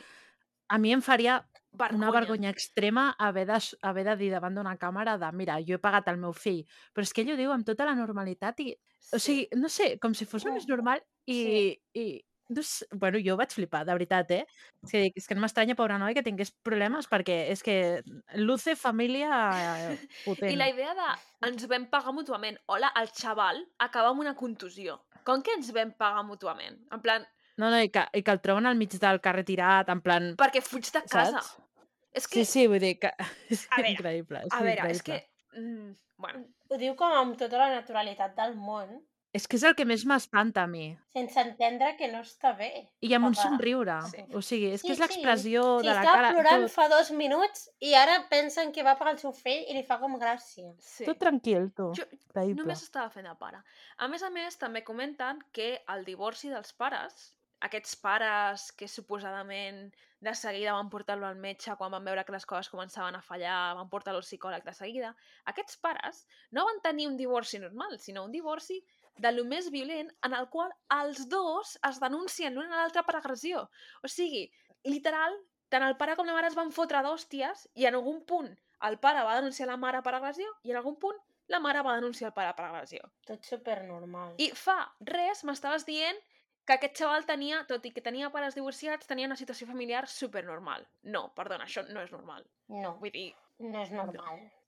[0.73, 1.39] a mi em faria
[1.71, 1.97] vergonya.
[1.97, 5.81] una vergonya extrema haver de, haver de dir davant d'una càmera de mira, jo he
[5.81, 6.61] pagat el meu fill.
[6.93, 8.73] Però és que ell ho diu amb tota la normalitat i,
[9.13, 12.05] o sigui, no sé, com si fos només Uf, normal i, i
[12.49, 14.43] no sé, bueno, jo vaig flipar, de veritat, eh?
[14.83, 17.77] És que, és que no m'estranya, pobre noi, que tingués problemes perquè és que
[18.39, 19.29] luce família
[20.25, 20.51] potent.
[20.53, 21.07] I la idea de
[21.49, 22.59] ens vam pagar mútuament.
[22.67, 24.99] Hola, el xaval acaba amb una contusió.
[25.23, 26.81] Com que ens vam pagar mútuament?
[26.91, 29.89] En plan, No, no, i que, i que el troben al mig del carrer tirat,
[29.93, 30.31] en plan...
[30.39, 31.37] perquè fuig de casa.
[31.37, 31.51] Saps?
[32.13, 33.11] És que, Sí, sí, vull dir que
[33.53, 34.41] és A veure, increïble.
[34.47, 35.19] És a veure, és increïble.
[35.21, 35.59] que...
[35.61, 35.91] Mm,
[36.23, 38.95] bueno, Ho diu com amb tota la naturalitat del món,
[39.33, 40.91] És que és el que més m'espanta a mi.
[41.13, 42.67] sense entendre que no està bé.
[43.01, 43.49] I amb un pagar.
[43.49, 43.95] somriure.
[44.11, 44.25] Sí.
[44.37, 45.03] O sigui, és Sí, que és sí.
[45.03, 46.31] l'expressió Si de la estava cara...
[46.35, 49.73] plorant Tot, fa dos minuts i ara pensen que va pagar el seu fill i
[49.73, 50.73] li fa com gràcia.
[50.79, 51.05] sí.
[51.05, 51.89] tot tranquil, tu.
[51.97, 52.61] Jo Increïble.
[52.61, 53.63] només estava fent de pare.
[53.97, 59.91] A més a més, també comenten que el divorci dels pares, aquests pares que suposadament
[60.23, 63.73] de seguida van portar-lo al metge quan van veure que les coses començaven a fallar,
[63.75, 65.15] van portar-lo al psicòleg de seguida,
[65.45, 68.83] aquests pares no van tenir un divorci normal, sinó un divorci
[69.17, 73.17] de lo més violent en el qual els dos es denuncien l'un a l'altre per
[73.19, 73.67] agressió.
[74.03, 74.47] O sigui,
[74.89, 75.35] literal,
[75.69, 78.51] tant el pare com la mare es van fotre d'hòsties i en algun punt
[78.87, 81.19] el pare va denunciar la mare per agressió i en algun punt
[81.51, 83.09] la mare va denunciar el pare per agressió.
[83.27, 84.35] Tot supernormal.
[84.39, 84.77] I fa
[85.09, 86.19] res m'estaves dient
[86.63, 90.87] que aquest xaval tenia, tot i que tenia pares divorciats, tenia una situació familiar supernormal.
[91.15, 92.47] No, perdona, això no és normal.
[92.71, 94.39] No, Vull dir, no és normal.
[94.39, 94.62] No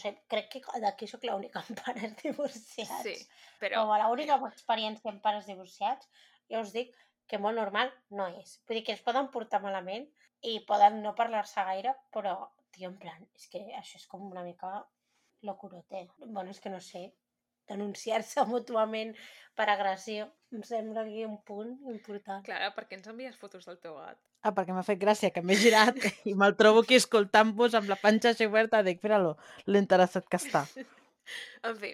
[0.00, 3.04] sé, crec que d'aquí sóc l'única amb pares divorciats.
[3.06, 3.14] sí,
[3.62, 3.84] però...
[3.84, 6.10] Com a l'única amb experiència amb pares divorciats,
[6.52, 6.96] jo us dic
[7.30, 8.58] que molt normal no és.
[8.66, 10.08] Vull dir que es poden portar malament
[10.50, 12.34] i poden no parlar-se gaire, però,
[12.74, 14.72] tio, en plan, és que això és com una mica
[15.46, 16.08] locurote.
[16.18, 17.06] Bueno, és que no sé,
[17.70, 19.14] denunciar-se mútuament
[19.58, 22.42] per agressió em sembla aquí un punt important.
[22.46, 24.18] Clara, per què ens envies fotos del teu gat?
[24.42, 25.98] Ah, perquè m'ha fet gràcia que m'he girat
[26.30, 28.82] i me'l trobo aquí escoltant-vos amb la panxa així oberta.
[28.86, 29.36] Dic, mira-lo,
[29.66, 30.66] l'interessat que està.
[31.68, 31.92] En fi.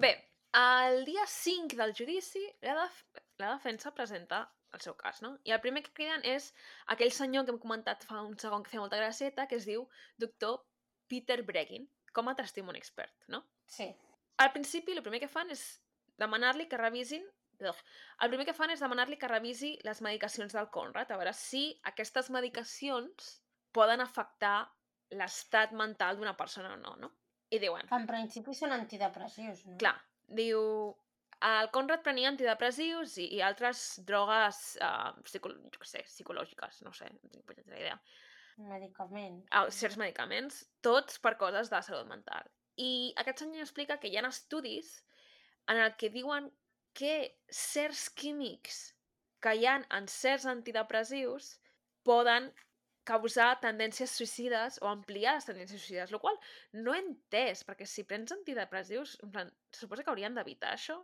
[0.00, 0.12] Bé,
[0.56, 3.02] el dia 5 del judici, la, def
[3.42, 4.38] la defensa presenta
[4.72, 5.34] el seu cas, no?
[5.44, 6.46] I el primer que criden és
[6.94, 9.84] aquell senyor que hem comentat fa un segon que feia molta gracieta, que es diu
[10.24, 10.62] doctor
[11.12, 11.84] Peter Breggin,
[12.16, 13.42] com a testimoni expert, no?
[13.68, 13.90] Sí.
[14.38, 15.64] Al principi, el primer que fan és
[16.20, 17.24] demanar-li que revisin...
[17.62, 21.68] El primer que fan és demanar-li que revisi les medicacions del Conrad, a veure si
[21.86, 23.36] aquestes medicacions
[23.76, 24.64] poden afectar
[25.14, 27.10] l'estat mental d'una persona o no, no?
[27.52, 29.78] I diuen, en principi són antidepressius, no?
[29.82, 29.94] clar,
[30.40, 30.60] diu...
[31.42, 37.08] El Conrad prenia antidepressius i, i altres drogues uh, psico jo sé, psicològiques, no sé,
[37.16, 37.96] no tinc idea.
[38.62, 39.40] Medicament.
[39.50, 42.46] Ah, certs medicaments, tots per coses de salut mental.
[42.80, 45.02] I aquest senyor explica que hi ha estudis
[45.68, 46.50] en el que diuen
[46.98, 47.14] que
[47.48, 48.82] certs químics
[49.42, 51.56] que hi ha en certs antidepressius
[52.06, 52.52] poden
[53.08, 56.38] causar tendències suïcides o ampliar les tendències suïcides, el qual
[56.84, 61.00] no he entès, perquè si prens antidepressius, en plan, suposa que haurien d'evitar això,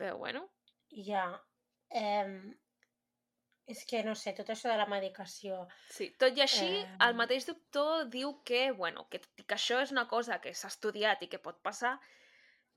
[0.00, 0.46] però bueno,
[0.94, 1.44] Ja.
[1.90, 2.54] Eh,
[3.66, 5.62] és que, no sé, tot això de la medicació...
[5.90, 6.96] Sí, tot i així, Em.
[7.06, 11.22] el mateix doctor diu que, bueno, que, que això és una cosa que s'ha estudiat
[11.24, 11.94] i que pot passar,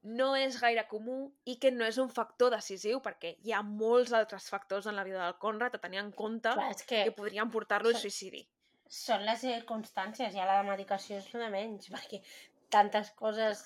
[0.08, 4.14] no és gaire comú i que no és un factor decisiu perquè hi ha molts
[4.16, 7.16] altres factors en la vida del Conrad a tenir en compte Clar, és que que
[7.18, 8.46] podrien portar-lo al suïcidi.
[8.88, 12.22] són les circumstàncies, ja la medicació és una menys, perquè
[12.70, 13.66] tantes coses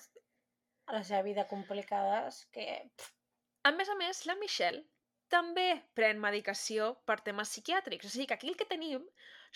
[0.88, 2.66] a la seva vida complicades que...
[3.64, 4.82] A més a més, la Michelle
[5.32, 5.68] també
[5.98, 8.08] pren medicació per temes psiquiàtrics.
[8.08, 9.04] O sigui que aquí el que tenim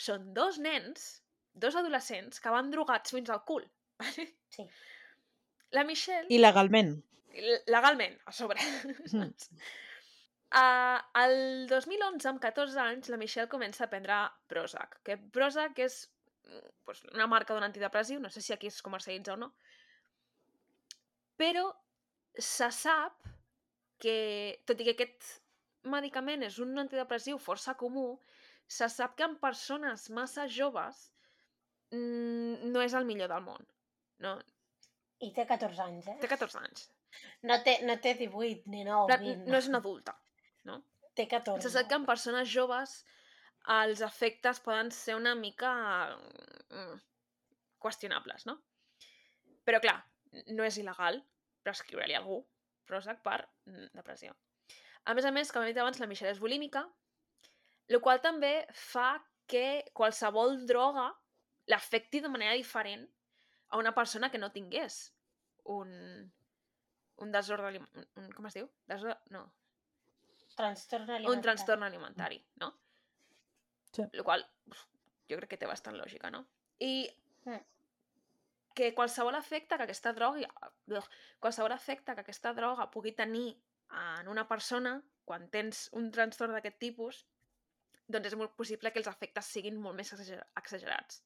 [0.08, 1.08] són dos nens,
[1.54, 3.68] dos adolescents, que van drogats fins al cul.
[4.56, 4.64] Sí.
[5.76, 6.30] La Michelle...
[6.32, 6.94] Il·legalment.
[7.68, 8.64] legalment, a sobre.
[9.12, 9.34] Mm.
[10.56, 15.98] Uh, el 2011, amb 14 anys, la Michelle comença a prendre Prozac, que Prozac és
[16.48, 19.50] mm, pues, una marca d'un antidepressiu, no sé si aquí es comercialitza o no,
[21.36, 21.66] però
[22.40, 23.28] se sap
[24.00, 24.16] que,
[24.64, 25.34] tot i que aquest
[25.92, 28.08] medicament és un antidepressiu força comú,
[28.68, 31.12] se sap que en persones massa joves
[31.94, 33.66] mm, no és el millor del món.
[34.26, 34.38] No?
[35.24, 36.18] I té 14 anys, eh?
[36.22, 36.88] Té 14 anys.
[37.48, 39.46] No té, no té 18 ni 9, Pla- 20.
[39.52, 40.18] No és una adulta.
[41.16, 41.64] Té 14.
[41.64, 42.98] Se sap que en persones joves
[43.72, 45.70] els efectes poden ser una mica
[46.12, 46.98] mm,
[47.80, 48.58] qüestionables, no?
[49.66, 49.96] Però clar,
[50.52, 51.22] no és il·legal
[51.64, 52.42] prescriure-li a algú
[52.86, 54.36] Prozac per mm, depressió.
[55.06, 56.86] A més a més, com he dit abans, la Michelle és bulímica,
[57.88, 59.12] el qual també fa
[59.48, 61.12] que qualsevol droga
[61.70, 63.06] l'afecti de manera diferent
[63.70, 65.12] a una persona que no tingués
[65.66, 65.92] un,
[67.18, 67.68] un desordre...
[67.70, 68.70] alim- Un, un, com es diu?
[68.90, 69.44] Desordre, no,
[70.56, 71.36] Trastorn alimentari.
[71.36, 72.72] un trastorn alimentari, no?
[73.92, 74.04] Sí.
[74.14, 74.46] El qual
[75.30, 76.46] jo crec que té bastant lògica, no?
[76.80, 77.10] I
[77.46, 77.60] Mm.
[78.74, 80.48] que qualsevol efecte que aquesta droga
[81.40, 83.52] qualsevol efecte que aquesta droga pugui tenir
[83.92, 87.24] en una persona quan tens un trastorn d'aquest tipus
[88.08, 91.24] doncs és molt possible que els efectes siguin molt més exager- exagerats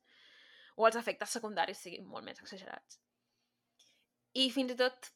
[0.80, 2.99] o els efectes secundaris siguin molt més exagerats.
[4.40, 5.10] I fins i tot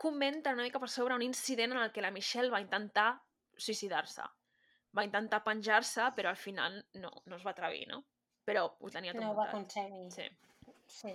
[0.00, 3.10] comenta una mica per sobre un incident en el que la Michelle va intentar
[3.66, 4.24] suïcidar-se.
[4.96, 8.00] Va intentar penjar-se, però al final no, no es va atrevir, no?
[8.46, 10.06] Però ho tenia tot No ho va aconseguir.
[10.14, 10.28] Sí.
[10.86, 11.14] sí.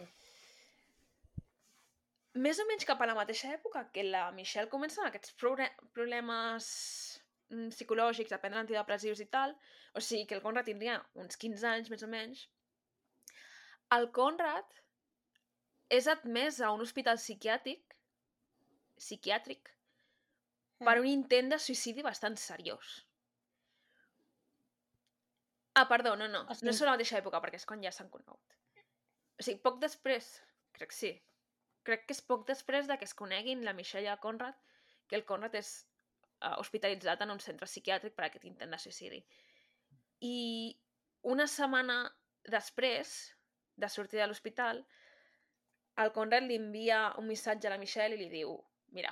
[2.37, 5.71] Més o menys cap a la mateixa època que la Michelle comença amb aquests proble-
[5.95, 6.67] problemes
[7.49, 9.55] mm, psicològics, a prendre antidepressius i tal,
[9.97, 12.43] o sigui que el Conrad tindria uns 15 anys, més o menys,
[13.97, 14.65] el Conrad
[15.89, 17.95] és admès a un hospital psiquiàtric
[18.99, 19.71] psiquiàtric
[20.79, 21.01] per Mm.
[21.01, 23.05] un intent de suïcidi bastant seriós.
[25.73, 26.41] Ah, perdó, no, no.
[26.47, 28.55] O No és la mateixa època, perquè és quan ja s'han conegut.
[29.39, 30.27] O sigui, poc després,
[30.75, 31.11] crec que sí.
[31.89, 34.57] Crec que és poc després de que es coneguin la Michelle i el Conrad,
[35.09, 35.71] que el Conrad és
[36.45, 39.23] uh, hospitalitzat en un centre psiquiàtric per aquest intent de suïcidi.
[40.29, 40.37] I
[41.33, 42.03] una setmana
[42.53, 43.17] després
[43.79, 44.83] de sortir de l'hospital,
[46.03, 48.53] el Conrad li envia un missatge a la Michelle i li diu
[48.95, 49.11] mira,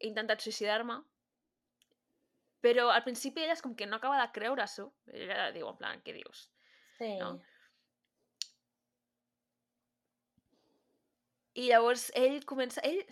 [0.00, 0.98] he intentat suïcidar-me,
[2.64, 4.86] però al principi ella és com que no acaba de creure-s'ho.
[5.12, 6.46] Ella diu, en plan, què dius?
[6.98, 7.10] Sí.
[7.20, 7.34] No?
[11.54, 12.82] I llavors ell comença...
[12.84, 13.02] Ell...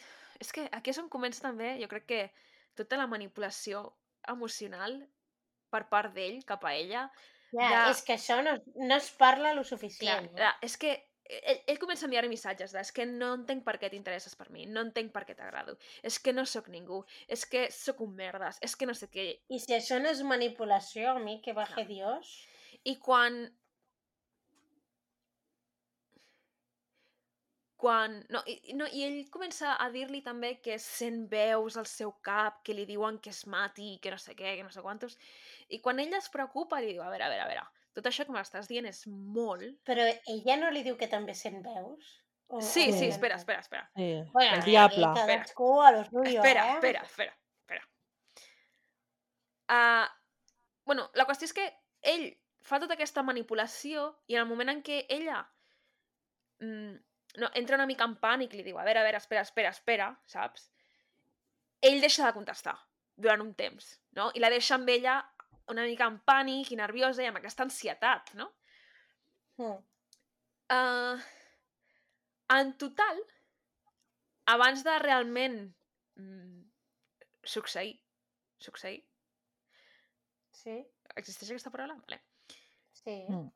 [0.42, 2.22] És que aquí és on comença també, jo crec que
[2.74, 3.84] tota la manipulació
[4.32, 4.96] emocional
[5.70, 7.04] per part d'ell cap a ella.
[7.52, 10.26] Ja, de- és que això no, no es parla lo Clar, suficient.
[10.32, 10.34] eh?
[10.40, 10.92] clar, és que
[11.32, 14.48] ell, ell comença a enviar missatges de és que no entenc per què t'interesses per
[14.50, 18.16] mi, no entenc per què t'agrado, és que no sóc ningú, és que sóc un
[18.18, 19.28] merdes, és que no sé què.
[19.48, 22.34] I si això no és manipulació, a mi que baje Dios...
[22.84, 23.44] I quan...
[27.82, 28.20] Quan...
[28.30, 32.60] No, i, no, I ell comença a dir-li també que sent veus al seu cap,
[32.62, 35.16] que li diuen que es mati, que no sé què, que no sé quantos...
[35.74, 37.64] I quan ella es preocupa, li diu, a veure, a veure, a veure,
[37.98, 39.80] tot això que m'estàs dient és molt...
[39.88, 42.12] Però ella no li diu que també sent veus?
[42.52, 43.08] O, Sí, sí, Sí.
[43.16, 43.86] espera, espera, espera.
[43.96, 44.10] Sí.
[44.32, 45.04] Bueno, el diable.
[45.06, 45.38] aquí Espera.
[45.38, 46.74] cadascú a lo suyo, Espera, eh?
[46.76, 47.34] espera, espera,
[47.66, 47.86] espera.
[49.72, 50.06] Uh,
[50.84, 51.64] bueno, la qüestió és que
[52.14, 52.26] ell
[52.62, 55.40] fa tota aquesta manipulació i en el moment en què ella
[56.60, 56.98] mm,
[57.38, 59.70] no, entra una mica en pànic i li diu, a veure, a veure, espera, espera,
[59.72, 60.68] espera, saps?
[61.82, 62.76] Ell deixa de contestar
[63.16, 64.30] durant un temps, no?
[64.34, 65.20] I la deixa amb ella
[65.72, 68.50] una mica en pànic i nerviosa i amb aquesta ansietat, no?
[69.60, 69.78] Mm.
[70.72, 71.22] Uh,
[72.56, 73.20] en total,
[74.52, 75.58] abans de realment
[76.18, 76.60] mm,
[77.44, 77.96] succeir,
[78.60, 79.00] succeir,
[80.62, 80.74] Sí,
[81.16, 81.96] existeix aquesta paraula?
[82.06, 82.20] Vale.
[82.92, 83.16] sí.
[83.28, 83.48] Mm.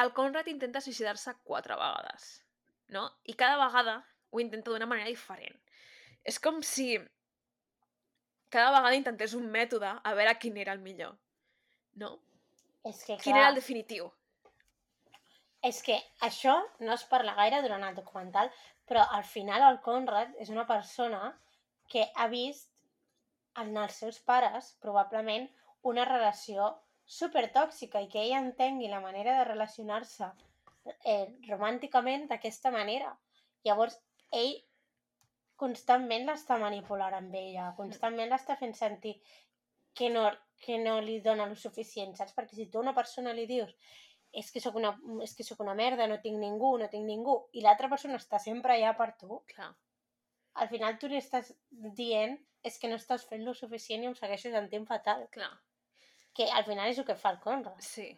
[0.00, 2.24] El Conrad intenta suïcidar-se quatre vegades,
[2.88, 3.08] no?
[3.24, 3.98] I cada vegada
[4.30, 5.56] ho intenta d'una manera diferent.
[6.24, 6.98] És com si
[8.50, 11.16] cada vegada intentés un mètode a veure quin era el millor,
[12.00, 12.18] no?
[12.84, 14.10] És que, Quin era clar, el definitiu.
[15.64, 18.50] és que això no es parla gaire durant el documental,
[18.84, 21.32] però al final el Conrad és una persona
[21.88, 22.70] que ha vist
[23.56, 25.48] en els seus pares, probablement,
[25.82, 26.68] una relació
[27.06, 30.28] super tòxica i que ell entengui la manera de relacionar-se
[31.04, 33.10] eh, romànticament d'aquesta manera.
[33.64, 33.98] Llavors,
[34.32, 34.54] ell
[35.60, 39.14] constantment l'està manipulant amb ella, constantment l'està fent sentir
[39.94, 40.24] que no,
[40.64, 42.34] que no li dona el suficient, saps?
[42.36, 43.74] Perquè si tu a una persona li dius
[44.34, 44.90] és que sóc una,
[45.22, 48.40] és que sóc una merda, no tinc ningú, no tinc ningú, i l'altra persona està
[48.42, 49.70] sempre allà per tu, Clar.
[50.62, 51.52] al final tu li estàs
[52.00, 52.34] dient
[52.66, 55.28] és que no estàs fent lo suficient i em segueixo sentint fatal.
[55.30, 55.52] Clar,
[56.34, 58.08] Que al final és el que fa el Conrad, sí.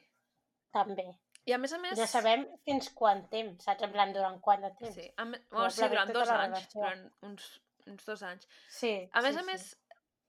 [0.73, 1.11] també.
[1.47, 1.99] I a més a més...
[1.99, 3.87] No sabem fins quant temps, saps?
[3.87, 4.97] En plan, durant quant de temps.
[4.97, 5.41] Sí, a me...
[5.53, 7.51] bueno, sí durant tota dos la anys, durant uns,
[7.87, 8.49] uns dos anys.
[8.79, 9.69] sí A més sí, a més,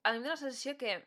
[0.03, 0.99] a mi em dóna la sensació que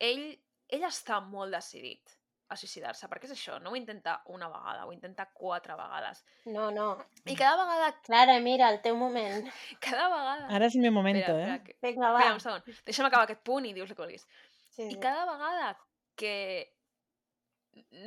[0.00, 0.24] ell,
[0.72, 2.16] ell està molt decidit
[2.50, 6.24] a suïcidar-se, perquè és això, no ho intenta una vegada, ho intenta quatre vegades.
[6.42, 6.50] Sí.
[6.56, 6.88] No, no.
[7.30, 9.46] I cada vegada, Clara, mira, el teu moment.
[9.86, 10.48] cada vegada...
[10.56, 11.60] Ara és el meu momento, espera, eh?
[11.60, 11.76] espera, que...
[11.86, 12.24] Vinga, va.
[12.24, 14.26] espera un segon, deixa'm acabar aquest punt i dius el que vulguis.
[14.72, 14.98] Sí, I sí.
[15.04, 15.76] cada vegada
[16.18, 16.34] que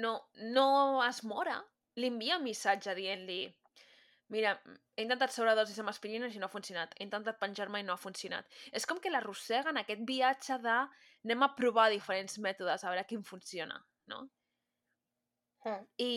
[0.03, 0.15] no,
[0.56, 0.68] no
[1.06, 1.60] es mora,
[1.99, 3.41] li envia un missatge dient-li
[4.34, 4.53] mira,
[4.95, 8.02] he intentat sobredosis amb aspirines i no ha funcionat, he intentat penjar-me i no ha
[8.02, 8.48] funcionat.
[8.73, 13.06] És com que l'arrossega en aquest viatge de anem a provar diferents mètodes a veure
[13.10, 13.77] quin funciona,
[14.11, 14.23] no?
[15.64, 15.84] Mm.
[16.03, 16.14] I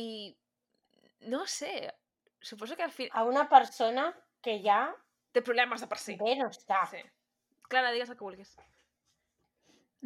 [1.32, 1.74] no sé,
[2.42, 4.08] suposo que al final A una persona
[4.42, 4.80] que ja
[5.32, 6.16] té problemes de per si.
[6.16, 6.82] bé no està.
[6.90, 7.02] Sí.
[7.68, 8.56] Clara, digues el que vulguis.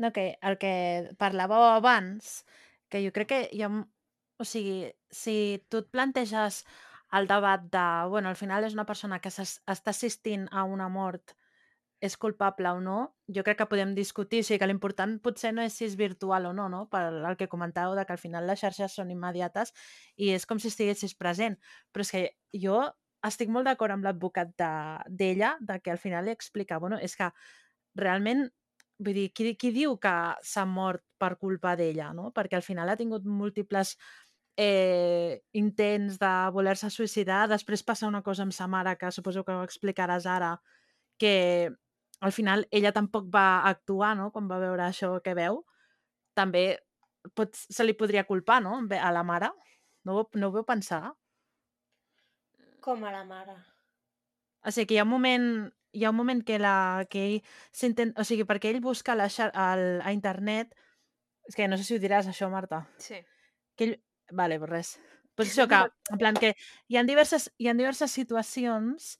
[0.00, 0.74] No, que el que
[1.20, 2.44] parlàveu abans,
[2.90, 3.68] que jo crec que hi ha...
[3.72, 3.88] un-
[4.40, 5.32] O sigui, si
[5.68, 6.62] tu et planteges
[7.12, 11.34] el debat de, bueno, al final és una persona que està assistint a una mort,
[12.00, 12.94] és culpable o no,
[13.28, 16.46] jo crec que podem discutir, o sigui que l'important potser no és si és virtual
[16.48, 16.86] o no, no?
[16.88, 19.74] Per el que comentàveu de que al final les xarxes són immediates
[20.16, 21.58] i és com si estiguessis present.
[21.92, 22.22] Però és que
[22.64, 22.80] jo
[23.28, 26.96] estic molt d'acord amb l'advocat de- d'ella, de, de que al final li explica, bueno,
[26.96, 27.28] és que
[28.00, 28.46] realment
[29.00, 30.14] vull dir, qui, qui diu que
[30.46, 32.30] s'ha mort per culpa d'ella, no?
[32.36, 33.96] Perquè al final ha tingut múltiples
[34.60, 39.56] eh, intents de voler-se suïcidar, després passa una cosa amb sa mare, que suposo que
[39.56, 40.54] ho explicaràs ara,
[41.20, 41.70] que
[42.20, 45.62] al final ella tampoc va actuar, no?, quan va veure això que veu,
[46.36, 46.64] també
[47.36, 49.50] pot, se li podria culpar, no?, a la mare.
[50.04, 51.14] No, ho- no ho veu pensar?
[52.84, 53.56] Com a la mare.
[54.64, 55.46] O sigui, que hi ha un moment,
[55.92, 57.38] hi ha un moment que, la, que ell
[57.72, 58.20] s'intenta...
[58.20, 60.74] O sigui, perquè ell busca la, xar- al, a internet...
[61.50, 62.84] És que no sé si ho diràs, això, Marta.
[63.02, 63.18] Sí.
[63.74, 63.96] Que ell...
[64.30, 64.90] Vale, pues res.
[65.34, 65.80] Pues això que,
[66.12, 66.54] en plan, que
[66.88, 69.16] hi ha diverses, hi ha diverses situacions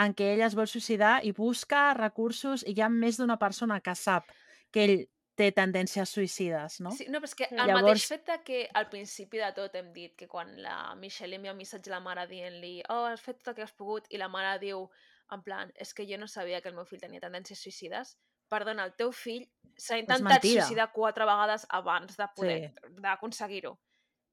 [0.00, 3.80] en què ell es vol suïcidar i busca recursos i hi ha més d'una persona
[3.84, 4.30] que sap
[4.72, 4.94] que ell
[5.36, 6.92] té tendències suïcides, no?
[6.92, 9.76] Sí, no, però és que el mateix Llavors- fet de que al principi de tot
[9.76, 13.20] hem dit que quan la Michelle envia un missatge a la mare dient-li oh, has
[13.24, 14.86] fet tot el que has pogut i la mare diu
[15.32, 18.16] en plan, és que jo no sabia que el meu fill tenia tendències suïcides
[18.50, 19.44] perdona, el teu fill
[19.78, 23.76] s'ha intentat suïcidar quatre vegades abans de poder d'aconseguir-ho.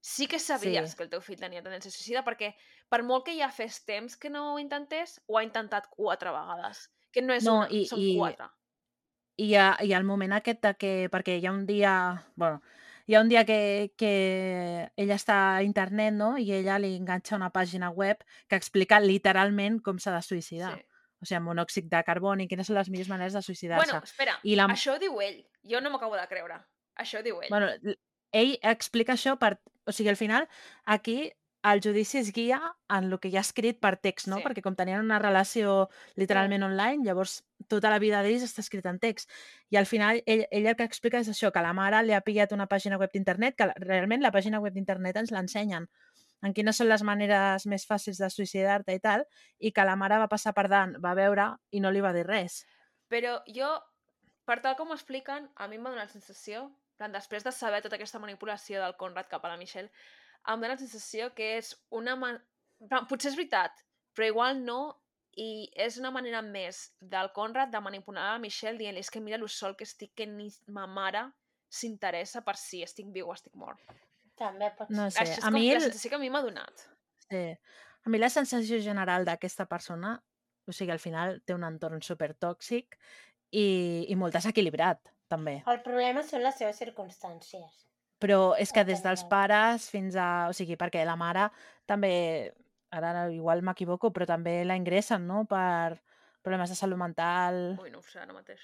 [0.02, 0.98] Sí que sabies Sí.
[0.98, 2.54] que el teu fill tenia tendència suïcida perquè
[2.90, 6.90] per molt que ja fes temps que no ho intentés, ho ha intentat quatre vegades.
[7.12, 8.50] Que no és No, una, i- són i- quatre.
[9.38, 12.26] I hi ha, hi ha el moment aquest de que, perquè hi ha un dia,
[12.36, 12.62] bueno,
[13.08, 14.12] hi ha un dia que, que
[15.00, 19.80] ella està a internet, no?, i ella li enganxa una pàgina web que explica literalment
[19.82, 20.74] com s'ha de suïcidar.
[20.76, 20.86] Sí.
[21.18, 23.88] O sigui, monòxid de carboni, quines són les millors maneres de suïcidar-se.
[23.90, 25.40] Bueno, espera, I la- això ho diu ell.
[25.66, 26.60] Jo no m'acabo de creure.
[26.96, 27.50] Això ho diu ell.
[27.50, 27.72] Bueno,
[28.32, 29.56] ell explica això per...
[29.88, 30.46] O sigui, al final,
[30.86, 31.32] aquí
[31.64, 32.60] el judici es guia
[32.90, 34.38] en el que hi ha escrit per text, no?
[34.40, 34.46] Sí.
[34.46, 39.00] Perquè com tenien una relació literalment online, llavors tota la vida d'ells està escrita en
[39.00, 39.32] text.
[39.74, 42.22] I al final ell, ell el que explica és això, que la mare li ha
[42.22, 45.90] pillat una pàgina web d'internet, que realment la pàgina web d'internet ens l'ensenyen
[46.46, 49.24] en quines són les maneres més fàcils de suïcidar-te i tal,
[49.58, 52.28] i que la mare va passar per davant, va veure i no li va dir
[52.28, 52.62] res.
[53.10, 53.72] Però jo,
[54.46, 57.46] per tal com ho expliquen, a mi em va donar la sensació, en plan, després
[57.46, 59.90] de saber tota aquesta manipulació del Conrad cap a la Michelle,
[60.48, 62.16] em dóna la sensació que és una...
[62.16, 62.32] Ma...
[62.82, 63.74] en plan, Potser és veritat,
[64.16, 64.80] però igual no,
[65.38, 69.22] i és una manera més del Conrad de manipular a la Michelle dient-li és que
[69.22, 71.28] mira lo sol que estic, que ni ma mare
[71.70, 73.82] s'interessa per si estic viu o estic mort.
[74.38, 76.30] També pot No sé, Això és a com mi la el- sensació que a mi
[76.34, 76.88] m'ha donat.
[77.28, 77.44] Sí.
[78.06, 80.16] A mi la sensació general d'aquesta persona,
[80.68, 82.96] o sigui, al final té un entorn super tòxic
[83.52, 85.58] i, i molt desequilibrat, també.
[85.68, 87.87] El problema són les seves circumstàncies.
[88.20, 90.48] Però és que des dels pares fins a...
[90.50, 91.50] O sigui, perquè la mare
[91.86, 92.54] també...
[92.90, 95.98] Ara igual m'equivoco, però també la ingressen, no?, per
[96.42, 97.76] problemes de salut mental.
[97.84, 98.62] Ui, no ho sé ara mateix.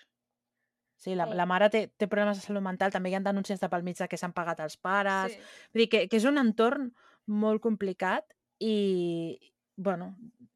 [0.96, 1.36] Sí, la, Sí.
[1.36, 4.00] la mare té, té problemes de salut mental, també hi ha denúncies de pel mig
[4.08, 5.34] que s'han pagat els pares...
[5.36, 5.42] Sí.
[5.74, 6.94] Vull dir que, que és un entorn
[7.28, 8.24] molt complicat
[8.64, 9.36] i,
[9.76, 10.14] bueno,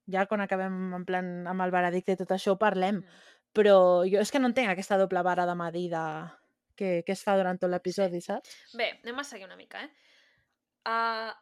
[0.08, 3.20] ja quan acabem en plan amb el veredicte i tot això parlem, Mm.
[3.52, 3.76] però
[4.08, 6.06] jo és que no entenc aquesta doble vara de medir de...
[6.80, 8.54] que, que es fa durant tot l'episodi, saps?
[8.78, 9.92] Bé, anem a seguir una mica, eh?
[10.88, 11.34] Uh,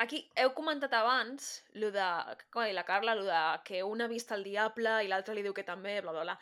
[0.00, 1.48] aquí heu comentat abans,
[1.80, 2.08] lo de,
[2.50, 5.36] com ha dit la Carla, lo de que una ha vist el diable i l'altra
[5.36, 6.38] li diu que també, bla, bla, bla.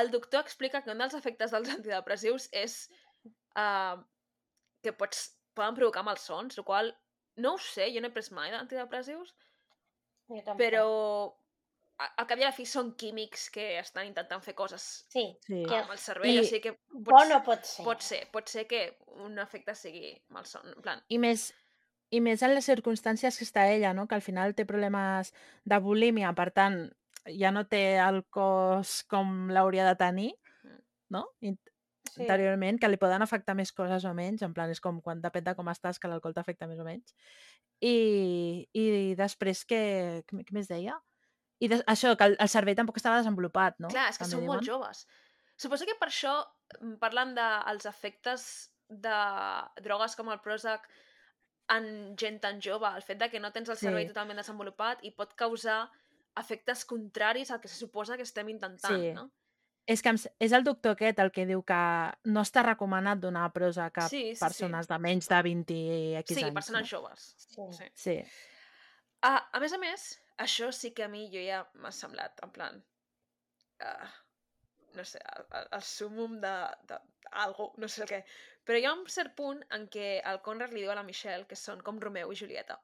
[0.00, 2.76] El doctor explica que un dels efectes dels antidepressius és
[3.60, 3.96] uh,
[4.84, 5.26] que pots,
[5.56, 6.92] poden provocar malsons, el qual
[7.42, 9.34] no ho sé, jo no he pres mai d'antidepressius,
[10.58, 10.86] però
[11.98, 15.62] al cap i a la fi són químics que estan intentant fer coses Sí, Sí.
[15.68, 17.84] Que- amb el cervell, I- o sigui que bo no pot ser.
[17.84, 21.52] pot ser, pot ser que un efecte sigui malson, en plan, I més,
[22.10, 24.06] I més en les circumstàncies que està ella, no?
[24.08, 25.32] que al final té problemes
[25.64, 26.92] de bulímia, per tant,
[27.26, 30.78] ja no té el cos com l'hauria de tenir, Mm.
[31.10, 31.28] no?
[31.40, 31.58] In
[32.10, 32.20] Sí.
[32.22, 35.42] interiorment, que li poden afectar més coses o menys, en plan, és com quan depèn
[35.44, 37.14] de com estàs, que l'alcohol t'afecta més o menys.
[37.80, 40.22] I, i després que...
[40.28, 40.94] Què, què més deia?
[41.60, 43.88] I des, això, que el, el cervell tampoc estava desenvolupat, no?
[43.88, 45.06] Clar, és que També són molt joves.
[45.56, 46.34] Suposo que per això
[46.80, 49.18] mm, parlen dels efectes de
[49.82, 50.88] drogues com el Prozac
[51.72, 54.10] en gent tan jove, el fet de que no tens el cervell Sí.
[54.12, 55.90] totalment desenvolupat i pot causar
[56.36, 59.12] efectes contraris al que se suposa que estem intentant, Sí.
[59.14, 59.30] no?
[59.86, 60.10] És que
[60.40, 61.78] és el doctor aquest el que diu que
[62.24, 64.40] no està recomanat donar prosa a Sí, sí, sí.
[64.40, 66.54] persones de menys de 20 i X Sí, anys.
[66.54, 66.98] persones no?
[66.98, 67.34] joves.
[67.38, 67.62] Sí.
[67.70, 67.84] Sí.
[67.94, 68.24] Sí.
[69.22, 72.52] Ah, a més a més, això sí que a mi jo ja m'ha semblat, en
[72.54, 72.80] plan,
[73.84, 74.08] uh,
[74.94, 76.54] no sé, el, el, el súmum de,
[76.88, 76.98] de
[77.44, 78.24] algo, no sé el què.
[78.64, 81.48] Però hi ha un cert punt en què el Conrad li diu a la Michelle
[81.50, 82.78] que són com Romeu i Julieta.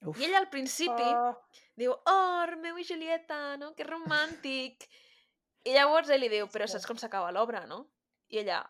[0.00, 0.16] Uf.
[0.18, 1.34] I ella al principi Oh,
[1.76, 3.74] diu, oh, Romeu i Julieta, no?
[3.76, 4.88] Que romàntic.
[5.68, 7.84] I llavors ell li diu, però saps com s'acaba l'obra, no?
[8.32, 8.62] I ella,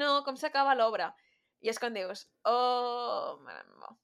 [0.00, 1.12] no, com s'acaba l'obra?
[1.62, 3.94] I és quan dius, oh, mare meva,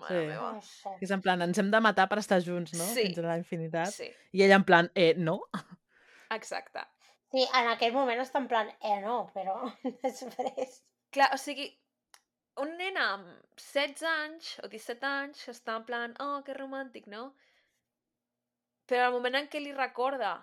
[0.00, 0.26] mare Sí.
[0.28, 0.50] meva.
[0.54, 0.94] no.
[0.98, 2.84] Que és en plan, ens hem de matar per estar junts, no?
[2.94, 3.06] Sí.
[3.08, 3.92] Fins a la infinitat.
[3.94, 5.40] Sí, I ella en plan, eh, no?
[6.30, 6.84] exacte.
[7.30, 9.56] Sí, en aquell moment està en plan, eh, no, però
[10.04, 10.82] després...
[11.14, 11.66] Clar, o sigui,
[12.62, 13.26] un nen amb
[13.58, 17.32] 16 anys o 17 anys està en plan, oh, que romàntic, no?
[18.86, 20.36] Però al moment en què li recorda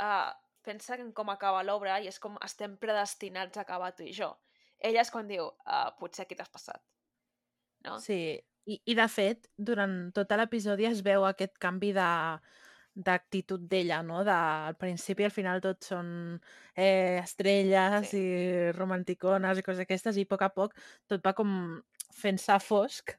[0.00, 0.30] uh,
[0.64, 4.32] pensa en com acaba l'obra i és com estem predestinats a acabar tu i jo.
[4.78, 6.80] Ella és quan diu, uh, potser aquí t'has passat.
[7.86, 7.98] No?
[8.02, 8.38] Sí.
[8.66, 12.08] I, I, de fet, durant tot l'episodi es veu aquest canvi de
[12.98, 14.24] d'actitud d'ella, no?
[14.26, 16.08] De, al principi al final tot són
[16.74, 18.18] eh, estrelles Sí.
[18.18, 20.74] i romanticones i coses aquestes i a poc a poc
[21.06, 21.52] tot va com
[22.18, 23.14] fent-se fosc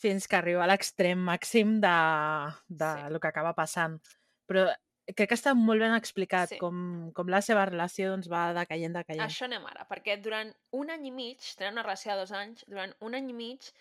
[0.00, 1.96] fins que arriba a l'extrem màxim de,
[2.68, 3.02] de Sí.
[3.10, 3.98] el que acaba passant.
[4.48, 4.70] Però
[5.10, 6.58] crec que està molt ben explicat Sí.
[6.58, 9.20] com, com la seva relació doncs, va decaient, decaient.
[9.26, 12.64] Això anem ara, perquè durant un any i mig, tenen una relació de dos anys,
[12.68, 13.72] durant un any i mig,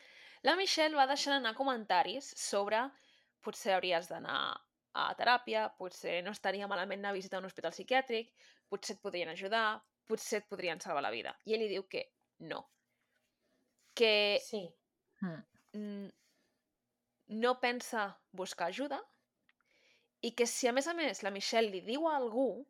[0.43, 2.81] la Michelle va deixant anar comentaris sobre
[3.43, 4.39] potser hauries d'anar
[4.99, 8.31] a teràpia, potser no estaria malament anar a visitar un hospital psiquiàtric,
[8.69, 9.79] potser et podrien ajudar,
[10.09, 11.35] potser et podrien salvar la vida.
[11.45, 12.05] I ell li diu que
[12.39, 12.63] no.
[13.95, 14.63] Que Sí.
[15.21, 15.43] Mm.
[15.73, 16.09] mm,
[17.43, 18.99] no pensa buscar ajuda
[20.21, 22.65] i que si a més a més la Michelle li diu a algú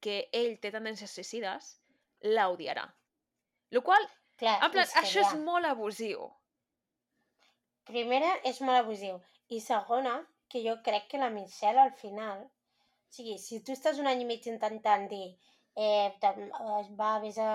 [0.00, 1.68] que ell té tendències suïcides,
[2.22, 2.84] l'odiarà.
[3.70, 4.04] Lo qual,
[4.36, 5.38] Clar, en plan, és això és ja.
[5.44, 6.26] molt abusiu.
[7.86, 9.18] Primera, és molt abusiu.
[9.56, 10.16] I segona,
[10.50, 12.46] que jo crec que la Michelle al final...
[12.46, 15.26] O sigui, si tu estàs un any i mig intentant dir
[15.76, 17.50] eh, eh, va, vés a,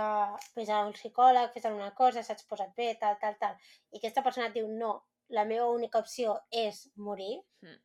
[0.56, 3.58] vés a un psicòleg, fes alguna cosa, saps posa't bé, tal, tal, tal,
[3.92, 4.94] i aquesta persona et diu no,
[5.38, 7.78] la meva única opció és morir, Mm.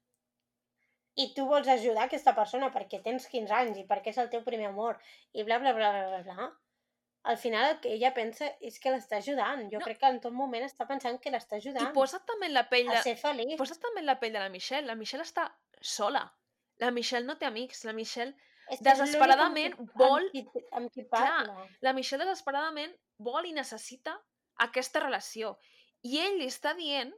[1.22, 4.44] i tu vols ajudar aquesta persona perquè tens 15 anys i perquè és el teu
[4.46, 4.96] primer amor,
[5.32, 6.48] i bla, bla, bla, bla, bla, bla,
[7.26, 9.64] al final el que ella pensa és que l'està ajudant.
[9.72, 9.84] Jo No.
[9.84, 12.68] crec que en tot moment està pensant que l'està I ajudant posa't també en la
[12.70, 13.02] pell a de...
[13.02, 13.56] ser feliç.
[13.58, 14.86] Posa't també en la pell de la Michelle.
[14.86, 15.48] La Michelle està
[15.80, 16.24] sola.
[16.78, 17.84] La Michelle no té amics.
[17.84, 18.34] La Michelle,
[18.70, 21.26] És desesperadament amb qui- vol- Amb qui, amb qui Clar.
[21.26, 21.68] parla.
[21.80, 24.16] la Michelle desesperadament vol i necessita
[24.58, 25.56] aquesta relació.
[26.02, 27.12] I ell li està dient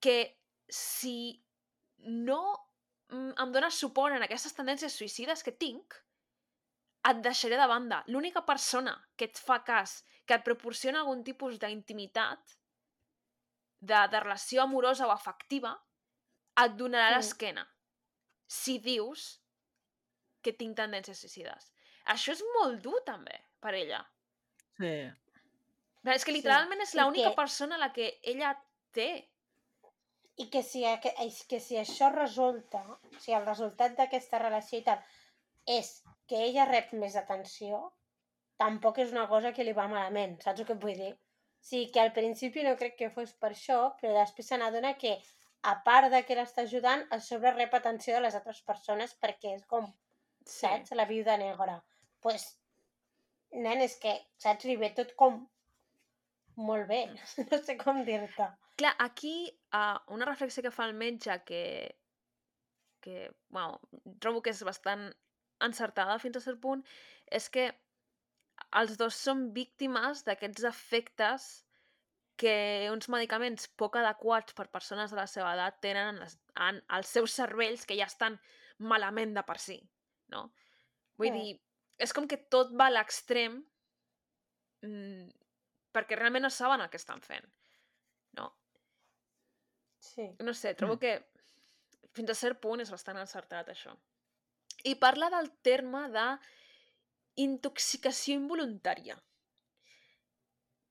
[0.00, 0.36] que
[0.68, 1.42] si
[1.98, 2.40] no
[3.08, 5.94] mm, em dones suport en aquestes tendències suïcides que tinc,
[7.10, 8.02] et deixaré de banda.
[8.08, 12.54] L'única persona que et fa cas, que et proporciona algun tipus d'intimitat,
[13.80, 15.74] de, de relació amorosa o afectiva,
[16.64, 17.16] et donarà Mm.
[17.18, 17.66] l'esquena.
[18.46, 19.40] Si dius
[20.42, 21.72] que tinc tendències suïcides.
[22.06, 24.00] Això és molt dur, també, per ella.
[24.78, 25.10] Sí.
[26.02, 28.54] Clar, És que Sí, literalment és i l'única que- persona a la que ella
[28.92, 29.30] té.
[30.36, 34.82] I que si, és que si això resulta, o sigui, el resultat d'aquesta relació i
[34.82, 35.00] tal,
[35.66, 37.80] és que ella rep més atenció,
[38.60, 41.12] tampoc és una cosa que li va malament, saps el que vull dir?
[41.14, 44.94] O sigui, que al principi no crec que fos per això, però després se n'adona
[45.00, 45.14] que,
[45.64, 49.54] a part de que l'està ajudant, a sobre rep atenció de les altres persones perquè
[49.58, 49.88] és com,
[50.44, 50.58] Sí.
[50.60, 50.92] saps?
[50.92, 51.78] La viuda negra.
[51.78, 52.44] Doncs, pues,
[53.64, 54.66] nen, és que, saps?
[54.68, 55.40] Li ve tot com
[56.56, 57.06] molt bé.
[57.50, 58.50] No sé com dir-te.
[58.76, 59.34] Clar, aquí
[59.72, 61.62] uh, una reflexió que fa el metge que,
[63.00, 63.80] que bueno,
[64.20, 65.12] trobo que és bastant
[65.66, 66.84] encertada fins a cert punt,
[67.30, 67.68] és que
[68.78, 71.48] els dos són víctimes d'aquests efectes
[72.36, 72.54] que
[72.90, 77.12] uns medicaments poc adequats per persones de la seva edat tenen en, les, en els
[77.14, 78.38] seus cervells que ja estan
[78.78, 79.78] malament de per si,
[80.34, 80.48] no?
[81.18, 81.38] Vull Mm.
[81.38, 81.60] dir,
[81.98, 83.60] és com que tot va a l'extrem
[84.82, 85.28] mm,
[85.94, 87.46] perquè realment no saben el que estan fent,
[88.34, 88.48] no?
[90.02, 90.26] Sí.
[90.40, 90.98] No sé, trobo Mm.
[90.98, 91.14] que
[92.14, 93.94] fins a cert punt és bastant encertat això.
[94.84, 96.26] I parla del terme de
[97.44, 99.16] intoxicació involuntària.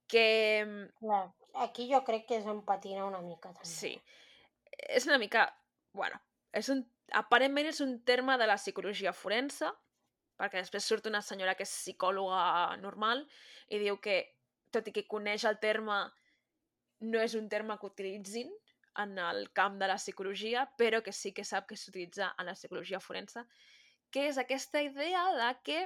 [0.10, 0.26] Que
[0.66, 1.24] mm, Clar,
[1.66, 3.70] aquí jo crec que és on patina una mica també.
[3.70, 3.94] sí,
[4.90, 5.48] és una mica...
[5.94, 6.18] Bueno,
[6.54, 6.82] és un,
[7.14, 9.70] aparentment és un terme de la psicologia forense,
[10.42, 13.22] perquè després surt una senyora que és psicòloga normal
[13.70, 14.18] i diu que,
[14.74, 16.00] tot i que coneix el terme,
[17.06, 18.50] no és un terme que utilitzin
[19.04, 22.58] en el camp de la psicologia, però que sí que sap que s'utilitza en la
[22.58, 23.46] psicologia forense,
[24.14, 25.80] que és aquesta idea de que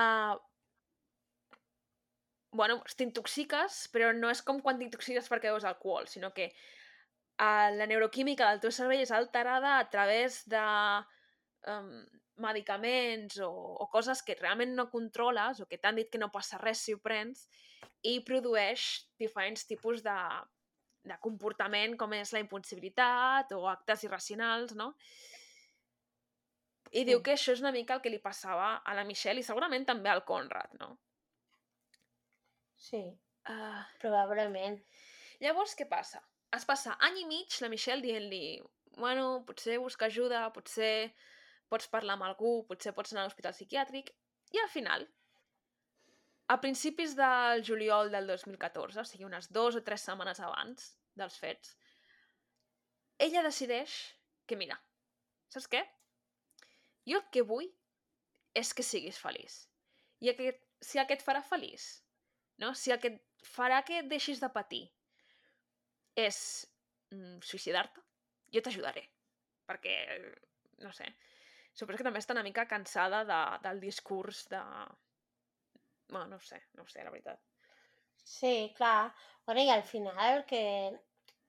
[0.00, 0.34] uh,
[2.56, 7.86] bueno, t'intoxiques, però no és com quan t'intoxiques perquè veus alcohol, sinó que uh, la
[7.90, 10.64] neuroquímica del teu cervell és alterada a través de
[11.68, 11.92] um,
[12.40, 16.60] medicaments o, o coses que realment no controles o que t'han dit que no passa
[16.60, 17.46] res si ho prens
[18.04, 20.16] i produeix diferents tipus de,
[21.04, 24.94] de comportament com és la impulsibilitat o actes irracionals, no?
[26.92, 29.46] I diu que això és una mica el que li passava a la Michelle i
[29.46, 30.96] segurament també al Conrad, no?
[32.76, 33.04] Sí,
[33.46, 34.80] Uh, probablement.
[35.38, 36.18] llavors, què passa?
[36.56, 38.58] Es passa any i mig la Michelle dient-li
[38.96, 41.12] bueno, potser busca ajuda, potser
[41.70, 44.10] pots parlar amb algú, potser pots anar a l'hospital psiquiàtric,
[44.56, 45.04] i al final,
[46.48, 51.36] a principis del juliol del 2014, o sigui, unes dues o tres setmanes abans dels
[51.42, 51.76] fets,
[53.26, 53.94] ella decideix
[54.48, 54.78] que, mira,
[55.52, 55.84] saps què?
[57.06, 57.68] Jo el que vull
[58.56, 59.60] és que siguis feliç.
[60.24, 61.86] I aquest, si el que et farà feliç,
[62.62, 62.72] no?
[62.74, 64.84] si el que et farà que deixis de patir
[66.16, 66.38] és
[67.12, 68.02] mm, suïcidar-te,
[68.54, 69.04] jo t'ajudaré.
[69.68, 69.96] Perquè,
[70.82, 71.10] no sé,
[71.74, 74.62] suposo que també està una mica cansada de, del discurs de...
[76.08, 77.42] Bueno, no sé, no sé, la veritat.
[78.22, 79.12] Sí, clar.
[79.44, 80.62] Bueno, i al final que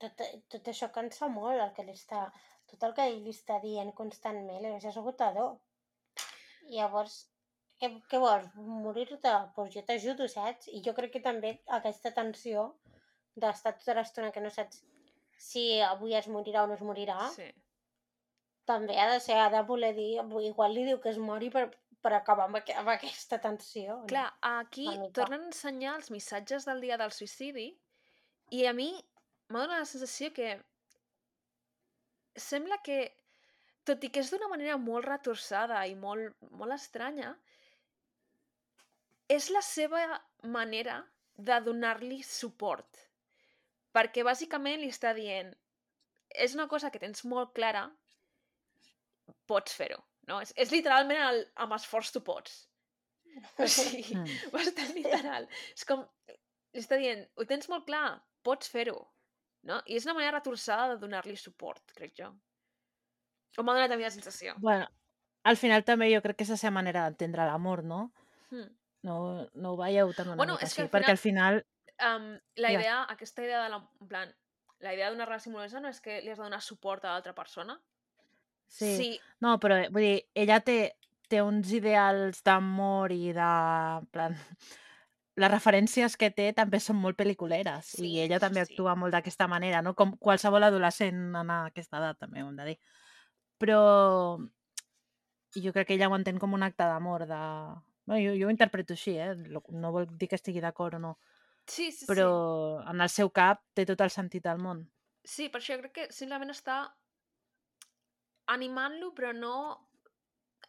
[0.02, 0.22] tot,
[0.52, 2.28] tot això cansa molt, el que li està,
[2.72, 5.58] tot el que ell li està dient constantment, és esgotador.
[6.68, 7.16] I llavors,
[7.80, 8.50] què, què vols?
[8.56, 9.18] Morir-te?
[9.24, 10.68] Doncs pues jo t'ajudo, saps?
[10.74, 12.68] I jo crec que també aquesta tensió
[13.38, 14.82] d'estar tota l'estona que no saps
[15.38, 17.46] si avui es morirà o no es morirà, Sí.
[18.66, 21.68] també ha de ser, ha de voler dir, igual li diu que es mori per,
[22.02, 24.00] per acabar amb, aqu amb aquesta tensió.
[24.00, 24.08] no?
[24.08, 25.14] Clar, aquí Una mica.
[25.22, 27.68] tornen a ensenyar els missatges del dia del suïcidi
[28.50, 28.90] i a mi
[29.50, 30.50] m'ha donat la sensació que
[32.38, 33.00] sembla que,
[33.88, 37.34] tot i que és d'una manera molt retorçada i molt, molt estranya,
[39.28, 40.02] és la seva
[40.44, 41.02] manera
[41.38, 43.04] de donar-li suport.
[43.94, 45.54] Perquè bàsicament li està dient
[46.38, 47.88] és una cosa que tens molt clara,
[49.50, 50.00] pots fer-ho.
[50.28, 50.42] No?
[50.44, 52.66] És, és literalment el, amb esforç tu pots.
[53.62, 54.52] O sigui, Mm.
[54.54, 55.48] bastant literal.
[55.76, 56.04] És com,
[56.74, 58.98] li està dient, ho tens molt clar, pots fer-ho.
[59.68, 59.82] No?
[59.86, 62.32] I és una manera retorçada de donar-li suport, crec jo.
[63.58, 64.54] O m'ha donat a mi la sensació.
[64.64, 64.88] Bueno,
[65.44, 68.02] al final també jo crec que és la seva manera d'entendre l'amor, no?
[68.52, 68.68] Hmm.
[69.08, 69.18] No,
[69.54, 70.82] no ho veieu tan una Bueno, mica així?
[70.86, 71.62] al Perquè al final...
[71.98, 72.30] Um,
[72.62, 72.80] la Ja.
[72.80, 74.34] idea, aquesta idea de la, en plan,
[74.86, 77.34] la idea d'una relació amorosa no és que li has de donar suport a l'altra
[77.34, 77.80] persona.
[78.68, 78.96] Sí.
[78.98, 79.10] sí.
[79.42, 83.48] No, però vull dir, ella té, té uns ideals d'amor i de...
[84.02, 84.36] en plan,
[85.38, 88.74] les referències que té també són molt pel·liculeres Sí, i ella també sí.
[88.74, 89.94] actua molt d'aquesta manera, no?
[89.96, 92.78] Com qualsevol adolescent en aquesta edat, també ho hem de dir.
[93.62, 93.82] Però
[95.56, 97.40] jo crec que ella ho entén com un acte d'amor, de...
[98.08, 99.34] Bueno, jo, jo ho interpreto així, eh?
[99.84, 101.18] No vol dir que estigui d'acord o no,
[101.68, 102.28] Sí, sí, però
[102.88, 104.86] en el seu cap té tot el sentit del món.
[104.86, 104.94] sí.
[105.28, 106.76] Sí, per això crec que simplement està
[108.54, 109.56] animant-lo, però no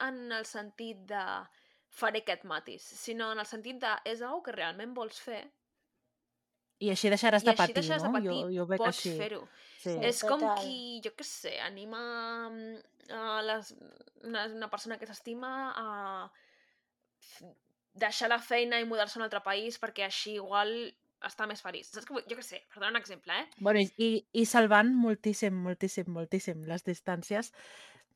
[0.03, 1.23] en el sentit de
[1.91, 5.45] faré aquest matis, sinó en el sentit de és algo que realment vols fer
[6.81, 8.13] I així deixaràs i de patir, deixes de no?
[8.15, 9.17] patir, Jo, jo ho veig pots així.
[9.19, 9.41] fer-ho.
[9.83, 9.97] Sí.
[10.07, 10.61] És com total.
[10.63, 12.03] qui, jo què sé, anima
[12.51, 13.73] mm, a les,
[14.23, 16.31] una, una persona que s'estima a
[17.99, 20.71] deixar la feina i mudar-se a un altre país perquè així igual
[21.27, 21.89] està més feliç.
[21.91, 22.07] Saps?
[22.15, 23.49] vull- Jo què sé, per donar un exemple, eh?
[23.59, 27.51] Bueno, i, i salvant moltíssim, moltíssim, moltíssim les distàncies,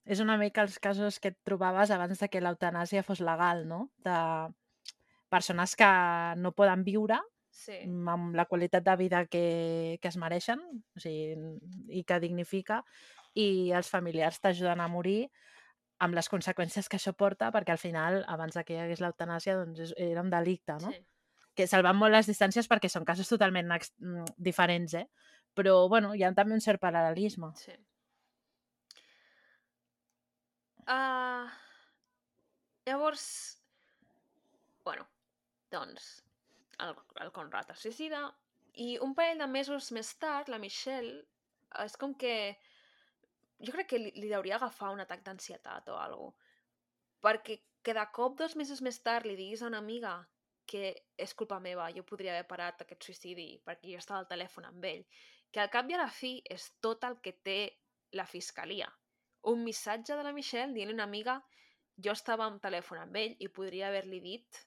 [0.05, 3.87] és una mica els casos que et trobaves abans de que l'eutanàsia fos legal, no?
[4.03, 4.17] De
[5.33, 5.93] persones que
[6.39, 7.21] no poden viure
[7.53, 10.61] Sí, amb la qualitat de vida que, que es mereixen
[10.97, 11.37] o sigui,
[11.93, 12.79] i que dignifica
[13.37, 15.27] i els familiars t'ajuden a morir
[16.03, 19.59] amb les conseqüències que això porta perquè al final, abans de que hi hagués l'eutanàsia,
[19.61, 20.91] doncs era un delicte, no?
[20.91, 21.05] sí.
[21.55, 23.71] que salvant molt les distàncies perquè són casos totalment
[24.41, 25.07] diferents, eh?
[25.53, 27.53] Però, bueno, hi ha també un cert paral·lelisme.
[27.61, 27.77] sí.
[30.83, 31.47] Uh,
[32.87, 33.25] llavors,
[34.85, 35.07] bueno,
[35.71, 36.23] doncs,
[36.83, 38.25] el, el Conrad es suïcida
[38.83, 41.21] i un parell de mesos més tard, la Michelle,
[41.85, 42.35] és com que
[43.63, 46.51] jo crec que li, li hauria agafar un atac d'ansietat o alguna
[47.23, 50.17] perquè que de cop dos mesos més tard li diguis a una amiga
[50.73, 54.67] que és culpa meva, jo podria haver parat aquest suïcidi perquè jo estava al telèfon
[54.69, 55.05] amb ell,
[55.53, 57.59] que al cap i a la fi és tot el que té
[58.19, 58.89] la fiscalia.
[59.51, 61.41] Un missatge de la Michelle dient una amiga
[62.05, 64.61] jo estava amb telèfon amb ell i podria haver-li dit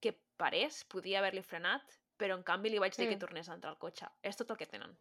[0.00, 3.20] que parés, podria haver-li frenat, però en canvi li vaig dir que Mm.
[3.20, 4.08] tornés a entrar al cotxe.
[4.22, 4.96] És tot el que tenen.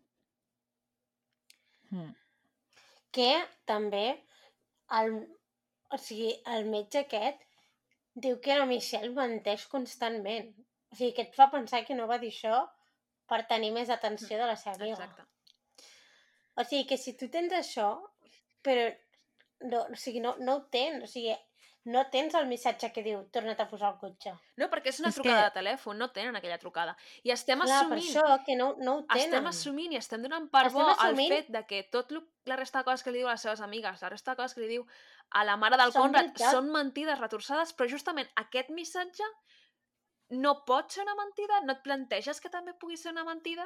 [1.92, 2.14] Mm.
[3.12, 3.32] Que
[3.66, 4.24] també
[5.00, 5.16] el,
[5.90, 7.42] o sigui, el metge aquest
[8.16, 10.52] diu que la Michelle menteix constantment.
[10.92, 12.62] O sigui, que et fa pensar que no va dir això
[13.30, 15.06] per tenir més atenció de la seva amiga.
[15.06, 15.26] Exacte.
[16.56, 17.90] O sigui, que si tu tens això,
[18.62, 18.90] però
[19.62, 21.36] no, o sigui, no, no ho tens, o sigui,
[21.86, 24.34] no tens el missatge que diu torna't a posar el cotxe.
[24.60, 26.96] No, perquè és una És trucada que- de telèfon, no tenen aquella trucada.
[27.24, 29.24] I estem Clar, per assumint, això que no, no ho tenen.
[29.24, 32.24] estem assumint i estem donant per Estem bo assumint- el fet de que tot lo,
[32.46, 34.54] la resta de coses que li diu a les seves amigues, la resta de coses
[34.56, 34.86] que li diu
[35.32, 36.52] a la mare del Són Conrad, veritat.
[36.52, 39.24] són mentides retorçades, però justament aquest missatge
[40.30, 41.62] no pot ser una mentida?
[41.66, 43.66] No et planteges que també pugui ser una mentida?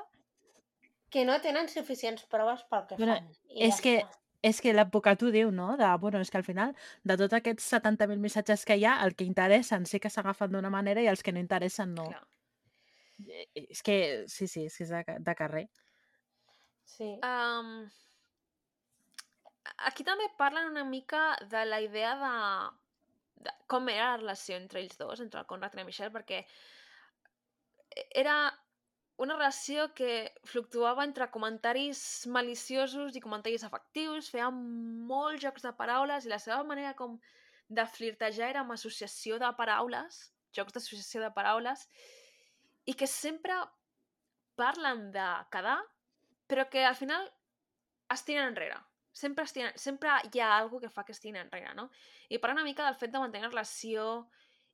[1.09, 3.27] Que no tenen suficients proves pel que Bueno, fan.
[3.49, 4.19] i és ja que està.
[4.43, 5.73] És que l'advocat ho diu, no?
[5.79, 6.75] De, bueno, és que al final,
[7.07, 10.71] de tots aquests 70.000 missatges que hi ha, el que interessen sí que s'agafen d'una
[10.73, 12.09] manera i els que no interessen no.
[12.11, 12.23] Clar.
[13.29, 13.97] Eh, És que,
[14.27, 15.67] sí, sí, és que és de, de carrer.
[16.93, 17.13] Sí.
[17.23, 17.87] Um,
[19.89, 22.33] aquí també parlen una mica de la idea de,
[23.47, 26.43] de com era la relació entre ells dos, entre el Conrad i la Michelle, perquè
[28.11, 28.37] era
[29.21, 36.25] una relació que fluctuava entre comentaris maliciosos i comentaris afectius, feia molts jocs de paraules
[36.25, 37.19] i la seva manera com
[37.69, 41.85] de flirtejar era amb associació de paraules, jocs d'associació de paraules,
[42.85, 43.55] i que sempre
[44.59, 45.79] parlen de quedar,
[46.49, 47.29] però que al final
[48.13, 48.77] es tiren enrere.
[49.13, 51.89] Sempre, es tiren, sempre hi ha alguna que fa que es tirin enrere, no?
[52.29, 54.25] I parla una mica del fet de mantenir relació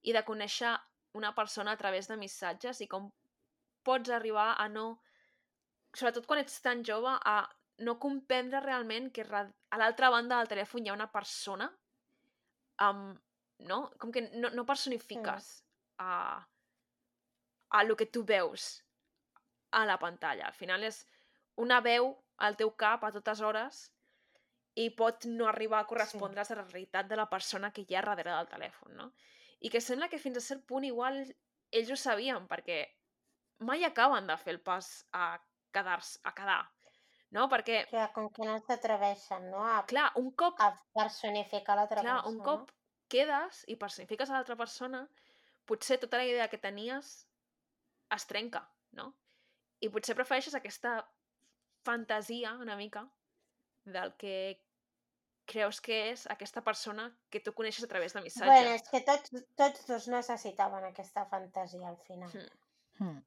[0.02, 0.78] i de conèixer
[1.20, 3.10] una persona a través de missatges i com
[3.90, 4.90] pots arribar a no...
[5.98, 7.42] Sobretot quan ets tan jove, a
[7.86, 11.70] no comprendre realment que a l'altra banda del telèfon hi ha una persona
[12.86, 13.18] amb...
[13.68, 13.82] No?
[14.00, 15.50] Com que no, no personifiques
[16.00, 16.12] a,
[17.76, 18.70] a lo que tu veus
[19.72, 20.48] a la pantalla.
[20.48, 21.02] Al final és
[21.60, 22.14] una veu
[22.46, 23.82] al teu cap a totes hores
[24.80, 28.06] i pot no arribar a correspondre's a la realitat de la persona que hi ha
[28.06, 29.10] darrere del telèfon, no?
[29.60, 32.80] I que sembla que fins a cert punt igual ells ho sabien, perquè
[33.60, 35.38] mai acaben de fer el pas a
[35.76, 36.62] quedar-se, a quedar,
[37.36, 37.48] no?
[37.52, 39.64] Perquè, Clar, com que no s'atreveixen, no?
[39.64, 42.36] A, clar, un cop, a personificar l'altra clar, persona.
[42.36, 42.72] un cop
[43.10, 45.04] quedes i personifiques a l'altra persona,
[45.70, 47.14] potser tota la idea que tenies
[48.16, 48.64] es trenca,
[48.98, 49.12] no?
[49.80, 51.00] I potser prefereixes aquesta
[51.86, 53.06] fantasia una mica
[53.86, 54.36] del que
[55.50, 58.52] creus que és aquesta persona que tu coneixes a través de missatges.
[58.52, 62.30] Bueno, és que tots, tots dos necessitaven aquesta fantasia al final.
[62.36, 63.06] Mm.
[63.06, 63.24] Mm.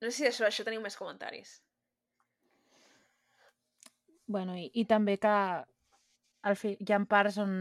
[0.00, 1.58] No sé si això, això teniu més comentaris.
[4.30, 5.32] Bueno, i, i també que
[6.48, 7.52] al fi, hi ha parts on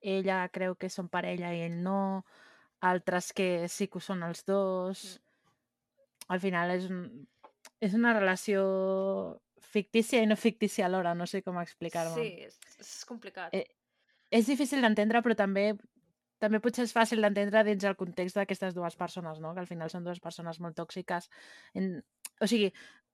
[0.00, 2.24] ella creu que són parella i ell no,
[2.86, 5.06] altres que sí que ho són els dos.
[6.28, 7.02] Al final és, un,
[7.80, 8.62] és una relació
[9.68, 12.14] fictícia i no fictícia alhora, no sé com explicar-me.
[12.14, 13.54] Sí, és, és complicat.
[13.56, 13.66] Eh,
[14.30, 15.72] És difícil d'entendre, però també
[16.38, 19.54] també potser és fàcil d'entendre dins el context d'aquestes dues persones, no?
[19.54, 21.28] Que al final són dues persones molt tòxiques.
[21.74, 21.98] En...
[22.40, 22.68] O sigui,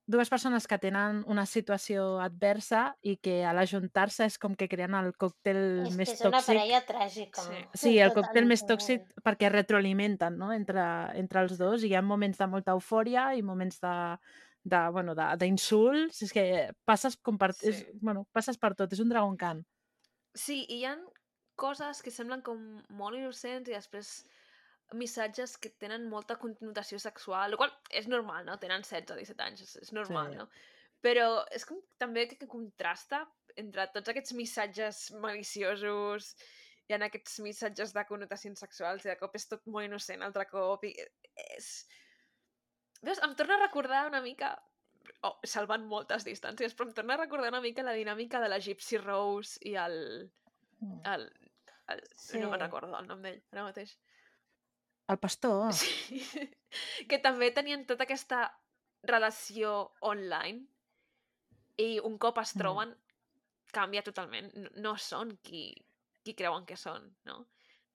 [0.06, 4.92] dues persones que tenen una situació adversa i que a l'ajuntar-se és com que creen
[4.98, 6.50] el còctel És que més és una tòxic.
[6.52, 7.40] parella tràgica.
[7.48, 7.62] Sí.
[7.86, 10.52] Sí, el còctel més tòxic perquè retroalimenten no?
[10.52, 10.84] entre,
[11.16, 13.94] entre els dos i hi ha moments de molta eufòria i moments de
[14.64, 16.42] de, bueno, de- d'insults, és que
[16.88, 17.98] passes, com per, és, Sí.
[18.00, 19.58] bueno, passes per tot, és un dragon can.
[20.34, 20.94] Sí, i hi ha
[21.56, 22.62] coses que semblen com
[22.98, 24.14] molt innocents i després
[24.94, 28.58] missatges que tenen molta connotació sexual, el qual és normal, no?
[28.62, 30.38] Tenen 16 o 17 anys, és, és normal, Sí.
[30.42, 30.48] no?
[31.04, 33.24] Però és com també que, que contrasta
[33.60, 36.34] entre tots aquests missatges maliciosos
[36.88, 40.44] hi ha aquests missatges de connotacions sexuals i de cop és tot molt innocent altre
[40.50, 40.92] cop i
[41.56, 41.68] és...
[43.04, 44.54] Veus, em torna a recordar una mica
[45.28, 48.60] oh, salvant moltes distàncies, però em torna a recordar una mica la dinàmica de la
[48.60, 49.98] Gypsy Rose i el...
[51.14, 51.28] el, el
[52.16, 52.38] Sí.
[52.40, 53.96] no me'n recordo el nom d'ell ara mateix.
[55.08, 55.70] El pastor.
[55.74, 57.06] Sí.
[57.08, 58.48] que també tenien tota aquesta
[59.04, 60.64] relació online
[61.78, 62.58] i un cop es Mm.
[62.60, 62.94] troben
[63.74, 64.52] canvia totalment.
[64.54, 65.74] No, no són qui,
[66.24, 67.44] qui creuen que són, no?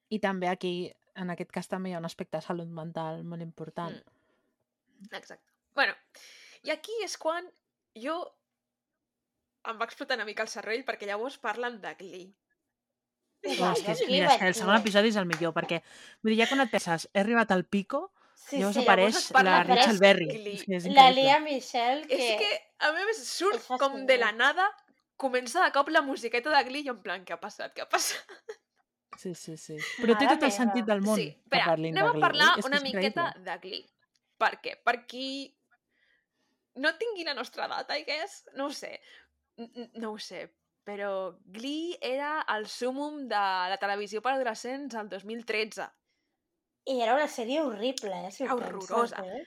[0.09, 3.41] I també aquí, en aquest cas, també hi ha un aspecte de salut mental molt
[3.41, 3.95] important.
[3.95, 5.15] Mm.
[5.15, 5.45] Exacte.
[5.75, 5.93] Bueno,
[6.63, 7.47] i aquí és quan
[7.95, 8.15] jo
[9.69, 12.33] em va explotar una mica el cervell perquè llavors parlen de Glee.
[13.43, 15.81] Però és que, mira, és que el segon episodi és el millor, perquè
[16.21, 18.09] vull dir, ja quan et penses, he arribat al pico,
[18.39, 18.83] Sí, llavors sí.
[18.83, 20.27] apareix llavors la Rachel Berry.
[20.55, 21.09] És que és La.
[21.11, 22.15] Lia Michelle, que...
[22.17, 22.47] És que,
[22.87, 24.65] a més, surt com de la nada,
[25.19, 27.89] comença de cop la musiqueta de Glee i en plan, què ha passat, què ha
[27.91, 28.31] passat?
[29.19, 29.75] Sí, sí, sí.
[29.99, 30.55] Però té Mare tot el meva.
[30.55, 32.23] sentit del món sí, que espera, parlin anem de a Glee.
[32.25, 33.45] parlar que una miqueta increïble.
[33.51, 33.85] de Glee.
[34.39, 34.75] Per què?
[34.87, 35.27] Per qui
[36.79, 38.95] no tingui la nostra edat, I guess, no ho sé.
[39.99, 40.45] No ho sé,
[40.89, 45.85] però Glee era el súmum de la televisió per adolescents al 2013.
[46.89, 49.21] I era una sèrie horrible, eh, si Era ho penses, horrorosa.
[49.25, 49.43] eh?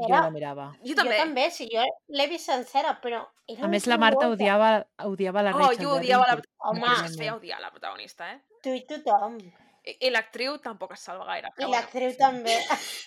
[0.00, 0.20] Jo Era...
[0.24, 0.66] la mirava.
[0.86, 1.16] Jo també.
[1.18, 1.82] Jo també, sí, jo
[2.16, 3.18] l'he vist sencera, però...
[3.50, 4.38] Era A més, la Marta horrorosa.
[4.38, 4.70] odiava,
[5.10, 6.06] odiava la Oh, Rachel jo Berry.
[6.06, 6.36] odiava la...
[6.70, 6.80] Home.
[6.86, 8.40] Home, es feia odiar la protagonista, eh?
[8.64, 9.36] Tu i tothom.
[9.84, 11.50] I, i l'actriu tampoc es salva gaire.
[11.50, 11.76] I Però bueno.
[11.82, 12.56] l'actriu també.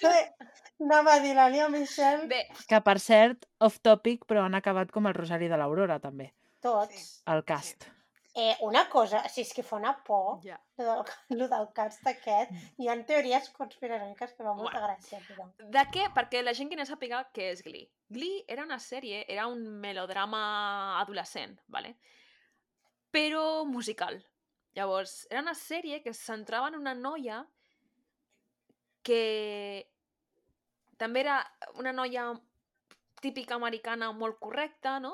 [0.84, 2.28] Anava a dir la Lia Michelle.
[2.30, 6.34] Bé, Que, per cert, off topic, però han acabat com el Rosari de l'Aurora, també,
[6.64, 7.10] Tots.
[7.27, 7.90] el cast.
[8.34, 10.56] Eh, una cosa, si és que fa una por, ja.
[10.80, 11.03] lo del,
[11.38, 12.49] lo del cast aquest,
[12.81, 14.88] hi ha teories conspiranoiques que fa molta Bueno.
[14.88, 15.45] gràcia, però...
[15.76, 16.07] De què?
[16.15, 17.91] Perquè la gent que no sàpiga què és Glee.
[18.10, 20.44] Glee era una sèrie, era un melodrama
[21.03, 21.98] adolescent, ¿vale?
[23.14, 24.18] però musical.
[24.73, 27.44] Llavors, era una sèrie que es centrava en una noia
[29.06, 29.85] que
[30.98, 31.38] també era
[31.77, 32.31] una noia
[33.22, 35.14] típica americana molt correcta, no?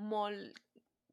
[0.00, 0.58] Molt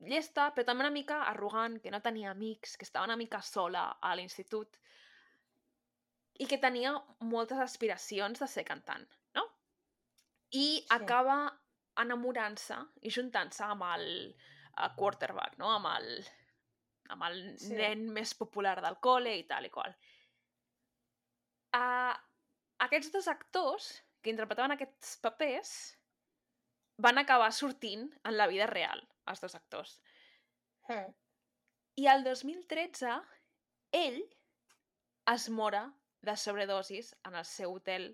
[0.08, 3.98] llesta, però també una mica arrogant, que no tenia amics, que estava una mica sola
[4.02, 4.78] a l'institut
[6.38, 6.92] i que tenia
[7.26, 9.48] moltes aspiracions de ser cantant, no?
[10.54, 10.86] I Sí.
[10.90, 11.60] acaba
[11.98, 14.36] enamorant-se i juntant-se amb el
[14.78, 15.72] eh, quarterback, no?
[15.74, 16.28] Amb el,
[17.10, 17.74] amb el Sí.
[17.74, 19.96] nen més popular del col·le i tal i qual.
[21.74, 22.14] Uh,
[22.80, 25.97] aquests dos actors que interpretaven aquests papers
[26.98, 30.00] van acabar sortint en la vida real, els dos actors.
[30.90, 31.14] Mm.
[32.02, 33.14] I el 2013,
[33.98, 34.20] ell
[35.34, 35.86] es mora
[36.22, 38.10] de sobredosis en el seu hotel,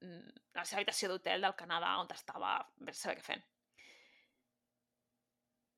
[0.00, 3.44] mm, a la seva habitació d'hotel del Canadà, on estava, bé saber què fent.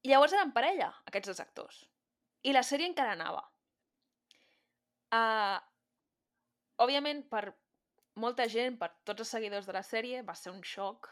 [0.03, 1.81] I llavors eren parella, aquests dos actors.
[2.43, 3.43] I la sèrie encara anava.
[5.12, 5.59] Uh,
[6.81, 7.51] òbviament, per
[8.16, 11.11] molta gent, per tots els seguidors de la sèrie, va ser un xoc,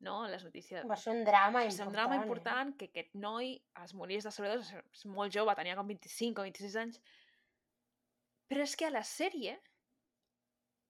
[0.00, 0.26] no?
[0.28, 0.84] Les notícies...
[0.88, 1.76] Va ser un drama Va important.
[1.76, 2.22] ser un drama Eh?
[2.22, 3.54] important que aquest noi
[3.84, 7.00] es morís de sobredosis, és molt jove, tenia com 25 o 26 anys.
[8.48, 9.58] Però és que a la sèrie,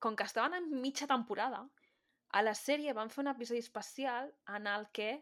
[0.00, 1.62] com que estaven en mitja temporada,
[2.34, 5.12] a la sèrie van fer un episodi especial en el que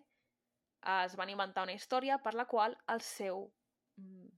[0.83, 3.53] es van inventar una història per la qual el seu
[3.97, 4.31] mm,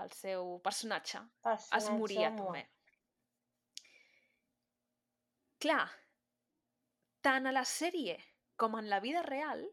[0.00, 2.44] el seu personatge es Personatge moria mort.
[2.46, 2.62] també.
[5.60, 5.90] Clar,
[7.20, 8.16] tant a la sèrie
[8.56, 9.64] com en la vida real,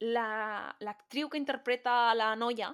[0.00, 2.70] la- l'actriu que interpreta la noia,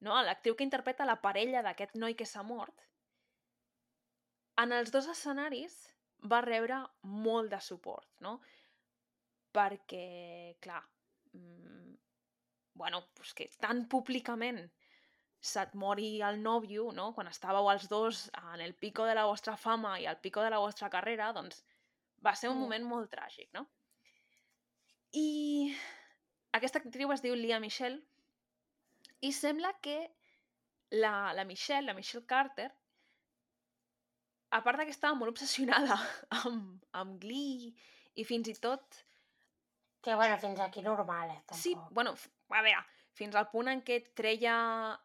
[0.00, 0.22] no?
[0.22, 2.82] l'actriu que interpreta la parella d'aquest noi que s'ha mort,
[4.62, 5.76] en els dos escenaris
[6.32, 8.40] va rebre molt de suport, no?
[9.52, 10.82] Perquè, clar,
[11.32, 11.94] mm,
[12.74, 14.60] bueno, pues que tan públicament
[15.40, 17.12] se't mori el nòvio, no?
[17.14, 20.50] Quan estàveu els dos en el pico de la vostra fama i al pico de
[20.50, 21.62] la vostra carrera, doncs
[22.24, 22.60] va ser un Mm.
[22.66, 23.66] moment molt tràgic, no?
[25.12, 25.74] I
[26.52, 28.02] aquesta actriu es diu Lia Michelle
[29.20, 29.98] i sembla que
[30.90, 32.70] la, la Michelle, la Michelle Carter,
[34.50, 35.96] a part que estava molt obsessionada
[36.44, 37.72] amb, amb Glee
[38.14, 39.02] i fins i tot
[40.06, 41.58] Que, bueno, fins aquí normal, eh, tampoc.
[41.58, 42.12] Sí, bueno,
[42.50, 42.84] a veure,
[43.18, 44.54] fins al punt en què treia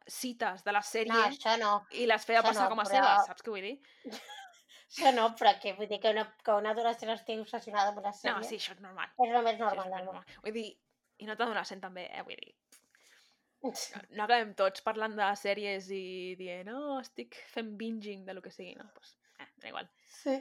[0.05, 1.71] cites de la sèrie No, no.
[1.97, 3.79] i les feia això passar no, com a però- seves, saps què vull dir?
[4.91, 8.11] Això no, però que vull dir que una, que una adolescent estigui obsessionada amb una
[8.11, 9.11] sèrie No, sí, això és normal.
[9.17, 10.25] és el més Sí, normal és del normal.
[10.43, 10.65] Vull dir,
[11.23, 12.23] i no t'adolescent també, eh?
[12.27, 12.51] Vull dir,
[14.17, 18.51] no acabem tots parlant de sèries i dient, no, estic fent binging de lo que
[18.51, 18.89] sigui, no?
[18.97, 19.87] Pues, eh, da igual.
[20.09, 20.35] Sí.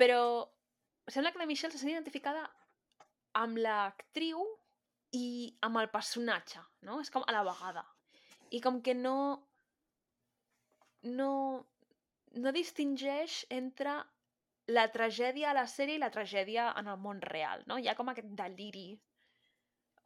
[0.00, 0.20] Però
[1.10, 2.46] sembla que la Michelle se sent identificada
[3.40, 4.40] amb l'actriu
[5.18, 7.00] i amb el personatge, no?
[7.02, 7.84] És com a la vegada.
[8.50, 9.16] I com que no...
[11.02, 11.28] No,
[12.38, 13.98] no distingeix entre
[14.70, 17.78] la tragèdia a la sèrie i la tragèdia en el món real, no?
[17.78, 18.92] Hi ha com aquest deliri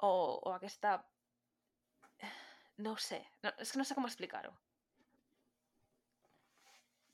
[0.00, 0.98] o, o aquesta...
[2.84, 4.50] No ho sé, no, és que no sé com explicar-ho.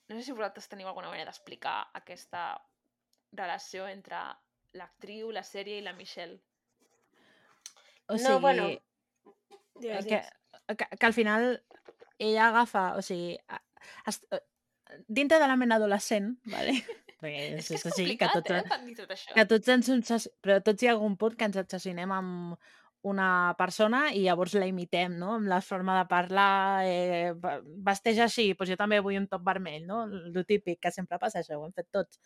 [0.09, 2.45] No sé si vosaltres teniu alguna manera d'explicar aquesta
[3.37, 4.23] relació entre
[4.79, 6.39] l'actriu, la sèrie i la Michelle.
[8.09, 8.81] O No, sigui, bueno, eh,
[9.81, 10.23] Digues, que,
[10.77, 11.47] que, que al final
[12.19, 13.37] ella agafa, o sigui,
[14.07, 14.21] es,
[15.09, 16.75] dintre de la ment adolescent, vale?
[17.21, 19.33] perquè És que és així, complicat, tots, eh, tant dir tot això.
[19.37, 20.29] que tots ens obses...
[20.41, 22.55] però tots hi ha algun punt que ens obsessionem amb
[23.11, 25.35] una persona i llavors la imitem, no?
[25.39, 27.33] Amb la forma de parlar, eh,
[27.87, 30.03] vesteix així, doncs jo també vull un top vermell, no?
[30.05, 32.21] El típic, que sempre passa això, ho hem fet tots.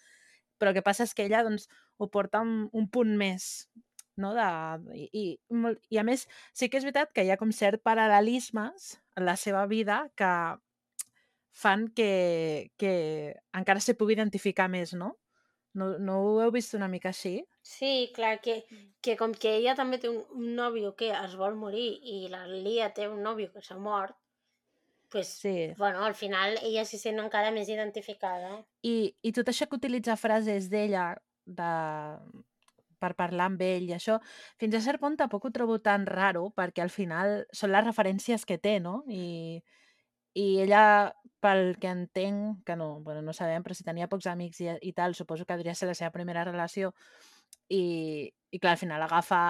[0.59, 1.69] Però el que passa és que ella doncs,
[1.99, 3.69] ho porta un, un punt més,
[4.19, 4.33] no?
[4.35, 4.49] De,
[4.99, 7.83] i, i, molt- I a més, sí que és veritat que hi ha com cert
[7.87, 10.31] paral·lelismes en la seva vida que
[11.55, 12.93] fan que, que
[13.61, 15.15] encara se pugui identificar més, no?
[15.75, 17.37] No, no ho heu vist una mica així?
[17.69, 18.93] Sí, clar, que, Mm.
[19.03, 22.43] que com que ella també té un, un nòvio que es vol morir i la
[22.51, 24.17] Lia té un nòvio que s'ha mort,
[25.11, 25.75] pues, Sí.
[25.77, 28.53] bueno, al final ella s'hi sent encara més identificada.
[28.85, 31.07] I, I tot això que utilitza frases d'ella
[31.47, 31.71] de...
[33.03, 34.15] per parlar amb ell i això,
[34.61, 38.47] fins a cert punt tampoc ho trobo tan raro perquè al final són les referències
[38.49, 39.03] que té, no?
[39.13, 39.61] I,
[40.35, 44.61] i ella, pel que entenc, que no, bueno, no sabem, però si tenia pocs amics
[44.65, 46.93] i, i tal, suposo que hauria ser la seva primera relació
[47.69, 49.41] i, i clar, al final agafa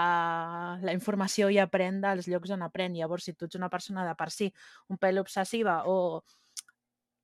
[0.85, 2.97] la informació i aprèn dels llocs on aprèn.
[2.98, 4.51] Llavors, si tu ets una persona de per si
[4.93, 6.23] un pèl obsessiva o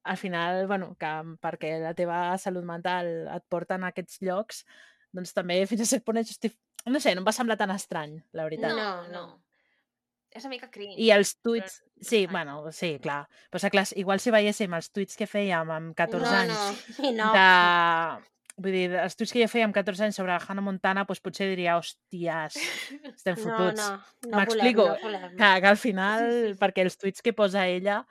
[0.03, 1.11] al final, bueno, que
[1.43, 4.65] perquè la teva salut mental et porta en aquests llocs,
[5.13, 6.57] doncs també fins a cert punt justif...
[6.87, 8.73] No sé, no em va semblar tan estrany, la veritat.
[8.73, 8.93] No.
[9.13, 9.25] no.
[10.31, 10.95] És una mica cringe.
[11.03, 11.81] I els tuits...
[11.81, 12.31] Però Sí, estrany.
[12.33, 13.25] bueno, sí, clar.
[13.53, 17.33] Però, clar, igual si veiéssim els tuits que fèiem amb 14 no, anys no, no.
[17.35, 18.29] de...
[18.61, 21.47] Vull dir, els tuits que jo feia amb 14 anys sobre Hannah Montana, doncs potser
[21.49, 22.57] diria, hòsties,
[23.15, 23.81] estem No, fotuts.
[23.81, 25.31] no, no volem, M'explico, no volem.
[25.39, 26.59] que, que al final, Sí, sí, sí.
[26.61, 28.03] perquè els tuits que posa ella,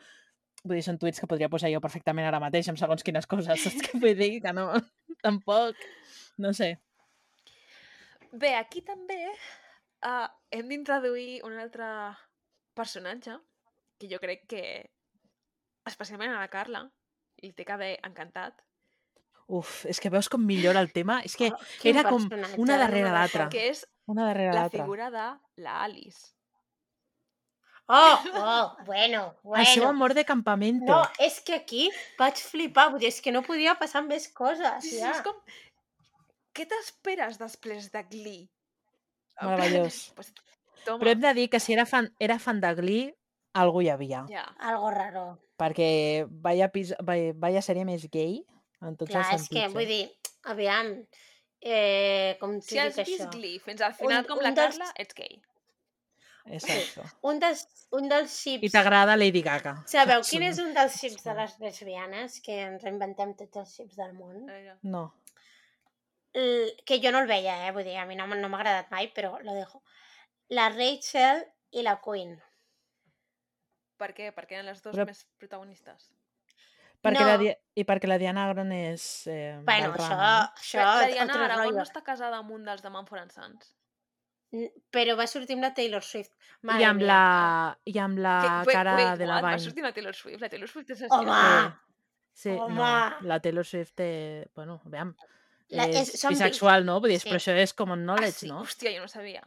[0.64, 3.62] vull dir, són tuits que podria posar jo perfectament ara mateix amb segons quines coses,
[3.62, 4.32] saps què vull dir?
[4.42, 4.72] Que no,
[5.26, 5.78] tampoc,
[6.42, 6.76] no sé.
[8.34, 9.20] Bé, aquí també
[10.06, 11.88] uh, hem d'introduir un altre
[12.78, 13.38] personatge
[14.00, 14.64] que jo crec que,
[15.90, 16.86] especialment a la Carla,
[17.44, 18.64] li té que haver encantat,
[19.50, 21.24] Uf, és que veus com millora el tema?
[21.26, 21.58] És que Oh,
[21.90, 23.48] era com una no darrere l'altra.
[23.50, 25.24] que és una darrere la figura de
[25.64, 26.36] la Alice.
[27.88, 29.90] Oh, oh, bueno, El seu bueno.
[29.90, 30.86] amor de campamento.
[30.86, 31.90] No, és que aquí
[32.20, 35.16] vaig flipar, vull dir, és que no podia passar més coses, Sí, sí, ja.
[35.16, 35.34] és com...
[36.54, 38.46] Què t'esperes després de Glee?
[39.42, 40.12] Meravellós.
[40.16, 40.34] Pues,
[40.86, 43.16] toma, Però hem de dir que si era fan, era fan de Glee,
[43.54, 44.26] algú hi havia.
[44.30, 44.46] ja.
[44.60, 45.26] Algo raro.
[45.60, 48.40] Perquè vaya, pis, vaya, vaya sèrie més gay
[48.82, 49.74] en tots Clar, els és que, sentits.
[49.74, 50.06] vull dir,
[50.48, 50.94] aviam,
[51.62, 53.30] eh, com t'ho Si has dic vist això?
[53.36, 55.42] Glee fins al final Un- com un la dels- Carla, ets gay.
[56.50, 57.04] Exacte.
[57.30, 58.72] Un dels, un dels I xips...
[58.74, 59.76] t'agrada Lady Gaga.
[59.86, 64.00] Sabeu quin és un dels xips de les lesbianes que ens reinventem tots els xips
[64.00, 64.48] del món?
[64.82, 65.04] No.
[66.34, 67.72] Que jo no el veia, eh?
[67.74, 69.82] Vull dir, a mi no, no m'ha agradat mai, però lo dejo.
[70.50, 72.36] La Rachel i la Queen.
[74.00, 74.30] Per què?
[74.36, 76.12] Perquè eren les dues Però- més protagonistes.
[77.02, 77.28] Perquè No.
[77.44, 80.54] la, I perquè la Diana Agron és eh, Bueno, això, ram, no?
[80.60, 81.78] això, la otro Diana rollo.
[81.78, 83.76] no està casada amb un dels de Manfred Sons.
[84.52, 86.34] N- Però va sortir amb la Taylor Swift.
[86.62, 87.08] I Madre amb mía.
[87.08, 89.44] la, i amb la wait, cara wait, de la what?
[89.44, 89.64] Va Vine.
[89.64, 90.42] sortir la Taylor Swift.
[90.42, 91.74] La Taylor Swift és Home!
[92.34, 93.16] Sí, no, Home!
[93.28, 94.50] la Taylor Swift té...
[94.56, 95.16] Bueno, aviam.
[95.70, 97.00] La- és, és- són bisexual, no?
[97.00, 97.30] Vull dir, sí.
[97.30, 98.48] però això és com un Ah, knowledge, sí?
[98.48, 98.62] no?
[98.64, 99.44] Hòstia, jo no sabia.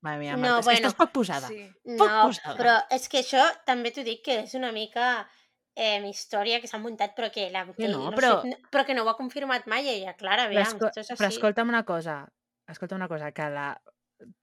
[0.00, 0.78] Mare mia, No, és bueno.
[0.80, 1.48] que estàs poc posada.
[1.48, 1.64] Sí.
[1.98, 2.56] Poc No, posada.
[2.56, 5.28] però és que això també t'ho dic que és una mica
[5.74, 8.84] eh, història que s'ha muntat però que la Que no, Taylor però- Swift no- però
[8.86, 11.36] que no ho ha confirmat mai ella, clar, Però, aviam, esco això és però així.
[11.36, 12.26] escolta'm una cosa,
[12.66, 13.80] escolta'm una cosa, que la,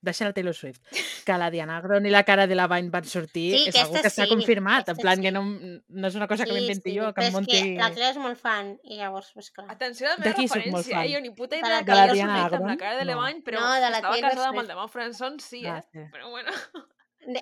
[0.01, 0.79] deixant el Taylor Swift,
[1.25, 3.93] que la Diana Agron i la cara de la Vine van sortir, Sí, és algo
[3.97, 4.87] que està sí, confirmat.
[4.93, 5.23] En plan, sí.
[5.25, 8.17] que no, no és una cosa que m'inventi jo, que em que la Cleo és
[8.17, 9.67] molt fan i llavors, pues clar.
[9.71, 11.13] Atenció a la De meva referència, eh?
[11.13, 12.77] Jo ni puta De idea la que Diana Taylor Swift amb la Agron?
[12.77, 13.11] cara de No.
[13.21, 14.67] Levine, però No, de la estava casada amb el.
[14.67, 15.69] Demà Franson, sí, eh?
[15.69, 15.99] Ah, sí.
[16.11, 16.51] Però bueno,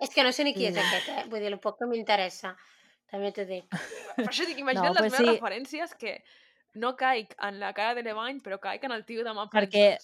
[0.01, 0.80] És que no sé ni qui és Sí.
[0.80, 1.23] aquest, eh?
[1.30, 2.55] Vull dir, el poc que m'interessa.
[3.11, 3.65] També t'ho dic.
[4.15, 5.39] per això dic, imagina't No, les pues meves sí.
[5.39, 6.23] referències que
[6.76, 9.97] no caic en la cara de Levine, però caic en el tio de Demà Perquè-.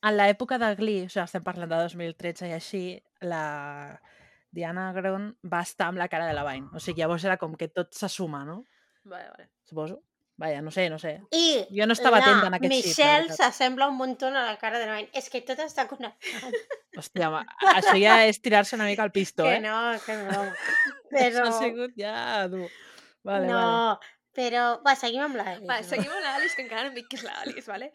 [0.00, 2.84] En l'època de Glee, o sigui, estem parlant de 2013 i així,
[3.20, 3.44] la
[4.50, 6.70] Diana Agron va estar amb la cara de la Vine.
[6.74, 8.64] O sigui, llavors era com que tot se suma, no?
[9.04, 9.50] Vale, vale.
[9.68, 10.00] Suposo.
[10.40, 11.18] Vaja, no sé, no sé.
[11.36, 13.36] I Jo no estava atenta en aquest Michelle veritat.
[13.36, 15.10] s'assembla un munt a la cara de la Vine.
[15.12, 16.56] És que tot està connectat.
[16.96, 17.42] Hòstia, ma,
[17.74, 19.60] això ja és tirar-se una mica al pistó, que eh?
[19.60, 20.46] no, que no.
[21.10, 21.44] Això Però...
[21.44, 22.70] ha sigut ja dur.
[23.22, 24.14] Vale, no, vale.
[24.34, 24.64] però...
[24.86, 25.66] Va, seguim amb l'Alice.
[25.68, 25.76] No?
[25.84, 27.90] seguim amb l'Alice, que encara no em dic qui és l'Alice, vale?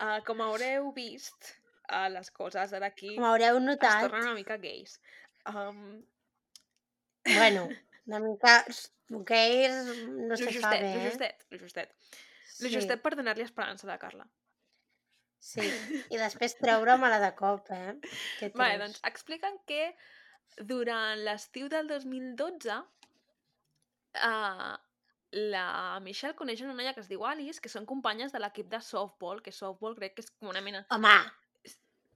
[0.00, 1.50] Uh, com haureu vist,
[1.92, 4.94] uh, les coses de d'aquí Com haureu es notat, tornen una mica gais.
[5.50, 5.98] Um,
[7.26, 7.66] bueno,
[8.08, 8.54] una mica...
[9.10, 9.74] Gays
[10.06, 11.08] no lo se justet, sabe, lo eh?
[11.10, 11.90] justet, lo justet.
[12.60, 14.26] Lo Sí, justet per donar-li esperança a la Carla.
[15.40, 15.66] sí.
[16.14, 17.96] I després treure-me-la de cop, eh?
[18.38, 19.82] Que Vale, doncs expliquen que
[20.70, 22.84] durant l'estiu del 2012 uh,
[25.32, 28.80] la Michelle coneix una noia que es diu Alice, que són companyes de l'equip de
[28.82, 30.84] softball, que softball crec que és com una mena...
[30.90, 31.12] Home,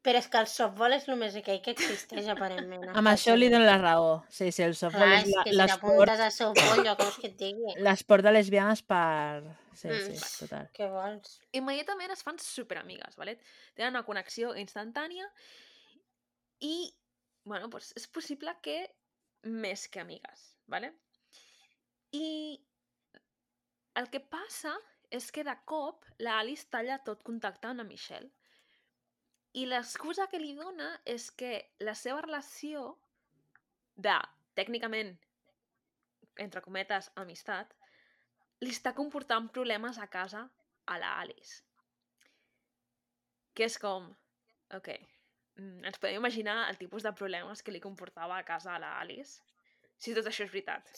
[0.04, 2.82] però és que el softball és el més gay que existeix, aparentment.
[2.92, 4.10] Amb això li dono la raó.
[4.28, 7.16] Sí, sí, el softball Clar, és és que si l'esport t'apuntes a softball, jo vols
[7.22, 7.76] que et digui?
[7.86, 9.44] l'esport de lesbianes per...
[9.74, 10.12] Sí, Mm.
[10.14, 10.68] sí, total.
[10.76, 11.38] Què vols?
[11.56, 13.38] Immediatament es fan superamigues, ¿vale?
[13.74, 15.26] Tenen una connexió instantània
[16.60, 16.74] i,
[17.44, 18.76] bueno, pues és possible que
[19.44, 20.92] més que amigues, ¿vale?
[22.12, 22.60] I
[24.00, 24.74] el que passa
[25.14, 28.30] és que de cop la Alice talla tot contacte amb la Michelle.
[29.54, 31.52] I l'excusa que li dona és que
[31.86, 32.88] la seva relació
[33.94, 34.16] de,
[34.58, 35.12] tècnicament,
[36.42, 37.70] entre cometes, amistat,
[38.64, 40.48] li està comportant problemes a casa
[40.90, 41.62] a la Alice.
[43.54, 44.08] Que és com,
[44.74, 44.90] ok,
[45.60, 48.96] mm, ens podem imaginar el tipus de problemes que li comportava a casa a la
[48.98, 49.38] Alice,
[49.96, 50.90] si tot això és veritat.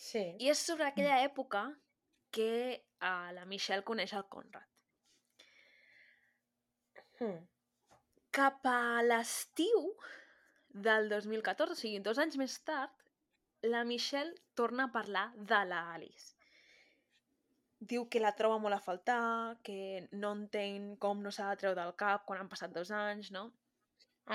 [0.00, 0.24] Sí.
[0.40, 1.66] I és sobre aquella època
[2.30, 4.66] que uh, la Michelle coneix el Conrad.
[7.20, 7.40] Hmm.
[8.32, 9.90] Cap a l'estiu
[10.70, 12.92] del 2014, o sigui, dos anys més tard,
[13.66, 16.36] la Michelle torna a parlar de la Alice.
[17.80, 21.80] Diu que la troba molt a faltar, que no entén com no s'ha de treure
[21.80, 23.48] del cap quan han passat dos anys, no?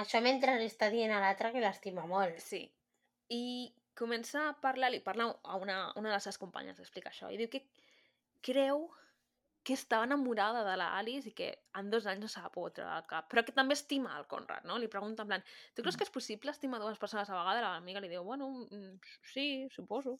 [0.01, 2.41] Això mentre li està dient a l'altre que l'estima molt.
[2.43, 2.65] Sí.
[3.31, 3.43] I
[3.95, 7.37] comença a parlar, li parla a una, una de les seves companyes, explica això, i
[7.39, 7.63] diu que
[8.45, 8.85] creu
[9.65, 11.47] que estava enamorada de la Alice i que
[11.79, 14.61] en dos anys no s'ha pogut treure del cap, però que també estima el Conrad,
[14.69, 14.75] no?
[14.77, 17.63] Li pregunta en plan, tu creus que és possible estimar dues persones a vegada?
[17.63, 18.99] L'amiga li diu, bueno, mm,
[19.31, 20.19] sí, suposo.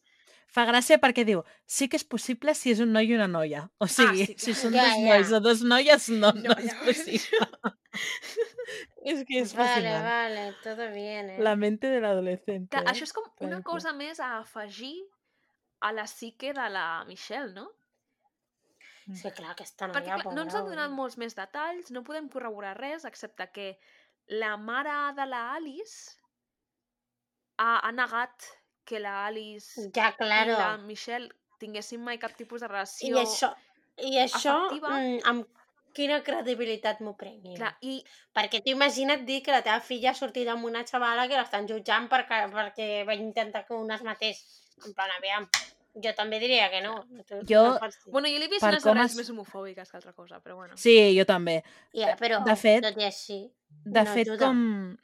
[0.49, 3.67] Fa gràcia perquè diu, sí que és possible si és un noi i una noia.
[3.77, 5.05] O sigui, sí, si són Ja, dos ja.
[5.11, 7.45] nois o dos noies, no, no, No, és ja possible.
[9.13, 10.03] és que és Vale, fascinant.
[10.09, 11.39] vale, todo bien, eh?
[11.45, 12.73] La mente de l'adolescente.
[12.73, 12.89] Que eh?
[12.89, 14.95] això és com una cosa més a afegir
[15.85, 17.69] a la psique de la Michelle, no?
[19.13, 22.29] Sí, clar, aquesta Perquè noia, clar, no ens han donat molts més detalls, no podem
[22.33, 23.67] corroborar res, excepte que
[24.33, 26.15] la mare de la Alice
[27.57, 28.47] ha, ha negat
[28.85, 30.57] que la Alice Ja, i claro.
[30.57, 31.29] la Michelle
[31.61, 33.19] tinguessin mai cap tipus de I relació.
[33.21, 33.51] això,
[33.97, 34.89] i això afectiva.
[34.97, 35.45] mm, amb
[35.95, 37.55] quina credibilitat m'ho prengui?
[37.55, 38.03] Clar, i
[38.35, 41.67] Perquè tu imagina't dir que la teva filla ha sortit amb una xavala que l'estan
[41.69, 44.41] jutjant perquè, perquè va intentar que un es matés.
[44.85, 45.47] En plan, aviam,
[45.95, 47.05] jo també diria que no.
[47.27, 47.79] Tu, Jo-
[48.11, 50.55] bueno, jo l'he vist Per unes com arrels es- més homofòbiques que altra cosa, però
[50.55, 50.75] bueno.
[50.77, 51.63] Sí, jo també.
[51.93, 53.51] Ja, però, de fet- tot i així,
[53.85, 54.45] De no fet, ajuda.
[54.47, 54.97] com,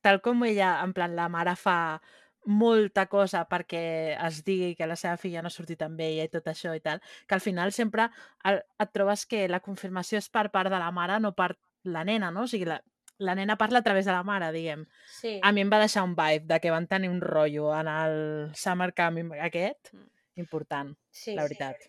[0.00, 2.00] tal com ella, en plan, la mare fa
[2.48, 6.28] molta cosa perquè es digui que la seva filla no ha sortit amb ella i
[6.30, 8.08] tot això i tal, que al final sempre
[8.44, 12.30] et trobes que la confirmació és per part de la mare, no per la nena,
[12.30, 12.42] no?
[12.42, 12.80] O sigui, la,
[13.18, 14.86] la nena parla a través de la mare, diguem.
[15.08, 15.40] Sí.
[15.42, 18.54] A mi em va deixar un vibe de que van tenir un rotllo en el
[18.54, 20.06] Summer Camp aquest, Mm.
[20.40, 21.86] Important, sí, la veritat.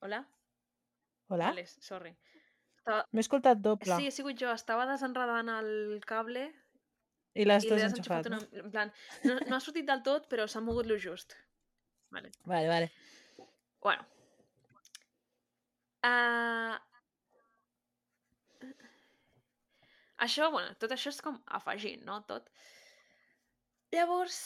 [0.00, 0.22] Hola?
[1.28, 1.52] Hola?
[1.52, 2.14] Vale, sorry.
[2.80, 3.04] Estava...
[3.12, 4.50] M'he escoltat doble Sí, he sigut jo.
[4.56, 6.46] Estava desenredant el cable
[7.38, 8.40] i l'has desenxufat una...
[8.40, 8.64] No?
[8.64, 8.92] En plan,
[9.28, 11.36] no, no ha sortit del tot, però s'ha mogut lo just.
[12.10, 12.32] Vale.
[12.50, 12.90] Vale, vale.
[13.84, 14.06] Bueno.
[16.06, 16.78] Uh...
[20.26, 22.18] Això, bueno, tot això és com afegint, no?
[22.28, 22.50] Tot.
[23.94, 24.40] Llavors,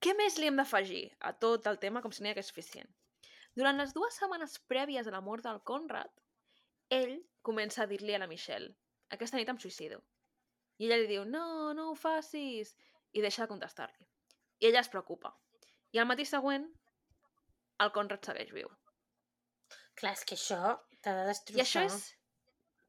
[0.00, 2.88] què més li hem d'afegir a tot el tema com si n'hi hagués suficient?
[3.56, 6.12] Durant les dues setmanes prèvies a la mort del Conrad,
[6.90, 8.72] ell comença a dir-li a la Michelle
[9.14, 9.98] aquesta nit em suïcido.
[10.80, 11.44] I ella li diu, no,
[11.76, 12.72] no ho facis.
[13.12, 14.06] I deixa de contestar-li.
[14.62, 15.32] I ella es preocupa.
[15.92, 16.68] I al matí següent,
[17.82, 18.70] el Conrad segueix viu.
[19.98, 20.60] Clar, és que això
[21.02, 21.58] t'ha de destrossar.
[21.58, 21.98] I això és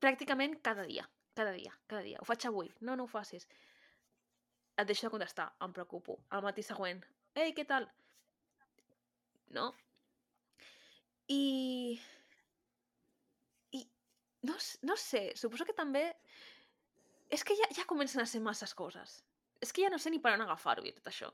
[0.03, 1.07] pràcticament cada dia.
[1.35, 2.21] Cada dia, cada dia.
[2.21, 2.69] Ho faig avui.
[2.85, 3.47] No, no ho facis.
[4.81, 5.49] Et deixo de contestar.
[5.61, 6.17] Em preocupo.
[6.33, 7.03] Al matí següent.
[7.37, 7.85] Ei, què tal?
[9.57, 9.67] No?
[11.31, 11.41] I...
[13.77, 13.81] I...
[14.49, 14.55] No,
[14.89, 16.07] no sé, suposo que també...
[17.31, 19.19] És que ja, ja comencen a ser masses coses.
[19.63, 21.29] És que ja no sé ni per on agafar-ho i tot això.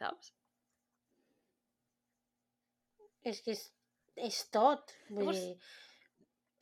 [0.00, 0.32] Saps?
[3.30, 3.66] És que és,
[4.30, 4.96] és tot.
[5.12, 5.52] Vull Llavors- dir,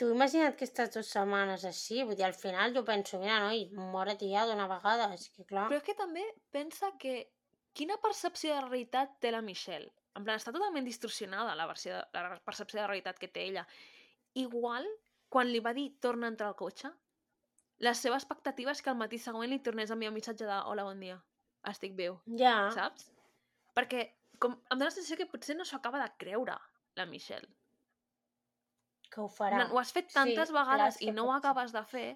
[0.01, 3.67] tu imagina't que estàs dues setmanes així, vull dir, al final jo penso, mira, noi,
[3.93, 5.67] mora-t'hi ja d'una vegada, és que clar...
[5.69, 6.25] Però és que també
[6.57, 7.19] pensa que
[7.77, 9.91] quina percepció de realitat té la Michelle?
[10.17, 13.67] En plan, està totalment distorsionada la, versió de, la percepció de realitat que té ella.
[14.41, 14.89] Igual,
[15.29, 16.91] quan li va dir torna a entrar al cotxe,
[17.85, 20.59] la seva expectativa és que al matí següent li tornés a enviar un missatge de
[20.73, 21.21] hola, bon dia,
[21.71, 23.11] estic viu, Ja, saps?
[23.77, 24.09] Perquè
[24.41, 26.57] com, em dóna la sensació que potser no s'ho acaba de creure,
[26.97, 27.49] la Michelle.
[29.11, 29.65] Que ho farà.
[29.70, 32.09] Ho has fet Sí, tantes clar, vegades i no ho acabes de fer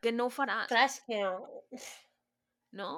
[0.00, 1.22] que no ho faràs, Clar, és que...
[2.80, 2.90] no?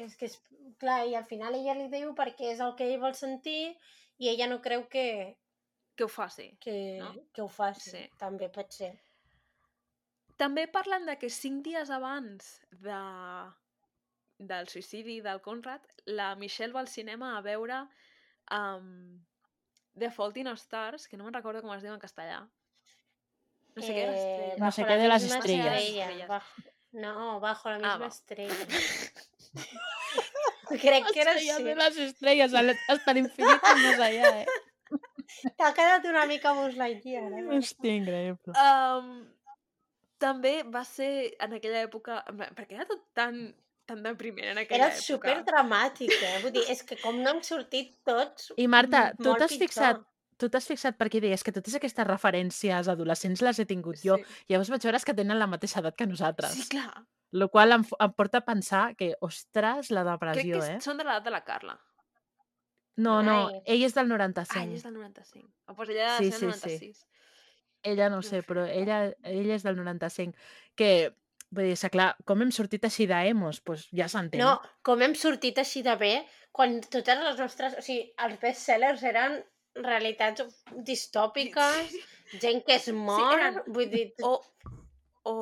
[0.00, 0.38] És que és...
[0.80, 3.74] Clar, i al final ella li diu perquè és el que ell vol sentir
[4.20, 5.36] i ella no creu que,
[5.96, 6.50] Que ho faci.
[6.60, 7.14] que, No?
[7.34, 7.90] que ho faci.
[7.90, 8.02] Sí.
[8.20, 8.92] També pot ser.
[10.40, 13.00] També parlen de que cinc dies abans de...
[14.38, 17.82] del suïcidi del Conrad, la Michelle va al cinema a veure
[18.56, 19.20] um,
[19.98, 22.40] The Fault in Our Stars, que no me'n recordo com es diu en castellà.
[23.76, 24.54] No sé què era Eh.
[24.58, 25.82] No sé què de les estrelles.
[25.82, 26.28] Estrelles.
[26.28, 26.62] Bajo...
[26.92, 28.06] No, bajo la Ah, misma va.
[28.08, 28.66] estrella.
[30.70, 31.74] Crec que era de així.
[31.74, 34.46] las estrellas, al- hasta el infinito y más allá, eh?
[35.56, 37.42] T'ha quedat una mica Buzz Lightyear, eh?
[37.56, 38.54] Hòstia, increïble.
[38.54, 39.10] Um,
[40.18, 42.20] també va ser en aquella època...
[42.58, 43.38] Perquè era tot tan,
[43.90, 45.02] tan depriment en aquella Era època.
[45.02, 46.38] super dramàtic, eh?
[46.44, 48.52] Vull dir, és que com no hem sortit tots...
[48.56, 50.00] I Marta, tu t'has fixat
[50.40, 54.14] tu t'has fixat perquè deies que totes aquestes referències adolescents les he tingut jo.
[54.16, 54.38] Sí.
[54.48, 56.54] Llavors vaig veure que tenen la mateixa edat que nosaltres.
[56.56, 57.02] sí, clar.
[57.36, 60.80] Lo qual em, em porta a pensar que, ostres, la Crec depressió, que eh?
[60.80, 61.76] són de l'edat de la Carla.
[62.96, 63.60] No, no, Ai.
[63.76, 64.64] ell és del Ah, 95.
[64.64, 65.48] ella és del 95.
[65.66, 66.88] Ah, doncs ella ha Sí, de ser del sí, sí.
[66.88, 67.06] 96.
[67.82, 70.34] Ella no No sé, sé, però ella, ella és del 95.
[70.74, 71.14] Que,
[71.50, 74.42] vull dir, és clar, com hem sortit així d'emos, doncs ja s'entén.
[74.42, 74.56] No,
[74.86, 76.12] com hem sortit així de bé,
[76.52, 77.78] quan totes les nostres...
[77.78, 79.40] O sigui, els bestsellers eren
[79.80, 80.46] realitats
[80.86, 81.96] distòpiques,
[82.42, 84.08] gent que es mor, eren- vull dir...
[84.26, 84.38] O,
[85.30, 85.34] o,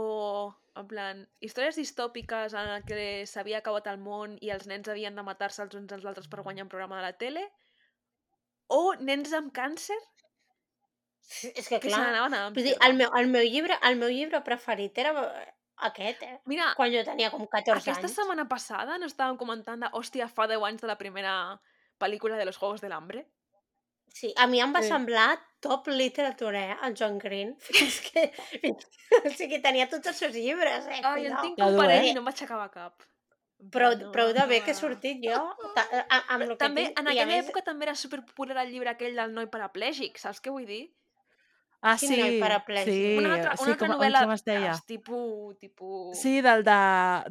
[0.78, 5.16] en plan, històries distòpiques en el que s'havia acabat el món i els nens havien
[5.16, 7.44] de matar-se els uns als altres per guanyar un programa de la tele,
[8.68, 9.96] o nens amb càncer
[11.28, 13.96] És que que se clar, n'anaven a vull dir, el meu, el meu llibre, el
[14.00, 15.12] meu llibre preferit era
[15.80, 16.40] aquest, eh?
[16.46, 18.14] Mira, Quan jo tenia com 14 aquesta anys.
[18.16, 21.34] setmana passada no estàvem comentant de, hòstia, fa 10 anys de la primera
[21.98, 23.26] pel·lícula de los Juegos del Hambre?
[24.08, 24.88] Sí, a mi em va Sí.
[24.88, 27.56] semblar top literatura, eh, el John Green.
[27.60, 28.32] Fins que...
[28.60, 28.86] Fins...
[29.24, 31.00] O sigui, tenia tots els seus llibres, eh?
[31.04, 32.10] Ai, en tinc un parell eh?
[32.10, 33.02] i no em vaig acabar cap.
[33.74, 35.34] Prou, no, prou de bé no que he sortit jo
[35.74, 36.98] ta, a- amb el que També, tinc.
[37.00, 40.52] en aquella més, època també era superpopular el llibre aquell del noi paraplègic, saps què
[40.54, 40.84] vull dir?
[41.80, 42.88] Ah, sí, noi paraplègic?
[42.90, 44.70] sí, una altra, una sí, altra com, novel·la com es deia?
[44.72, 46.18] és tipus, tipus...
[46.18, 46.78] Sí, del de,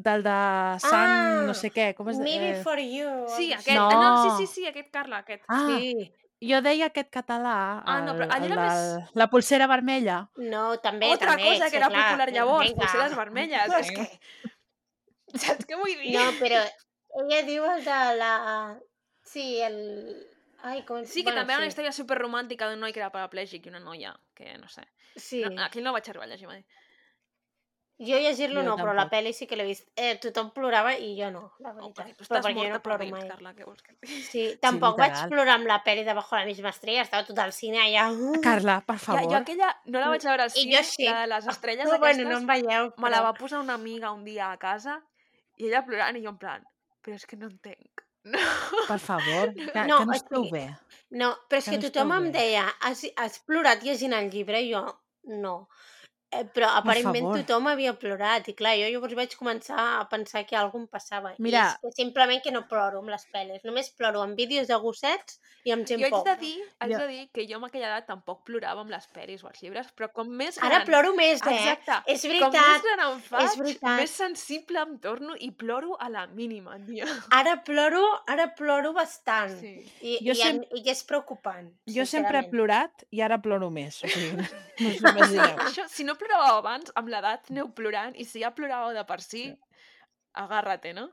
[0.05, 0.35] del de
[0.79, 2.53] Sant, Ah, no sé què, com es Me deia?
[2.53, 3.09] Before You.
[3.35, 3.89] Sí, aquest, No.
[3.91, 3.99] no.
[4.05, 5.43] no, sí, sí, sí, aquest Carla, aquest.
[5.49, 6.13] Ah, Sí.
[6.39, 10.29] jo deia aquest català, Ah, no, però el, allò el era del- la pulsera vermella.
[10.37, 11.43] No, també, Altra també.
[11.51, 12.79] cosa que era clar, popular llavors, vinga.
[12.85, 14.05] potser les vermelles, és Vinga.
[14.07, 15.39] que...
[15.43, 16.15] Saps què vull dir?
[16.15, 16.63] No, però
[17.19, 18.33] ella diu el de la...
[19.27, 20.25] Sí, el...
[20.67, 21.03] Ai, com...
[21.05, 24.13] Sí, que també era una història superromàntica d'un noi que era paraplègic i una noia,
[24.35, 24.83] que no sé.
[25.15, 26.65] Sí, No, aquí no vaig arribar a llegir mai.
[27.99, 29.13] jo llegir-lo no, però la tampoc.
[29.15, 29.87] pel·li sí que l'he vist.
[29.97, 32.11] Eh, tothom plorava i jo no, la Oh, veritat.
[32.19, 33.23] tu però estàs perquè jo morta no per ploro mai.
[33.31, 33.95] Carla, què vols que?
[34.27, 35.31] Sí, tampoc vaig literal.
[35.31, 38.03] plorar amb la pel·li de Bajo la misma estrella, estava tot al cine allà.
[38.13, 39.31] Uh, Carla, per Ja, favor.
[39.31, 41.05] jo aquella no la vaig veure al I cine, jo sí.
[41.09, 42.91] la de les estrelles aquestes, bueno, no em veieu.
[42.97, 45.01] me la però- va posar una amiga un dia a casa
[45.57, 46.67] i ella plorant i jo en plan,
[47.01, 48.05] però és que no entenc.
[48.33, 48.43] No.
[48.87, 50.65] Per favor, que, No, que no esteu bé.
[51.17, 54.59] No, però és Que que no tothom em deia, has, has plorat llegint el llibre?
[54.65, 54.83] I jo,
[55.43, 55.55] no.
[56.29, 60.57] Eh, però aparentment tothom havia plorat i clar, jo llavors vaig començar a pensar que
[60.59, 61.29] alguna cosa passava.
[61.39, 61.61] Mira.
[61.61, 64.75] I és que simplement que no ploro amb les pel·lis, només ploro amb vídeos de
[64.83, 66.35] gossets i amb gent Jo haig de pobra.
[66.41, 69.43] dir, haig Jo- de dir que jo amb aquella edat tampoc plorava amb les pel·lis
[69.45, 70.85] o els llibres, però com més Ara gran...
[70.89, 71.53] ploro més, eh?
[71.55, 71.95] Exacte.
[72.11, 73.99] És Com més veritat, gran em faig, veritat.
[74.01, 77.07] més sensible em torno i ploro a la mínima, tia.
[77.31, 79.55] ara ploro, ara ploro bastant.
[79.61, 79.73] Sí.
[80.01, 81.71] I, Jo i, sem- i és preocupant.
[81.87, 84.03] Jo sempre he plorat i ara ploro més.
[84.03, 84.35] O sigui,
[84.81, 85.57] no us imagineu.
[85.69, 89.05] Això, si no no ploràveu abans, amb l'edat aneu plorant, i si ja ploràveu de
[89.05, 89.47] per si,
[90.33, 91.09] agárrate, no?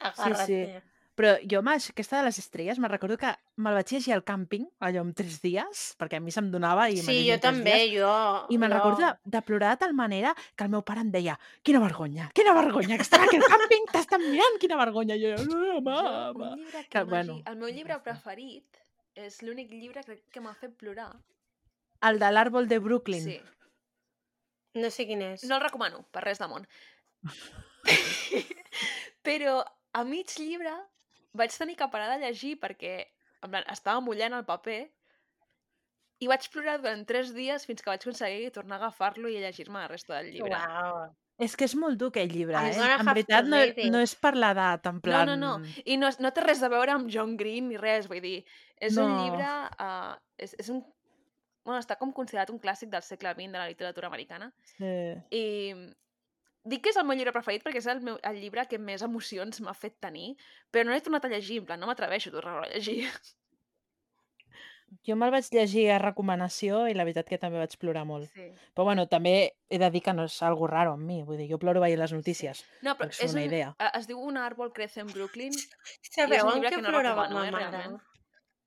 [0.00, 0.82] Agárrate.
[1.14, 3.28] Però jo això- aquesta de les estrelles me'n recordo que
[3.60, 6.96] me'l vaig llegir al càmping, allò amb tres dies, perquè a mi se'm donava i
[6.96, 8.00] Sí, jo en també, dies.
[8.00, 8.46] jo...
[8.48, 8.76] I me'n jo...
[8.78, 12.30] recordo de, de plorar de tal manera que el meu pare em deia quina vergonya,
[12.34, 15.14] quina vergonya, que estan aquí al càmping, t'estan mirant, quina vergonya.
[15.16, 18.80] I jo, no, un llibre que, Que, bueno, el meu llibre preferit
[19.14, 21.12] és l'únic llibre crec que m'ha fet plorar.
[22.08, 23.22] El de l'àrbol de Brooklyn.
[23.22, 23.40] Sí.
[24.74, 25.44] No sé quin és.
[25.44, 26.64] No el recomano, per res de món.
[29.26, 29.60] Però
[29.92, 30.72] a mig llibre
[31.36, 32.96] vaig tenir que parar de llegir perquè
[33.42, 34.82] en plan, estava mullant el paper
[36.22, 39.48] i vaig plorar durant tres dies fins que vaig aconseguir tornar a agafar-lo i a
[39.48, 40.54] llegir-me la resta del llibre.
[40.54, 41.10] Uau.
[41.42, 42.76] És que és molt dur aquell llibre, eh?
[43.00, 43.58] En veritat no,
[43.90, 45.32] no és per l'edat, en No, plan...
[45.32, 45.72] no, no.
[45.88, 48.42] I no, no té res a veure amb John Green ni res, vull dir,
[48.78, 49.24] és un No.
[49.24, 49.48] llibre...
[49.82, 50.84] Uh, és, és un...
[51.64, 54.50] Bueno, està com considerat un clàssic del segle XX de la literatura americana.
[54.74, 54.94] Sí.
[55.30, 55.44] I
[56.64, 59.02] dic que és el meu llibre preferit perquè és el, meu, el llibre que més
[59.06, 60.32] emocions m'ha fet tenir,
[60.70, 63.06] però no l'he tornat a llegir, en plan, no m'atreveixo a tornar-lo a llegir.
[65.06, 68.28] Jo me'l vaig llegir a recomanació i la veritat que també vaig plorar molt.
[68.34, 68.50] Sí.
[68.76, 69.34] Però bueno, també
[69.72, 72.00] he de dir que no és algo raro amb mi, vull dir, jo ploro veient
[72.02, 72.60] les notícies.
[72.84, 73.72] No, però és una un, idea.
[73.88, 75.56] es diu Un árbol crece en Brooklyn.
[76.10, 77.70] Sabeu què que no plorava recomano, ma eh, mare?
[77.70, 78.11] realment.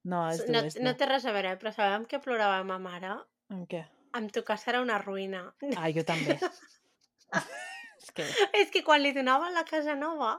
[0.05, 2.61] No, és dur, No, és no té res a veure, però sabeu amb què plorava
[2.67, 3.15] ma mare?
[3.53, 3.81] Amb què?
[4.15, 5.41] Amb tu casa era una ruïna.
[5.75, 6.37] Ah, jo també.
[8.05, 8.27] és que...
[8.61, 10.37] És que quan li donaven la casa nova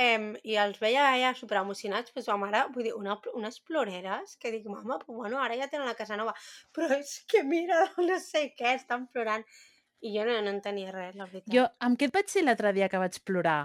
[0.00, 4.50] em, i els veia ja superemocionats, doncs ma mare, vull dir, una, unes ploreres que
[4.54, 6.34] dic, mama, pues bueno, ara ja tenen la casa nova,
[6.74, 9.46] però és que mira, no sé què, estan plorant.
[10.04, 11.48] I jo no, no entenia res, la veritat.
[11.54, 13.62] Jo, amb què et vaig dir l'altre dia que vaig plorar?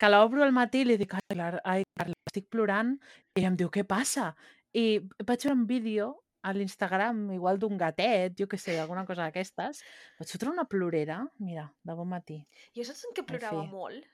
[0.00, 2.94] Que l'obro al matí i li dic, ai, ai, Carla, estic plorant,
[3.36, 4.30] i em diu, què passa?
[4.74, 6.10] I vaig veure un vídeo
[6.42, 9.82] a l'Instagram, igual d'un gatet, jo què sé, alguna cosa d'aquestes.
[10.18, 12.38] Vaig fotre una plorera, mira, de bon matí.
[12.76, 13.68] Jo saps en què En plorava fi.
[13.68, 14.04] molt?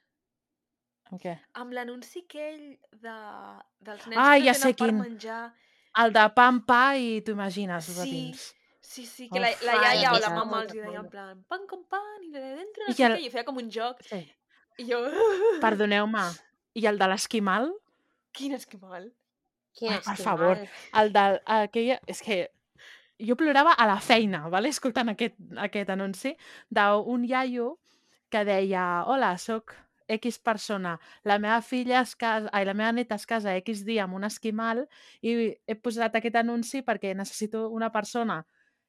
[1.12, 1.36] Amb què?
[1.54, 3.16] Amb l'anunci aquell de,
[3.78, 4.98] dels nens Ah, que ja tenen sé per quin.
[4.98, 5.54] menjar.
[6.02, 8.00] El de pa en pa i t'ho imagines, els Sí.
[8.02, 8.54] patins.
[8.80, 9.62] Sí, sí, que la, Uf.
[9.62, 12.40] la Ai, iaia o la mama els deia en plan pan con pan i de
[12.40, 14.02] dentro I el- i feia com un joc.
[14.02, 14.20] Sí.
[14.78, 14.98] I jo...
[15.60, 16.22] Perdoneu-me.
[16.74, 17.72] I el de l'esquimal?
[18.32, 19.12] Quin esquimal.
[19.76, 20.60] Quin Ai, per favor.
[20.96, 21.40] El del...
[21.44, 21.98] Aquella...
[22.08, 22.46] És que
[23.22, 24.72] jo plorava a la feina, vale?
[24.76, 25.36] escoltant aquest,
[25.68, 26.36] aquest anunci,
[26.68, 27.76] d'un iaio
[28.32, 29.76] que deia hola, sóc
[30.08, 30.96] X persona,
[31.26, 34.26] la meva filla es casa, ai, la meva neta es casa X dia amb un
[34.26, 34.84] esquimal
[35.20, 35.34] i
[35.66, 38.44] he posat aquest anunci perquè necessito una persona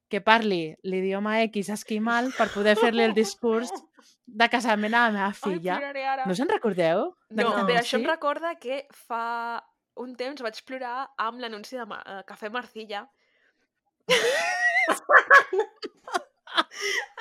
[0.07, 3.73] que parli l'idioma X esquimal per poder fer-li el discurs
[4.25, 5.79] de casament a la meva Ai, filla.
[5.81, 6.27] ara.
[6.29, 7.09] No se'n recordeu?
[7.29, 9.63] No, però això em recorda que fa
[10.03, 13.05] un temps vaig plorar amb l'anunci de Ma- eh, Cafè Marcilla.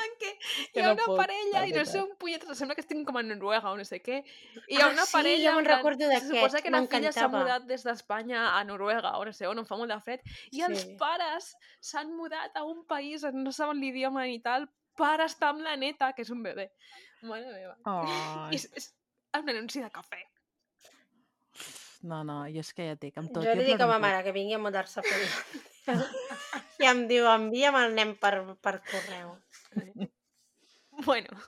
[0.06, 0.30] en què
[0.74, 3.16] hi ha no una puc, parella i no sé un punyetes, sembla que estigui com
[3.18, 4.20] a Noruega o no sé què.
[4.22, 7.12] I hi ha Ah, una sí, parella, jo me'n recordo se suposa que la filla
[7.16, 10.20] s'ha mudat des d'Espanya a Noruega o no sé on, on fa molt de fred,
[10.52, 10.94] i els Sí.
[11.00, 11.50] pares
[11.80, 15.76] s'han mudat a un país on no saben l'idioma ni tal per estar amb la
[15.76, 16.70] neta, que és un bebè.
[17.22, 17.74] Mare meva.
[17.84, 18.52] Ai.
[18.52, 18.92] I és, és
[19.36, 20.22] un anunci de cafè.
[22.02, 23.44] No, no, jo és que ja et dic, amb tot...
[23.46, 25.64] Jo li dic a ma mare que vingui a mudar-se a Finlàndia.
[26.82, 29.36] I em diu, envia'm el nen per, per correu.
[31.04, 31.40] Bueno,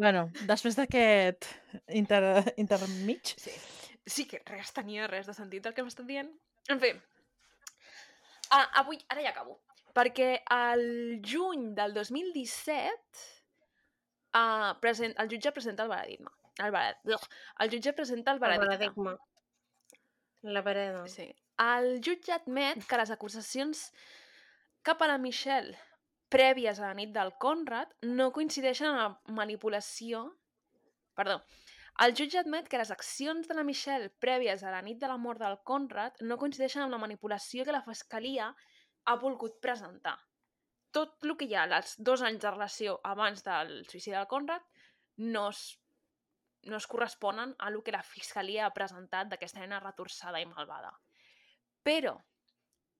[0.00, 1.44] Bueno, després d'aquest
[1.98, 2.22] inter,
[2.62, 3.52] intermig, sí.
[4.08, 6.30] Sí que res tenia res de sentit el que m'estàs dient.
[6.72, 6.94] En fi.
[8.50, 9.58] Ah, avui, ara ja acabo.
[9.94, 13.26] Perquè el juny del 2017
[14.38, 16.32] uh, present, el jutge presenta el veredicte.
[16.64, 17.28] El, veredicte.
[17.60, 18.68] el jutge presenta el El veredicte.
[18.70, 19.16] paradigma.
[20.42, 21.06] La vereda.
[21.08, 21.28] Sí.
[21.60, 23.90] El jutge admet que les acusacions
[24.86, 25.76] cap a la Michelle
[26.32, 29.10] prèvies a la nit del Conrad no coincideixen en la
[29.40, 30.28] manipulació...
[31.18, 31.40] Perdó.
[32.00, 35.18] El jutge admet que les accions de la Michelle prèvies a la nit de la
[35.20, 38.46] mort del Conrad no coincideixen amb la manipulació que la Fiscalia
[39.04, 40.16] ha volgut presentar.
[40.96, 44.64] Tot el que hi ha, els dos anys de relació abans del suïcidi del Conrad,
[45.34, 45.60] no es,
[46.68, 50.92] no es corresponen a el que la Fiscalia ha presentat d'aquesta nena retorçada i malvada.
[51.82, 52.18] Però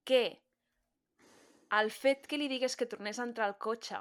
[0.04, 0.22] que
[1.78, 4.00] el fet que li digués que tornés a entrar al cotxe,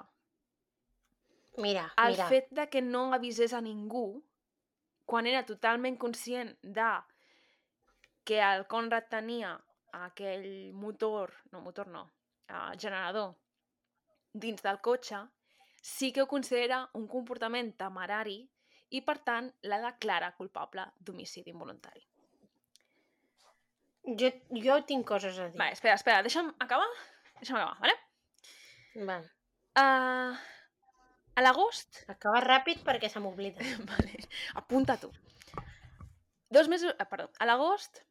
[1.60, 2.28] Mira, el mira.
[2.30, 4.22] fet de que no avisés a ningú,
[5.06, 6.92] quan era totalment conscient de
[8.24, 9.58] que el Conrad tenia
[9.92, 12.04] aquell motor, no motor no,
[12.54, 13.34] uh, generador,
[14.32, 15.24] dins del cotxe,
[15.82, 18.44] sí que ho considera un comportament temerari
[18.92, 22.02] i, per tant, la declara culpable d'homicidi involuntari.
[24.20, 24.30] Jo,
[24.64, 25.58] jo tinc coses a dir.
[25.60, 26.88] Vale, espera, espera, deixa'm acabar.
[27.40, 27.98] Deixa'm acabar, vale?
[28.96, 29.30] Vale.
[29.78, 30.38] Uh,
[31.40, 32.02] A l'agost...
[32.12, 33.64] Acaba ràpid perquè se m'oblida.
[33.92, 34.16] Vale,
[34.60, 35.12] apunta-t'ho.
[36.52, 36.96] Dos mesos...
[37.00, 37.30] ah, Perdó.
[37.40, 38.02] A l'agost,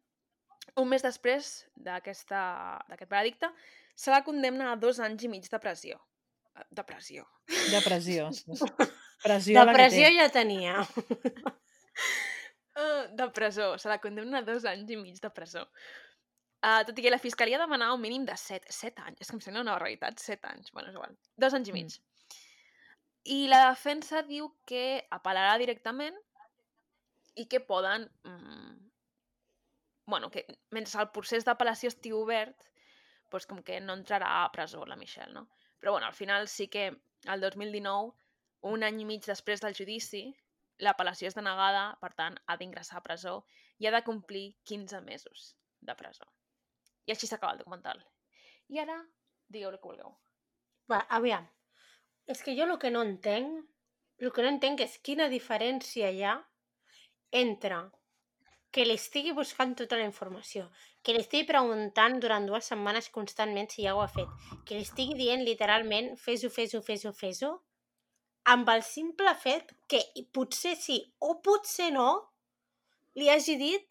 [0.78, 3.50] un mes després d'aquesta- d'aquest veredicte,
[3.98, 5.98] se la condemna a dos anys i mig de pressió.
[6.54, 7.26] Eh, De pressió.
[7.74, 8.30] De pressió.
[8.32, 8.46] sí.
[9.22, 10.74] Pressió Depressió ja tenia.
[12.78, 13.76] Uh, de presó.
[13.78, 15.64] Se la condemna a dos anys i mig de presó.
[16.58, 19.20] Uh, tot i que la fiscalia demanava un mínim de 7, 7 anys.
[19.22, 20.72] És que em sembla una barbaриtat, 7 anys.
[20.74, 21.16] Bueno, és igual.
[21.36, 21.74] Dos anys i Mm.
[21.74, 21.98] mig.
[23.28, 26.16] I la defensa diu que apel·larà directament
[27.36, 28.08] i que poden...
[28.24, 28.90] Mm,
[30.06, 32.56] bueno, que mentre el procés d'apel·lació estigui obert,
[33.30, 35.48] doncs com que no entrarà a presó la Michelle, no?
[35.78, 38.14] Però bueno, al final sí que el 2019,
[38.62, 40.24] un any i mig després del judici,
[40.82, 43.34] l'apel·lació és denegada, per tant, ha d'ingressar a presó
[43.78, 46.26] i ha de complir 15 mesos de presó.
[47.06, 48.02] I així s'acaba el documental.
[48.68, 48.98] I ara,
[49.48, 50.14] digueu el que vulgueu.
[50.90, 51.46] Va, aviam.
[52.28, 53.62] És que jo el que no entenc,
[54.18, 56.34] el que no entenc és quina diferència hi ha
[57.32, 57.80] entre
[58.74, 60.66] que li estigui buscant tota la informació,
[61.02, 64.28] que li estigui preguntant durant dues setmanes constantment si ja ho ha fet,
[64.66, 67.54] que li estigui dient literalment fes-ho, fes-ho, fes-ho, fes-ho,
[68.48, 70.00] amb el simple fet que
[70.32, 72.08] potser sí o potser no
[73.18, 73.84] li hagi dit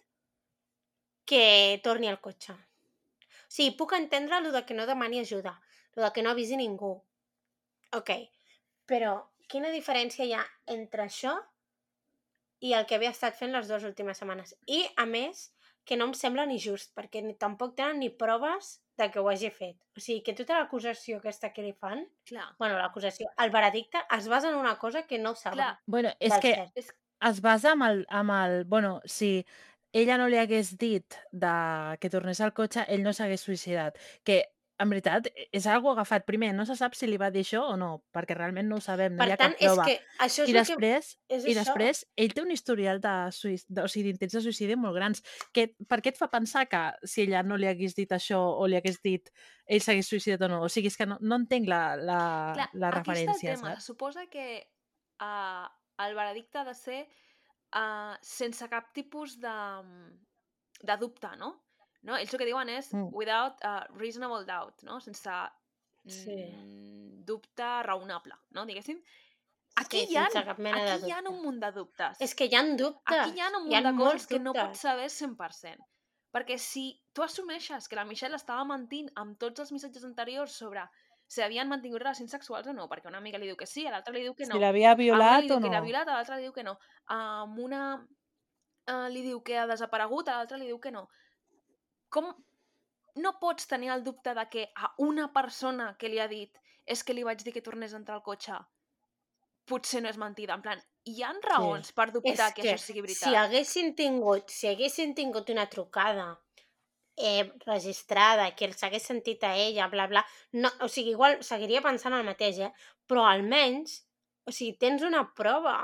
[1.27, 1.43] que
[1.84, 2.55] torni al cotxe.
[2.55, 5.53] O sigui, puc entendre lo de que no demani ajuda,
[5.95, 6.95] lo de que no avisi ningú.
[7.97, 8.11] Ok,
[8.89, 9.13] però
[9.51, 10.43] quina diferència hi ha
[10.73, 11.35] entre això
[12.63, 14.55] i el que havia estat fent les dues últimes setmanes?
[14.65, 15.51] I, a més,
[15.85, 19.30] que no em sembla ni just, perquè ni, tampoc tenen ni proves de que ho
[19.30, 19.78] hagi fet.
[19.98, 24.28] O sigui, que tota l'acusació aquesta que li fan, Clar, bueno, l'acusació, el veredicte, es
[24.28, 25.57] basa en una cosa que no saben.
[25.60, 25.80] clar.
[25.86, 26.72] Bueno, és que cert.
[26.76, 26.91] És,
[27.30, 28.64] es basa amb el, amb el...
[28.65, 29.45] Bueno, si
[29.94, 33.98] ella no li hagués dit de que tornés al cotxe, ell no s'hagués suïcidat.
[34.24, 34.44] Que,
[34.79, 36.25] en veritat, és algo agafat.
[36.27, 38.83] Primer, no se sap si li va dir això o no, perquè realment no ho
[38.83, 39.85] sabem, no per hi ha tant, cap és prova.
[39.87, 41.35] que això és I després, que...
[41.37, 41.63] És I això.
[41.63, 45.23] després, ell té un historial de, suïc- de, o sigui, d'intents de suïcidi molt grans.
[45.55, 48.69] Que, per què et fa pensar que si ella no li hagués dit això o
[48.69, 49.31] li hagués dit
[49.65, 50.61] ell s'hagués suïcidat o no?
[50.67, 52.21] O sigui, és que no, no entenc la, la,
[52.55, 53.73] clar, la aquí està el referència, tema.
[53.73, 53.89] saps?
[53.89, 54.47] Suposa que
[55.25, 55.65] uh,
[56.05, 57.01] el veredicte ha de ser
[57.73, 59.55] uh, sense cap tipus de,
[60.83, 61.55] de dubte, no?
[62.07, 62.15] No?
[62.17, 63.09] Ells el que diuen és Mm.
[63.13, 64.99] without uh, reasonable doubt, no?
[65.03, 65.38] Sense
[66.07, 66.38] Sí.
[66.55, 68.65] mm, dubte raonable, no?
[68.65, 69.01] Diguéssim.
[69.77, 72.17] Aquí, Sí, hi ha, cap mena de aquí hi ha un munt de dubtes.
[72.23, 73.19] És que hi ha dubtes.
[73.19, 75.84] Aquí hi ha un munt ha de coses que no pots saber 100%.
[76.34, 80.88] Perquè si tu assumeixes que la Michelle estava mentint amb tots els missatges anteriors sobre
[81.27, 83.91] si havien mantingut relacions sexuals o no, perquè una amiga li diu que sí, a
[83.91, 84.55] l'altra li diu que no.
[84.55, 85.73] Si l'havia a violat diu o que no?
[85.73, 86.77] l'ha violat, a l'altra li diu que no.
[87.13, 91.07] Amb una uh, li diu que ha desaparegut, a l'altra li diu que no.
[92.13, 92.31] Com
[93.17, 96.53] no pots tenir el dubte de que a una persona que li ha dit
[96.85, 98.57] és que li vaig dir que tornés a entrar al cotxe
[99.67, 100.55] potser no és mentida.
[100.55, 100.81] En plan,
[101.11, 103.27] hi ha raons per És dubtar que, que això sigui veritat.
[103.27, 106.29] si haguessin tingut, si haguessin tingut una trucada
[107.17, 110.23] eh, registrada, que s'hagués sentit a ella, bla, bla,
[110.53, 112.71] no, o sigui, igual seguiria pensant el mateix, eh?
[113.09, 113.99] Però almenys,
[114.47, 115.79] o sigui, tens una prova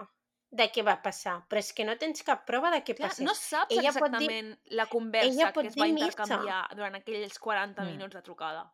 [0.54, 3.26] de què va passar, però és que no tens cap prova de què Clar, passés.
[3.26, 7.40] no saps Ella pot dir- exactament la conversa ella que es va intercanviar durant aquells
[7.42, 7.88] 40 Mm.
[7.96, 8.72] minuts de trucada.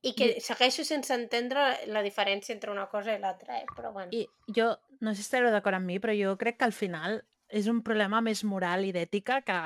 [0.00, 3.66] I que segueixo sense entendre la diferència entre una cosa i l'altra, eh?
[3.76, 4.08] Però bueno.
[4.14, 4.70] I jo,
[5.00, 7.82] no sé si estareu d'acord amb mi, però jo crec que al final és un
[7.82, 9.58] problema més moral i d'ètica que,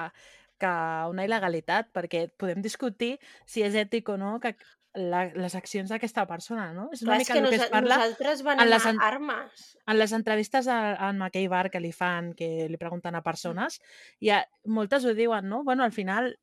[0.58, 0.70] que
[1.12, 4.56] una il·legalitat, perquè podem discutir si és ètic o no que
[4.94, 6.88] la, les accions d'aquesta persona, no?
[6.92, 8.86] És una Clar, és mica que el que nosa es parla nosaltres venim en les
[8.86, 9.78] en- armes.
[9.86, 13.22] en les entrevistes a, a en McKay Bar que li fan, que li pregunten a
[13.22, 13.80] persones,
[14.20, 15.62] i a, moltes ho diuen, no?
[15.64, 16.36] Bueno, al final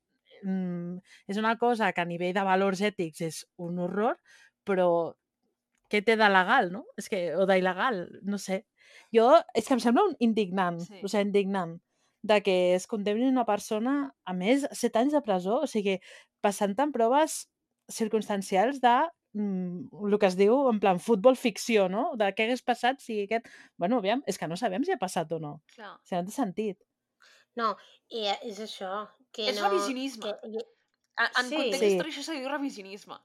[0.43, 0.97] mm,
[1.27, 4.17] és una cosa que a nivell de valors ètics és un horror,
[4.65, 5.15] però
[5.89, 6.85] què té de legal, no?
[6.97, 8.63] És que, o d'il·legal, no sé.
[9.13, 10.99] Jo, és que em sembla un indignant, Sí.
[11.03, 11.77] o sigui, indignant,
[12.21, 15.99] de que es condemni una persona a més 7 anys de presó, o sigui,
[16.41, 17.47] passant en proves
[17.91, 18.95] circumstancials de
[19.33, 22.11] mm, el que es diu en plan futbol ficció, no?
[22.19, 23.47] De què hagués passat si aquest...
[23.77, 25.61] Bueno, aviam, és que no sabem si ha passat o no.
[25.75, 25.95] Clar.
[26.03, 26.79] Sigui, no té sentit.
[27.59, 27.73] No,
[28.13, 29.07] i eh, és això.
[29.33, 30.35] Que És no, revisionisme.
[30.43, 30.65] Que,
[31.19, 31.55] En, Sí.
[31.57, 31.87] context Sí.
[31.91, 33.17] històric això se diu revisionisme.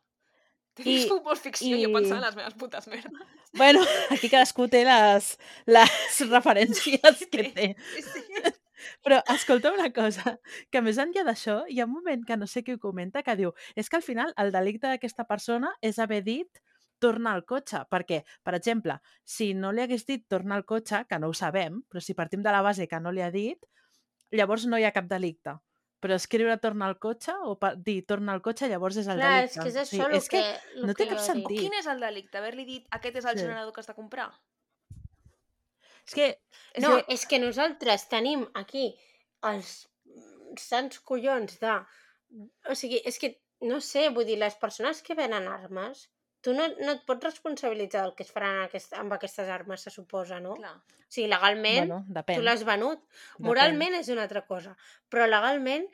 [0.74, 1.84] Te I- futbol ficció i...
[1.84, 3.28] jo pensant en les meves putes merdes.
[3.54, 5.28] Bueno, aquí cadascú té les,
[5.70, 7.52] les referències que Sí.
[7.54, 7.68] té.
[7.94, 8.54] Sí, sí.
[9.02, 10.38] Però escolta una cosa,
[10.70, 13.36] que més enllà d'això, hi ha un moment que no sé qui ho comenta que
[13.36, 16.62] diu és que al final el delicte d'aquesta persona és haver dit
[16.98, 21.18] torna al cotxe, perquè, per exemple, si no li hagués dit torna al cotxe, que
[21.18, 23.58] no ho sabem, però si partim de la base que no li ha dit,
[24.32, 25.56] llavors no hi ha cap delicte,
[26.00, 29.54] però escriure torna al cotxe o dir torna al cotxe llavors és el Clar, és
[29.54, 29.62] delicte.
[29.62, 31.60] que és això sigui, el és que que, el no que té cap sentit.
[31.60, 32.38] quin és el delicte?
[32.38, 33.44] Haver-li dit aquest és el Sí.
[33.44, 34.30] generador que has de comprar?
[36.06, 36.26] És que
[36.74, 38.88] És No, que- és que nosaltres tenim aquí
[39.42, 39.88] els
[40.58, 41.74] sants collons de...
[42.68, 43.30] O sigui, és que,
[43.62, 46.08] no sé, vull dir, les persones que venen armes,
[46.42, 49.80] tu no, no et pots responsabilitzar del que es faran amb, aquest, amb aquestes armes,
[49.86, 50.56] se suposa, no?
[50.58, 50.74] Clar.
[50.76, 52.42] O sigui, legalment, bueno, tu depèn.
[52.42, 52.98] l'has venut.
[53.06, 53.46] depèn.
[53.46, 54.74] Moralment és una altra cosa,
[55.08, 55.86] però legalment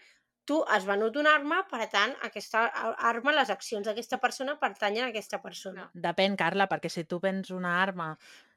[0.48, 2.64] tu has venut una arma, per tant, aquesta
[3.06, 5.86] arma, les accions d'aquesta persona pertanyen a aquesta persona.
[5.94, 8.08] Depèn, Carla, perquè si tu vens una arma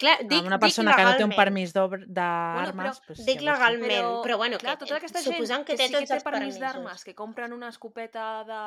[0.02, 2.78] Clar, a dic, una dic persona que no té un permís d'armes...
[2.80, 5.96] però pues, dic legalment, però, bueno, clar, que, tota aquesta gent suposant que, té sí
[5.98, 6.62] que té permís permisos.
[6.64, 8.62] d'armes, que compren una escopeta de,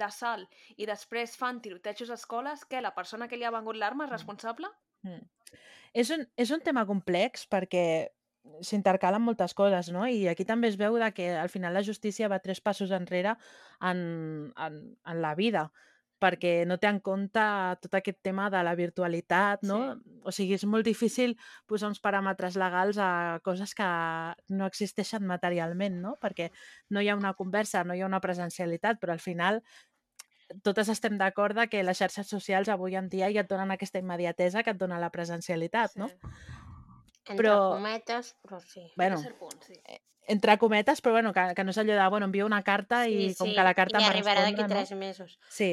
[0.00, 4.08] d'assalt i després fan tirotejos a escoles, que la persona que li ha vengut l'arma
[4.08, 4.70] és responsable?
[5.06, 5.20] Mm.
[5.92, 7.84] És, un, és un tema complex perquè
[8.64, 10.06] s'intercalen moltes coses, no?
[10.08, 13.36] I aquí també es veu de que al final la justícia va tres passos enrere
[13.80, 15.70] en, en, en la vida
[16.20, 17.42] perquè no té en compte
[17.80, 19.96] tot aquest tema de la virtualitat, no?
[20.20, 21.32] O sigui, és molt difícil
[21.70, 23.88] posar uns paràmetres legals a coses que
[24.52, 26.16] no existeixen materialment, no?
[26.20, 26.50] Perquè
[26.92, 29.62] no hi ha una conversa, no hi ha una presencialitat, però al final
[30.66, 34.64] totes estem d'acord que les xarxes socials avui en dia ja et donen aquesta immediatesa
[34.66, 36.10] que et dona la presencialitat, no?
[37.30, 38.84] Entre però- cometes, però sí.
[38.96, 39.74] Bueno, punt, sí.
[40.30, 43.32] entre cometes, però bueno, que, que no és allò de, bueno, envio una carta i
[43.38, 44.86] com que la carta em va arribarà d'aquí respondre, no?
[44.86, 45.38] tres mesos.
[45.48, 45.72] Sí.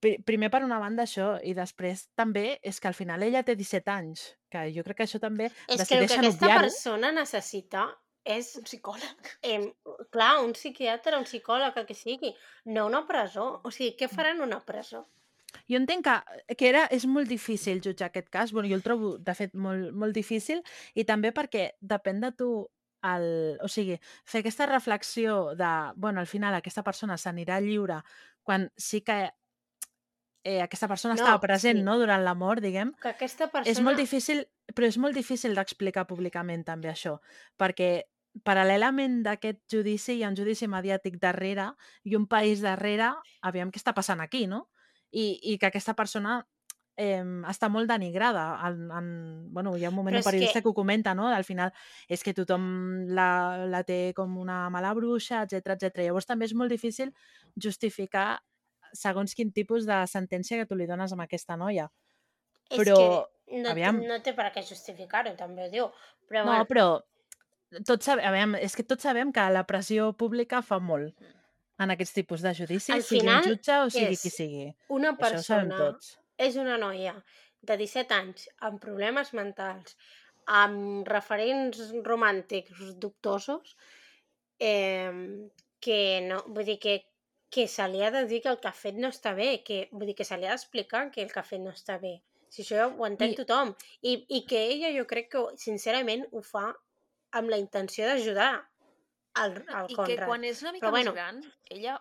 [0.00, 3.52] Pri- Primer per una banda això, i després també és que al final ella té
[3.56, 7.90] 17 anys, que jo crec que això també És que el que aquesta persona necessita
[8.24, 9.28] és, Un psicòleg.
[9.42, 9.72] eh,
[10.10, 13.60] clar, un psiquiatre, un psicòleg, el que sigui, no una presó.
[13.64, 15.06] O sigui, què faran en una presó?
[15.70, 19.14] Jo entenc que, que era, és molt difícil jutjar aquest cas, bueno, jo el trobo,
[19.18, 20.62] de fet, molt, molt difícil,
[20.94, 22.50] i també perquè depèn de tu
[23.06, 23.96] el, o sigui,
[24.28, 28.02] fer aquesta reflexió de, bueno, al final aquesta persona s'anirà lliure
[28.44, 29.30] quan sí que
[30.44, 31.84] eh, aquesta persona No, estava present, sí.
[31.84, 33.72] no?, durant la mort, diguem, Que aquesta persona...
[33.72, 34.44] és molt difícil,
[34.74, 37.18] però és molt difícil d'explicar públicament també això,
[37.60, 38.06] perquè
[38.46, 41.72] paral·lelament d'aquest judici hi ha un judici mediàtic darrere
[42.06, 43.10] i un país darrere,
[43.42, 44.68] aviam què està passant aquí, no?
[45.12, 46.40] I, i que aquesta persona
[46.96, 48.44] eh, està molt denigrada.
[48.68, 49.06] En, en,
[49.52, 50.68] bueno, hi ha un moment Però un és periodista que- que...
[50.68, 51.28] ho comenta, no?
[51.28, 51.72] Al final
[52.08, 56.04] és que tothom la, la té com una mala bruixa, etc etc.
[56.04, 57.14] Llavors també és molt difícil
[57.56, 58.40] justificar
[58.92, 61.88] segons quin tipus de sentència que tu li dones a aquesta noia.
[62.70, 64.00] és però, que no, aviam.
[64.06, 65.86] no té per què justificar-ho, també ho diu.
[66.28, 70.60] Però, No, bueno, però tots sabem, aviam, és que tots sabem que la pressió pública
[70.62, 71.14] fa molt
[71.80, 74.66] en aquests tipus de judicis, Al sigui final un jutge o sigui qui sigui.
[74.96, 76.10] una persona tots.
[76.36, 77.14] és una noia
[77.62, 79.96] de 17 anys amb problemes mentals,
[80.46, 83.76] amb referents romàntics dubtosos,
[84.58, 85.12] eh,
[85.80, 86.96] que no, vull dir que,
[87.50, 89.88] que se li ha de dir que el que ha fet no està bé, que,
[89.92, 92.18] vull dir que se li ha d'explicar que el que ha fet no està bé.
[92.50, 93.74] Si això ho entén I- tothom.
[94.02, 96.68] I, I que ella jo crec que, sincerament, ho fa
[97.38, 98.52] amb la intenció d'ajudar
[99.34, 100.26] al, al I que Conrad.
[100.26, 101.12] quan és una mica Però bueno.
[101.12, 102.00] més gran, ella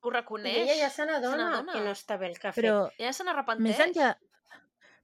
[0.00, 0.56] ho I reconeix.
[0.68, 3.00] ella ja se n'adona que no està bé el que ha Però fet.
[3.00, 3.60] Ella se n'arrepenteix.
[3.68, 4.16] més enllà,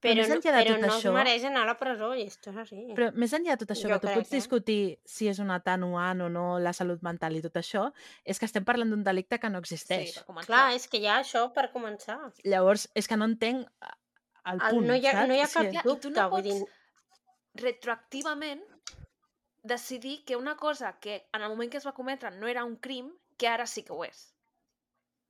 [0.01, 2.15] Però, més no, enllà de però tot no això- es mereix anar a la presó
[2.15, 2.93] i esto és així.
[2.95, 4.35] però més enllà de tot això, Jo que tu crec, pots eh?
[4.37, 7.91] discutir si és un atenuant o no la salut mental i tot això,
[8.23, 10.15] és que estem parlant d'un delicte que no Sí, existeix.
[10.15, 10.47] per començar.
[10.47, 12.17] Clar, és que hi ha això per començar.
[12.45, 13.67] Llavors, és que no entenc
[14.45, 15.27] el El, punt, no, hi ha, saps?
[15.27, 15.53] no hi ha Sí.
[15.53, 16.59] cap i tu dubte, no vull dir...
[16.61, 16.73] pots-
[17.55, 18.61] retroactivament
[19.63, 22.75] decidir que una cosa que en el moment que es va cometre no era un
[22.77, 24.33] crim, que ara sí que ho és.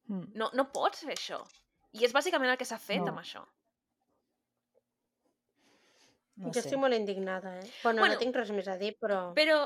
[0.08, 0.32] Mm.
[0.36, 1.44] No, no pots fer això.
[1.94, 3.10] I és bàsicament el que s'ha fet No.
[3.14, 3.46] amb això.
[6.40, 6.60] No jo sé.
[6.68, 7.70] estic molt indignada, eh?
[7.84, 9.34] Bueno, Bueno, no tinc res més a dir, però...
[9.36, 9.58] Però,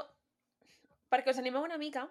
[1.12, 2.08] perquè us animeu una mica,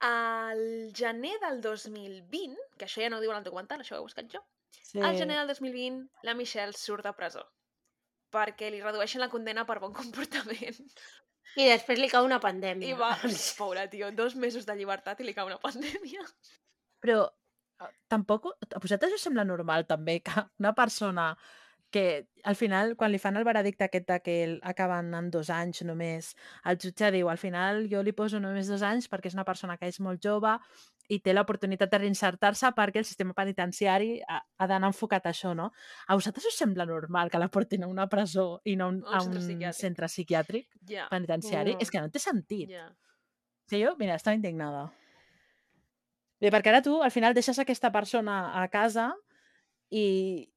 [0.00, 3.98] al gener del 2020, que això ja no ho diu en el documental, això ho
[3.98, 4.42] he buscat jo,
[4.82, 5.00] Sí.
[5.00, 7.44] al gener del 2020 la Michelle surt de presó
[8.34, 10.80] perquè li redueixen la condena per bon comportament.
[11.56, 12.92] I després li cau una pandèmia.
[12.92, 13.14] I va,
[13.60, 16.24] pobra, tio, dos mesos de llibertat i li cau una pandèmia.
[17.04, 18.50] Però eh, tampoc...
[18.68, 21.30] A vosaltres us sembla normal també que una persona
[21.90, 25.82] que al final, quan li fan el veredicte aquest de que acaben en dos anys
[25.86, 26.32] només,
[26.64, 29.76] el jutge diu, al final jo li poso només dos anys perquè és una persona
[29.78, 30.56] que és molt jove
[31.08, 35.54] i té l'oportunitat de reinsertar-se perquè el sistema penitenciari ha, ha d'anar enfocat a això,
[35.54, 35.70] no?
[36.08, 39.02] A vosaltres us sembla normal que la portin a una presó i no a un,
[39.06, 39.72] A un psiquiàtric.
[39.78, 41.74] centre psiquiàtric Ja, penitenciari?
[41.74, 41.78] No.
[41.80, 42.70] És que no té sentit.
[42.74, 42.88] ja.
[43.70, 44.88] Sí, jo, mira, estava indignada.
[46.40, 49.12] Bé, perquè ara tu al final deixes aquesta persona a casa
[49.90, 50.50] i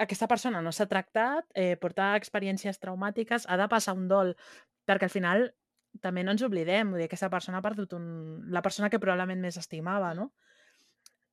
[0.00, 4.34] aquesta persona no s'ha tractat, eh, porta experiències traumàtiques, ha de passar un dol,
[4.88, 5.50] perquè al final
[6.02, 8.06] també no ens oblidem, vull dir, aquesta persona ha perdut un...
[8.50, 10.32] la persona que probablement més estimava, no?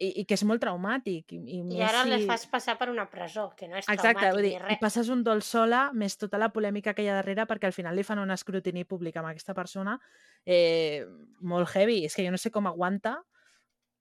[0.01, 1.33] I, i que és molt traumàtic.
[1.37, 2.09] I, i, I ara si...
[2.09, 4.63] les fas passar per una presó, que no és Exacte, traumàtic vull dir, ni i
[4.65, 4.81] res.
[4.81, 7.97] passes un dol sola, més tota la polèmica que hi ha darrere, perquè al final
[7.97, 9.97] li fan un escrutini públic amb aquesta persona
[10.45, 11.05] eh,
[11.41, 12.01] molt heavy.
[12.09, 13.19] És que jo no sé com aguanta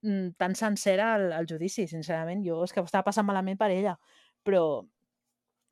[0.02, 2.44] mm, tan sencera el, el judici, sincerament.
[2.48, 3.98] Jo és que ho estava passant malament per ella.
[4.46, 4.82] Però,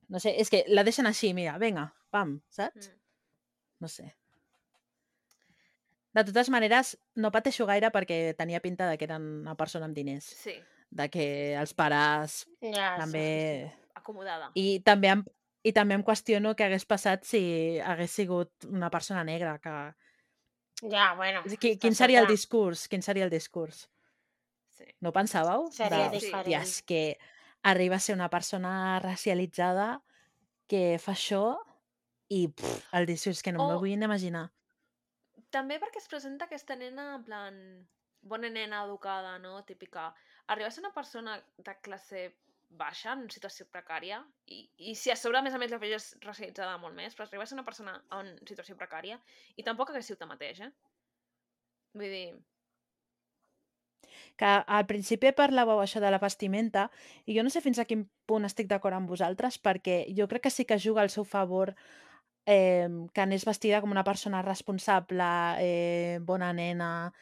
[0.09, 2.89] no sé, és que la deixen així, mira, vinga, pam, saps?
[2.91, 2.99] Mm.
[3.85, 4.09] No sé.
[6.17, 9.95] De totes maneres, no pateixo gaire perquè tenia pinta de que eren una persona amb
[9.97, 10.25] diners.
[10.45, 10.57] Sí,
[10.91, 11.25] De que
[11.61, 13.69] els pares Ja, també...
[13.95, 14.49] acomodada.
[14.57, 15.23] I també, em,
[15.69, 17.43] I també em qüestiono què hagués passat si
[17.85, 19.59] hagués sigut una persona negra.
[19.61, 19.75] Que...
[20.81, 20.89] Sí.
[20.95, 21.43] Ja, bueno.
[21.61, 22.87] Qui, quin seria el discurs?
[22.89, 23.85] Quin seria el discurs?
[24.79, 24.87] Sí.
[25.05, 25.69] No pensàveu?
[25.77, 26.41] Seria de, diferent.
[26.47, 27.03] "Hòstia, és que
[27.63, 30.03] arriba a ser una persona racialitzada
[30.69, 31.59] que fa això
[32.29, 34.51] i pff, el discurs que no O- m'ho vull imaginar.
[35.51, 37.55] També perquè es presenta aquesta nena en plan
[38.21, 39.65] bona nena educada, no?
[39.65, 40.13] Típica.
[40.47, 42.35] Arriba a ser una persona de classe
[42.69, 46.11] baixa, en situació precària, i, i si a sobre, a més a més, la és
[46.21, 49.17] racialitzada molt més, però arriba a ser una persona en situació precària,
[49.57, 50.71] i tampoc hagués sigut el mateix, eh?
[51.95, 52.27] Vull dir,
[54.39, 56.89] que al principi parlàveu això de la vestimenta
[57.27, 60.47] i jo no sé fins a quin punt estic d'acord amb vosaltres perquè jo crec
[60.47, 61.75] que sí que juga al seu favor
[62.47, 65.27] eh, que anés vestida com una persona responsable,
[65.61, 67.13] eh, bona nena,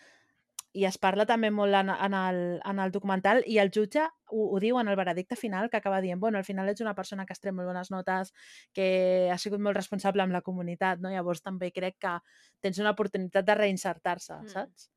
[0.77, 4.43] i es parla també molt en, en, el, en el documental i el jutge ho,
[4.53, 7.24] ho diu en el veredicte final que acaba dient, bueno, al final ets una persona
[7.24, 8.35] que has tret molt bones notes,
[8.77, 11.11] que ha sigut molt responsable amb la comunitat, no?
[11.11, 12.12] Llavors també crec que
[12.61, 14.53] tens una oportunitat de reinsertar-se, Mm.
[14.53, 14.90] saps?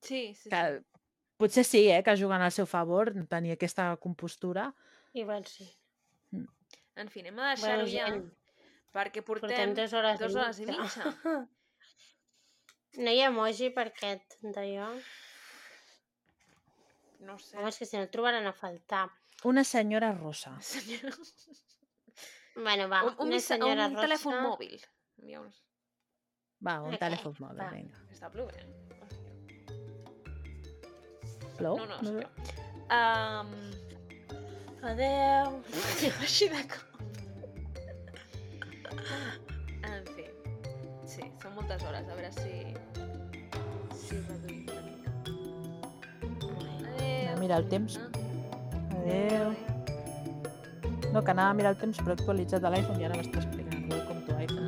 [0.00, 0.84] Sí, sí, que sí.
[1.36, 4.72] potser sí, eh, que juguen al seu favor, tenir aquesta compostura.
[5.12, 5.68] Igual sí.
[6.98, 8.24] En fi, anem a deixar-ho Bueno, ja, gent,
[8.94, 11.12] perquè portem, portem dues hores, dues hores i mitja.
[12.98, 14.88] No hi ha emoji per aquest d'allò.
[17.20, 17.52] No sé.
[17.58, 19.04] Home, és que si no el trobaran a faltar.
[19.46, 20.56] Una senyora rossa.
[20.72, 21.12] Senyora...
[22.56, 24.06] Bueno, va, un, un, una senyora un rossa...
[24.08, 24.80] telèfon mòbil.
[26.66, 27.68] Va, un Ok, telèfon mòbil, va.
[27.76, 28.02] vinga.
[28.10, 28.72] Està plovent.
[31.58, 31.76] Plou?
[31.76, 32.20] No, no, no.
[32.88, 33.48] Um,
[34.82, 35.58] Adeu.
[36.22, 36.86] així de cop.
[39.82, 40.26] En fi.
[41.04, 42.06] Sí, són moltes hores.
[42.06, 42.54] A veure si...
[43.98, 45.10] Si reduïm una mica.
[46.94, 47.34] Adéu.
[47.42, 47.98] Mira el temps.
[47.98, 48.08] Ah,
[49.02, 49.52] Adéu.
[51.12, 53.42] No, que anava a mirar el temps, però he actualitzat a l'iPhone i ara m'està
[53.42, 54.67] explicant welcome to iPhone,